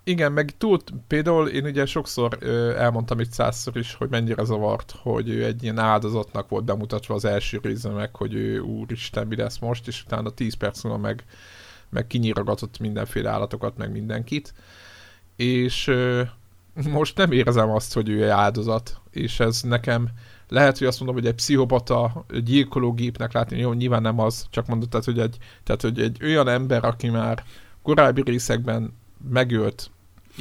[0.05, 4.95] Igen, meg túl, például én ugye sokszor ö, elmondtam itt százszor is, hogy mennyire zavart,
[5.03, 9.37] hogy ő egy ilyen áldozatnak volt bemutatva az első részben meg, hogy ő úristen, mi
[9.37, 11.25] lesz most, és utána 10 perc múlva meg,
[11.89, 14.55] meg kinyíragatott mindenféle állatokat, meg mindenkit.
[15.37, 16.23] És ö,
[16.91, 20.09] most nem érzem azt, hogy ő áldozat, és ez nekem
[20.49, 24.89] lehet, hogy azt mondom, hogy egy pszichopata gyilkológépnek látni, jó, nyilván nem az, csak mondod,
[24.89, 27.45] tehát, hogy egy, tehát, hogy egy olyan ember, aki már
[27.83, 28.95] korábbi részekben
[29.31, 29.91] megölt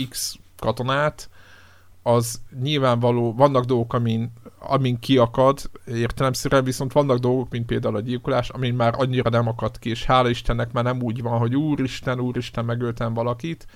[0.09, 1.29] X katonát,
[2.03, 8.49] az nyilvánvaló, vannak dolgok, amin, amin kiakad értelemszerűen, viszont vannak dolgok, mint például a gyilkolás,
[8.49, 12.19] amin már annyira nem akad ki, és hála Istennek már nem úgy van, hogy úristen,
[12.19, 13.67] úristen, megöltem valakit,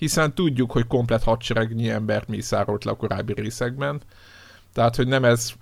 [0.00, 4.00] hiszen tudjuk, hogy komplet hadseregnyi embert mészárolt le a korábbi részekben,
[4.72, 5.52] tehát, hogy nem ez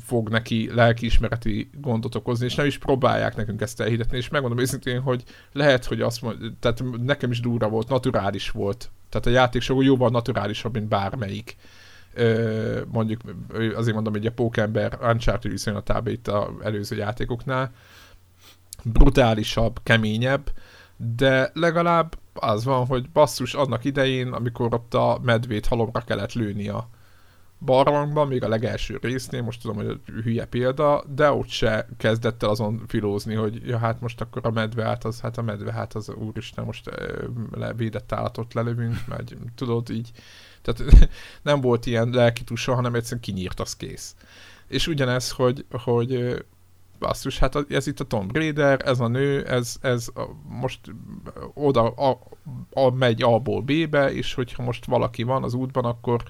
[0.00, 5.00] fog neki lelkiismereti gondot okozni, és nem is próbálják nekünk ezt elhitetni, és megmondom őszintén,
[5.00, 8.90] hogy lehet, hogy azt mond, tehát nekem is durva volt, naturális volt.
[9.08, 11.56] Tehát a játék sokkal jóval naturálisabb, mint bármelyik.
[12.14, 13.20] Ö, mondjuk
[13.74, 17.72] azért mondom, hogy a Pókember Uncharted viszonylatában itt az előző játékoknál
[18.84, 20.50] brutálisabb, keményebb,
[21.16, 26.68] de legalább az van, hogy basszus annak idején, amikor ott a medvét halomra kellett lőni
[26.68, 26.88] a,
[27.64, 32.48] barlangban, még a legelső résznél, most tudom, hogy hülye példa, de ott se kezdett el
[32.48, 35.94] azon filózni, hogy ja, hát most akkor a medve hát az, hát a medve hát
[35.94, 36.90] az úristen, most
[37.50, 40.10] levédett állatot lelövünk, mert tudod így,
[40.62, 41.08] tehát
[41.42, 44.14] nem volt ilyen lelki tusa, hanem egyszerűen kinyírt, az kész.
[44.66, 46.44] És ugyanez, hogy, hogy
[47.02, 50.06] basszus, hát ez itt a Tom Raider, ez a nő, ez, ez
[50.48, 50.80] most
[51.54, 52.18] oda a,
[52.70, 56.22] a, megy A-ból B-be, és hogyha most valaki van az útban, akkor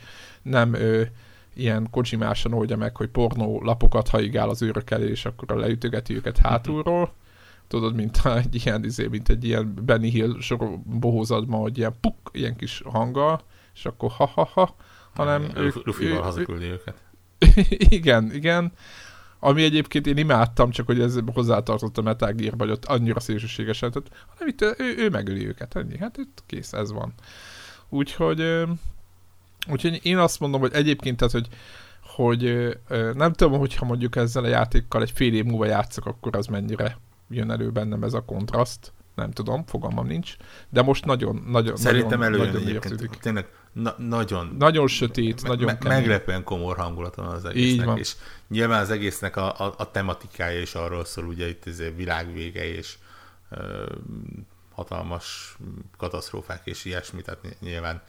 [0.42, 1.10] nem ő,
[1.54, 6.38] ilyen kocsimásan oldja meg, hogy pornó lapokat haigál az őrök elé, és akkor leütögeti őket
[6.38, 7.12] hátulról.
[7.68, 10.36] Tudod, mint egy ilyen, izé, mint egy ilyen Benny Hill
[10.84, 13.40] bohózatban, hogy ilyen puk, ilyen kis hanga,
[13.74, 14.74] és akkor ha-ha-ha,
[15.14, 15.50] hanem...
[15.84, 17.04] Luffy-val hazaküldi őket.
[17.98, 18.72] igen, igen.
[19.44, 23.90] Ami egyébként én imádtam, csak hogy ez hozzátartott a Metal Gear, vagy ott annyira szélsőségesen,
[23.90, 25.98] tehát, hanem itt ő, ő megöli őket, ennyi.
[25.98, 27.14] Hát itt kész, ez van.
[27.88, 28.64] Úgyhogy
[29.70, 31.48] Úgyhogy én azt mondom, hogy egyébként, tehát, hogy,
[32.02, 32.68] hogy
[33.14, 36.98] nem tudom, hogyha mondjuk ezzel a játékkal egy fél év múlva játszok, akkor az mennyire
[37.28, 38.92] jön elő bennem ez a kontraszt.
[39.14, 40.36] Nem tudom, fogalmam nincs.
[40.68, 43.20] De most nagyon, nagyon, Szerintem nagyon, előjön nagyon egyébként.
[43.20, 44.56] Tényleg na- nagyon...
[44.58, 45.98] Nagyon sötét, me- nagyon me- kemény.
[45.98, 47.80] Meglepően komor hangulat van az egésznek.
[47.80, 47.98] Így van.
[47.98, 48.14] És
[48.48, 52.94] nyilván az egésznek a, a, a tematikája is arról szól, ugye itt ez világvége és
[53.50, 53.84] ö,
[54.74, 55.56] hatalmas
[55.96, 58.02] katasztrófák és ilyesmi, tehát nyilván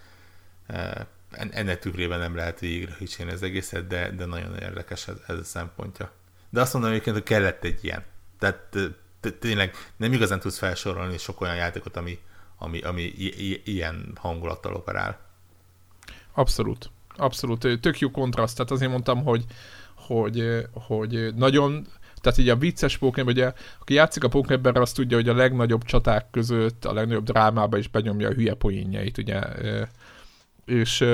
[1.31, 2.95] ennek tükrében nem lehet végigre
[3.31, 6.11] az egészet, de, de nagyon érdekes ez, ez a szempontja.
[6.49, 8.03] De azt mondom egyébként, hogy kellett egy ilyen.
[8.39, 8.77] Tehát
[9.39, 12.19] tényleg nem igazán tudsz felsorolni sok olyan játékot, ami,
[12.57, 13.01] ami, ami
[13.63, 15.19] ilyen hangulattal operál.
[16.33, 16.91] Abszolút.
[17.15, 17.79] Abszolút.
[17.81, 18.55] Tök jó kontraszt.
[18.55, 19.45] Tehát azért mondtam, hogy,
[19.95, 21.87] hogy, hogy nagyon
[22.23, 25.83] tehát így a vicces Pokémon, ugye, aki játszik a Pokémonben, azt tudja, hogy a legnagyobb
[25.83, 29.41] csaták között, a legnagyobb drámába is benyomja a hülye poénjait, ugye
[30.65, 31.05] és,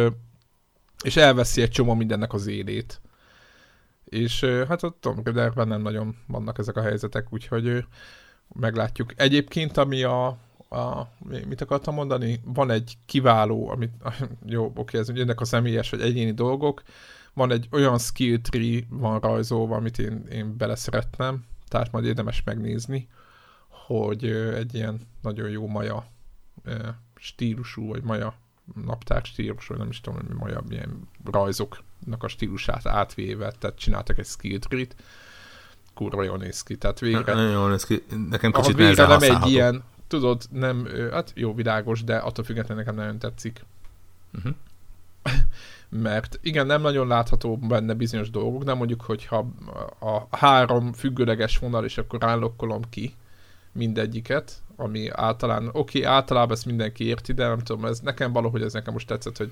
[1.03, 3.01] és elveszi egy csomó mindennek az élét.
[4.05, 7.85] És hát a Tom Raiderben nem nagyon vannak ezek a helyzetek, úgyhogy
[8.47, 9.13] meglátjuk.
[9.15, 10.37] Egyébként, ami a,
[10.69, 12.41] a mit akartam mondani?
[12.43, 13.91] Van egy kiváló, amit,
[14.45, 16.83] jó, oké, ez ennek a személyes vagy egyéni dolgok,
[17.33, 23.07] van egy olyan skill tree van rajzolva, amit én, én beleszeretnem, tehát majd érdemes megnézni,
[23.67, 24.25] hogy
[24.55, 26.05] egy ilyen nagyon jó maja
[27.15, 28.33] stílusú, vagy maja
[28.85, 34.17] naptár stílus, vagy nem is tudom, mi olyan ilyen rajzoknak a stílusát átvéve, tehát csináltak
[34.17, 34.95] egy skill tree-t,
[35.93, 37.33] kurva jól néz ki, tehát végre...
[37.33, 42.03] Nagyon jól néz ki, nekem kicsit végre nem egy ilyen, tudod, nem, hát jó világos,
[42.03, 43.65] de attól függetlenül nekem nagyon tetszik.
[44.37, 44.53] Uh-huh.
[45.89, 49.47] Mert igen, nem nagyon látható benne bizonyos dolgok, de mondjuk, hogyha
[49.99, 53.13] a három függőleges vonal, és akkor állokkolom ki
[53.71, 58.61] mindegyiket, ami általán, oké, okay, általában ezt mindenki érti, de nem tudom, ez nekem valahogy
[58.61, 59.51] ez nekem most tetszett, hogy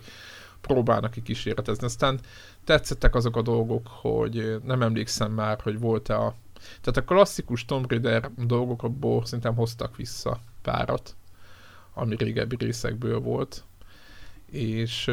[0.61, 1.85] próbálnak ki kísérletezni.
[1.85, 2.19] Aztán
[2.63, 6.35] tetszettek azok a dolgok, hogy nem emlékszem már, hogy volt-e a...
[6.57, 11.15] Tehát a klasszikus Tomb Raider dolgokból szerintem hoztak vissza párat,
[11.93, 13.63] ami régebbi részekből volt,
[14.51, 15.11] és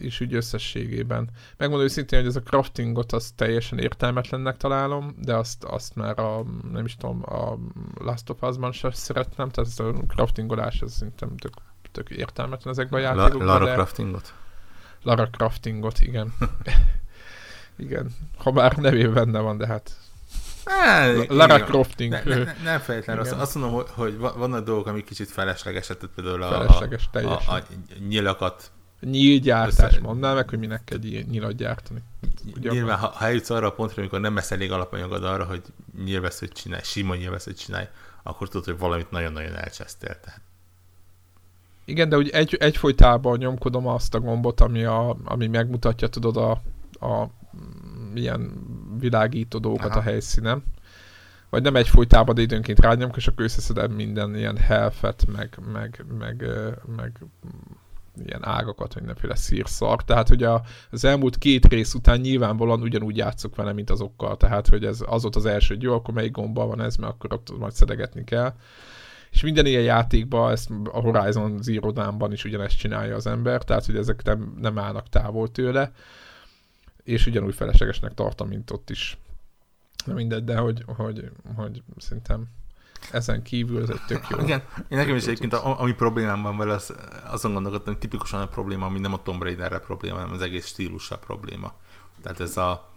[0.00, 1.28] és úgy összességében.
[1.56, 6.44] Megmondom őszintén, hogy ez a craftingot azt teljesen értelmetlennek találom, de azt, azt már a,
[6.72, 7.58] nem is tudom, a
[8.04, 11.52] Last of Us-ban sem szeretnem, tehát ez a craftingolás, ez szerintem tök,
[11.92, 13.46] tök értelmetlen ezekben a játékokban.
[13.46, 13.72] La, Lara de...
[13.72, 14.34] craftingot?
[15.02, 16.34] Lara craftingot, igen.
[17.76, 18.14] igen.
[18.36, 19.96] Ha már nevében benne van, de hát
[21.28, 22.12] Lara Crofting.
[22.12, 23.22] Ne, ne, nem feltétlenül.
[23.22, 27.18] Azt, azt mondom, hogy, hogy vannak dolgok, amik kicsit feleslegesek, tehát például a, Felesleges, a,
[27.18, 27.62] a, a
[28.08, 28.70] nyilakat
[29.00, 30.98] Nyílgyártás, mondd meg, hogy minek kell
[31.30, 32.02] nyilat gyártani.
[32.56, 35.62] Ugye Nyilván, ha, ha eljutsz arra a pontra, amikor nem lesz elég alapanyagod arra, hogy
[36.04, 37.86] nyilveszőt csinálj, sima nyilveszőt csinálj,
[38.22, 40.20] akkor tudod, hogy valamit nagyon-nagyon elcsesztél.
[40.20, 40.40] Tehát.
[41.84, 46.50] Igen, de úgy egy, egyfolytában nyomkodom azt a gombot, ami, a, ami megmutatja, tudod, a,
[47.06, 47.30] a
[48.14, 48.52] ilyen
[48.98, 49.98] világító dolgokat Aha.
[49.98, 50.62] a helyszínen.
[51.50, 56.46] Vagy nem egyfolytában, de időnként rányomok, és akkor összeszedem minden ilyen helfet, meg, meg, meg,
[56.96, 57.24] meg
[58.26, 60.04] ilyen ágakat, vagy mindenféle szírszar.
[60.04, 64.36] Tehát, hogy a, az elmúlt két rész után nyilvánvalóan ugyanúgy játszok vele, mint azokkal.
[64.36, 67.12] Tehát, hogy ez az volt az első, hogy jó, akkor melyik gomba van ez, mert
[67.12, 68.54] akkor ott majd szedegetni kell.
[69.30, 73.86] És minden ilyen játékban, ezt a Horizon Zero Dawn-ban is ugyanezt csinálja az ember, tehát,
[73.86, 75.92] hogy ezek nem, nem állnak távol tőle,
[77.02, 79.18] és ugyanúgy feleslegesnek tartom, mint ott is.
[80.04, 82.48] Na mindegy, de hogy, hogy, hogy szerintem
[83.12, 84.38] ezen kívül ez egy tök jó.
[84.38, 86.94] Igen, én nekem is egyébként, ami problémám van vele, az,
[87.24, 90.66] azon gondolkodtam, hogy tipikusan a probléma, ami nem a Tomb Raiderre probléma, hanem az egész
[90.66, 91.72] stílusa probléma.
[92.22, 92.90] Tehát ez a,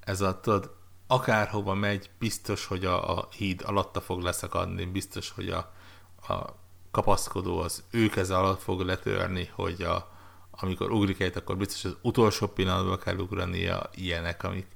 [0.00, 0.74] ez a tudod,
[1.06, 5.72] akárhova megy, biztos, hogy a, a híd alatta fog leszakadni, biztos, hogy a,
[6.28, 6.54] a
[6.90, 10.10] kapaszkodó az ő keze alatt fog letörni, hogy a,
[10.60, 14.66] amikor ugrik egyet, akkor biztos az utolsó pillanatban kell ugrania ilyenek, amik,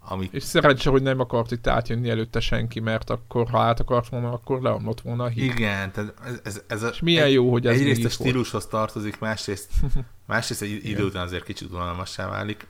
[0.00, 0.32] amik...
[0.32, 4.32] És szerencsé, hogy nem akart itt átjönni előtte senki, mert akkor, ha át akart volna,
[4.32, 5.44] akkor leomlott volna a híd.
[5.44, 8.66] Igen, tehát ez, ez, ez a, És milyen egy, jó, hogy ez Egyrészt a stílushoz
[8.66, 9.70] tartozik, másrészt,
[10.26, 12.66] másrészt egy idő után azért kicsit unalmassá válik.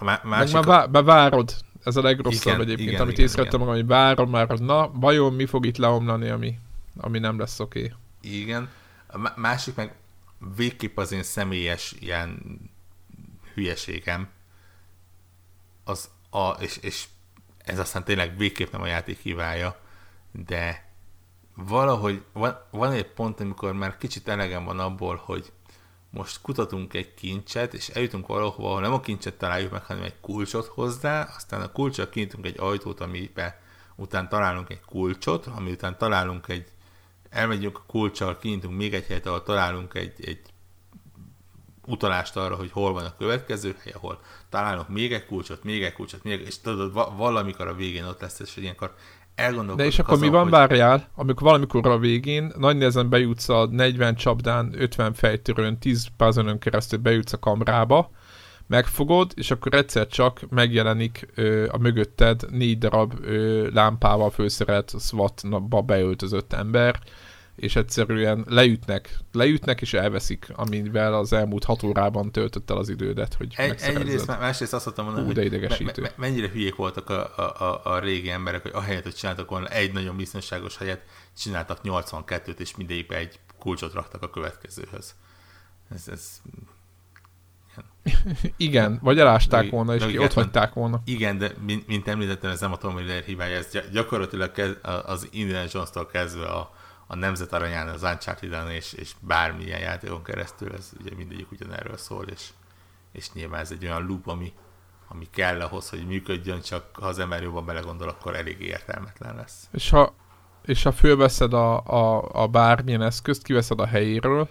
[0.00, 1.54] Má, másik Meg már vá- várod,
[1.84, 5.46] ez a legrosszabb igen, egyébként, igen, amit észrevettem magam, hogy várom már, na, vajon mi
[5.46, 6.58] fog itt leomlani, ami,
[6.96, 7.78] ami nem lesz oké.
[7.78, 8.40] Okay.
[8.40, 8.68] Igen.
[9.06, 9.94] A másik meg
[10.56, 12.60] végképp az én személyes ilyen
[13.54, 14.28] hülyeségem,
[15.84, 17.06] az a, és, és
[17.58, 19.80] ez aztán tényleg végképp nem a játék hibája,
[20.32, 20.90] de
[21.54, 25.52] valahogy van, van egy pont, amikor már kicsit elegem van abból, hogy
[26.10, 30.20] most kutatunk egy kincset, és eljutunk valahova, ahol nem a kincset találjuk meg, hanem egy
[30.20, 33.54] kulcsot hozzá, aztán a kulcsot kinyitunk egy ajtót, amiben
[33.96, 36.68] után találunk egy kulcsot, ami után találunk egy,
[37.32, 40.40] elmegyünk a kulcsal, kinyitunk még egy helyet, ahol találunk egy, egy
[41.86, 45.92] utalást arra, hogy hol van a következő hely, ahol találok még egy kulcsot, még egy
[45.92, 48.94] kulcsot, még és tudod, valamikor a végén ott lesz, és ilyenkor
[49.76, 50.50] De és akkor azon, mi van, hogy...
[50.50, 56.58] várjál, amikor valamikor a végén nagy nehezen bejutsz a 40 csapdán, 50 fejtörőn, 10 puzzle
[56.58, 58.10] keresztül bejutsz a kamrába,
[58.66, 65.80] megfogod, és akkor egyszer csak megjelenik ö, a mögötted négy darab ö, lámpával főszerelt SWAT-ba
[65.80, 67.00] beöltözött ember,
[67.56, 73.34] és egyszerűen leütnek, leütnek és elveszik, amivel az elmúlt hat órában töltött el az idődet,
[73.34, 76.02] hogy egy, Egyrészt, másrészt azt mondtam mondani, Hú, de idegesítő.
[76.02, 79.50] Me, me, mennyire hülyék voltak a, a, a, a régi emberek, hogy ahelyett, hogy csináltak
[79.50, 81.02] volna egy nagyon biztonságos helyet,
[81.38, 85.14] csináltak 82-t, és mindegyikbe egy kulcsot raktak a következőhöz.
[85.94, 86.40] Ez, ez
[88.56, 91.00] igen, vagy elásták volna, és ki ott hagyták volna.
[91.04, 94.76] Igen, de mint, mint említettem, ez nem a Tomb Raider hibája, ez gyakorlatilag kez,
[95.06, 96.72] az Indiana Jones-tól kezdve a,
[97.06, 102.24] a Nemzet Aranyán, az uncharted és, és bármilyen játékon keresztül, ez ugye mindegyik ugyanerről szól,
[102.26, 102.48] és,
[103.12, 104.52] és nyilván ez egy olyan loop, ami,
[105.08, 109.68] ami kell ahhoz, hogy működjön, csak ha az ember jobban belegondol, akkor elég értelmetlen lesz.
[109.72, 110.14] És ha,
[110.64, 114.48] és ha fölveszed a, a, a bármilyen eszközt, kiveszed a helyéről,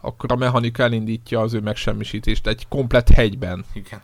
[0.00, 3.64] akkor a mechanika elindítja az ő megsemmisítést egy komplet hegyben.
[3.72, 4.00] Igen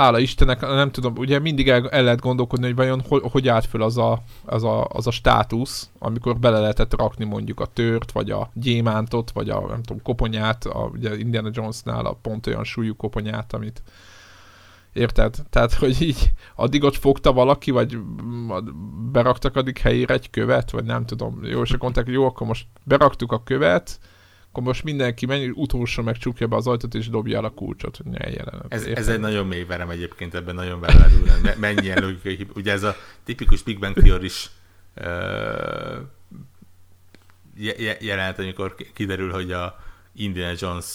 [0.00, 3.66] hála Istennek, nem tudom, ugye mindig el, el lehet gondolkodni, hogy vajon hogy, hogy állt
[3.66, 8.12] föl az a, az, a, az a státusz, amikor bele lehetett rakni mondjuk a tört,
[8.12, 12.64] vagy a gyémántot, vagy a nem tudom, koponyát, a, ugye Indiana Jonesnál a pont olyan
[12.64, 13.82] súlyú koponyát, amit
[14.92, 15.36] Érted?
[15.50, 17.98] Tehát, hogy így addig ott fogta valaki, vagy
[19.12, 21.40] beraktak addig helyére egy követ, vagy nem tudom.
[21.42, 23.98] Jó, és akkor mondták, jó, akkor most beraktuk a követ,
[24.50, 27.96] akkor most mindenki menj, utolsó meg csukja be az ajtót, és dobja el a kulcsot,
[27.96, 28.66] hogy ne jelenet.
[28.68, 31.26] Ez, ez egy nagyon mély verem egyébként, ebben nagyon belerül,
[31.58, 32.46] mennyien logikai.
[32.54, 34.50] Ugye ez a tipikus Big Bang Theory is
[34.96, 35.98] uh,
[38.00, 39.78] jelenet, amikor kiderül, hogy a
[40.14, 40.86] Indiana Jones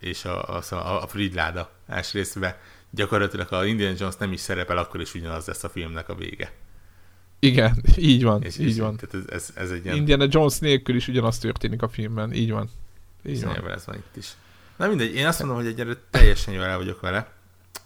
[0.00, 2.56] és a, a, a Fridláda első részben
[2.90, 6.52] gyakorlatilag a Indiana Jones nem is szerepel, akkor is ugyanaz lesz a filmnek a vége.
[7.46, 8.96] Igen, így van, és, így és, van.
[8.96, 9.96] Tehát ez, ez, ez egy ilyen...
[9.96, 12.68] Indiana Jones nélkül is ugyanaz történik a filmben, így van.
[13.24, 13.70] Így van.
[13.70, 14.36] ez van itt is.
[14.76, 17.32] Na mindegy, én azt mondom, hogy egyre teljesen jól el vagyok vele,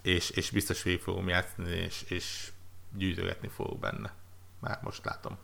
[0.02, 2.50] és, és biztos végig fogom játszani, és, és
[2.96, 4.12] gyűjtögetni fogok benne.
[4.60, 5.36] Már most látom.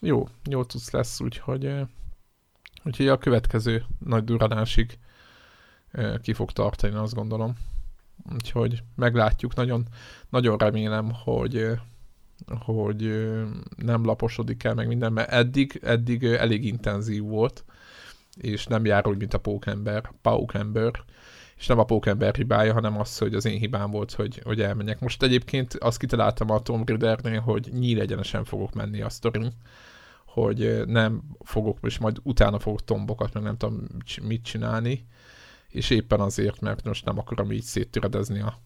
[0.00, 1.74] Jó, jó tudsz lesz, úgyhogy,
[2.84, 4.98] úgyhogy a következő nagy duranásig
[6.22, 7.56] ki fog tartani, azt gondolom.
[8.32, 9.86] Úgyhogy meglátjuk, nagyon,
[10.28, 11.78] nagyon remélem, hogy
[12.58, 13.30] hogy
[13.76, 17.64] nem laposodik el meg minden, mert eddig, eddig elég intenzív volt,
[18.36, 21.04] és nem jár úgy, mint a pókember, paukember,
[21.56, 25.00] és nem a pókember hibája, hanem az, hogy az én hibám volt, hogy, hogy elmenjek.
[25.00, 29.52] Most egyébként azt kitaláltam a Tom Raidernél, hogy nyíl egyenesen fogok menni a sztorin,
[30.26, 33.86] hogy nem fogok, és majd utána fogok tombokat, meg nem tudom
[34.22, 35.06] mit csinálni,
[35.68, 38.58] és éppen azért, mert most nem akarom így széttöredezni a,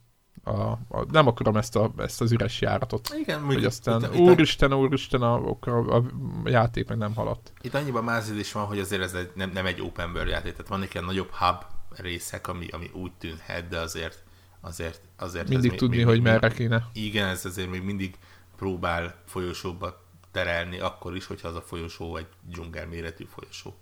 [0.44, 3.09] a, a, nem akarom ezt, a, ezt az üres járatot.
[3.19, 6.02] Igen, hogy aztán itt, úristen, úristen, a, a, a
[6.44, 7.52] játék meg nem haladt.
[7.60, 10.69] Itt annyiban mázid van, hogy azért ez egy, nem, nem egy open world játék, tehát
[10.69, 11.65] vannak ilyen nagyobb hub
[11.97, 14.27] részek, ami, ami úgy tűnhet, de azért
[14.60, 16.89] azért, azért mindig tudni, még, hogy merre kéne.
[16.93, 18.15] Igen, ez azért még mindig
[18.56, 23.74] próbál folyosóba terelni, akkor is, hogyha az a folyosó egy dzsungel méretű folyosó.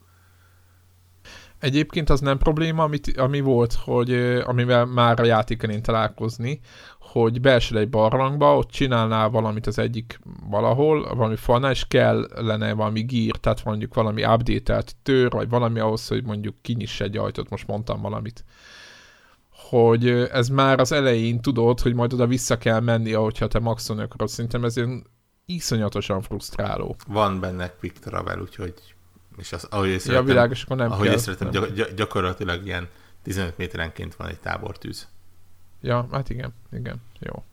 [1.58, 4.12] Egyébként az nem probléma, amit, ami volt, hogy
[4.44, 6.60] amivel már a játéken én találkozni,
[7.00, 10.20] hogy beesel egy barlangba, ott csinálnál valamit az egyik
[10.50, 16.08] valahol, valami falnál, és kellene valami gír, tehát mondjuk valami update tör, vagy valami ahhoz,
[16.08, 18.44] hogy mondjuk kinyiss egy ajtót, most mondtam valamit.
[19.50, 24.02] Hogy ez már az elején tudod, hogy majd oda vissza kell menni, ahogyha te maxolni
[24.02, 24.28] akarod.
[24.28, 24.74] Szerintem ez
[25.46, 26.96] iszonyatosan frusztráló.
[27.06, 28.95] Van benne quick travel, úgyhogy
[29.38, 31.14] és az, ahogy észrevettem, ja, világos, akkor nem ahogy kell.
[31.14, 32.88] észrevettem, gyak, gyakorlatilag ilyen
[33.22, 35.08] 15 méterenként van egy tábortűz.
[35.80, 37.44] Ja, hát igen, igen, jó.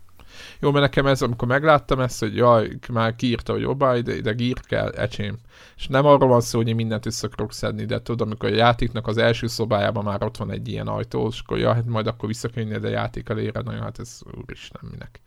[0.60, 4.32] Jó, mert nekem ez, amikor megláttam ezt, hogy jaj, már kiírta, hogy jobbá, ide, ide
[4.32, 5.38] gír kell, ecsém.
[5.76, 8.56] És nem arról van szó, hogy én mindent össze akarok szedni, de tudod, amikor a
[8.56, 12.08] játéknak az első szobájában már ott van egy ilyen ajtó, és akkor ja, hát majd
[12.08, 15.22] akkor vissza kell a játék elére, nagyon hát ez úristen minek.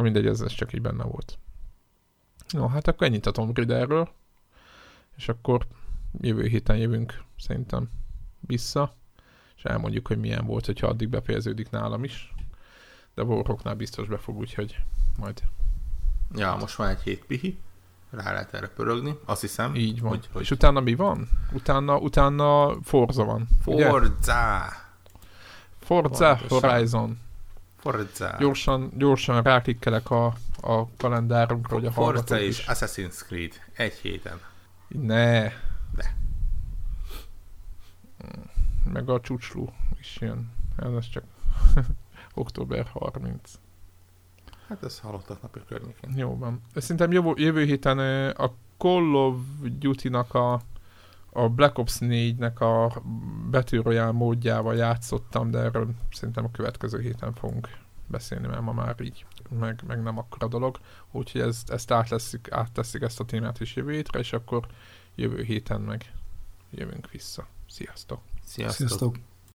[0.00, 1.38] Mindegy, ez, ez csak így benne volt.
[2.48, 4.08] No, hát akkor ennyit a Tomb Raiderről
[5.16, 5.66] és akkor
[6.20, 7.90] jövő héten jövünk szerintem
[8.40, 8.94] vissza,
[9.56, 12.34] és elmondjuk, hogy milyen volt, hogyha addig befejeződik nálam is.
[13.14, 14.76] De Warhawknál biztos be fog, úgyhogy
[15.18, 15.42] majd.
[16.34, 17.58] Ja, most van egy hét pihi,
[18.10, 19.74] rá lehet erre pörögni, azt hiszem.
[19.74, 20.10] Így van.
[20.10, 20.42] Hogy, hogy...
[20.42, 21.28] És utána mi van?
[21.52, 23.48] Utána, utána Forza van.
[23.62, 23.76] Forza!
[23.76, 24.84] Ugye?
[25.78, 26.70] Forza Pontosan.
[26.70, 27.18] Horizon.
[27.76, 28.36] Forza.
[28.38, 30.26] Gyorsan, gyorsan ráklikkelek a,
[30.60, 32.64] a kalendárunkra, hogy a Forza és is.
[32.68, 33.52] Assassin's Creed.
[33.72, 34.40] Egy héten.
[34.88, 35.42] Ne.
[35.94, 36.16] De.
[38.92, 40.52] Meg a csúcslú is jön.
[40.76, 41.24] Ez csak
[42.34, 43.58] október 30.
[44.68, 46.12] Hát ez halottak napja környékén.
[46.16, 46.60] Jó van.
[46.74, 47.98] Szerintem jövő, jövő héten
[48.30, 49.36] a Call of
[49.78, 50.60] Duty-nak a,
[51.30, 53.00] a Black Ops 4-nek a
[53.50, 57.68] Battle Royale módjával játszottam, de erről szerintem a következő héten fogunk
[58.08, 60.78] beszélni, mert ma már így meg, meg nem akkora dolog.
[61.10, 64.66] Úgyhogy ezt, ezt átleszik, átteszik ezt a témát is jövő hétre, és akkor
[65.14, 66.12] jövő héten meg
[66.70, 67.46] jövünk vissza.
[67.68, 68.20] Sziasztok!
[68.44, 68.88] Sziasztok!
[68.88, 69.16] Sziasztok.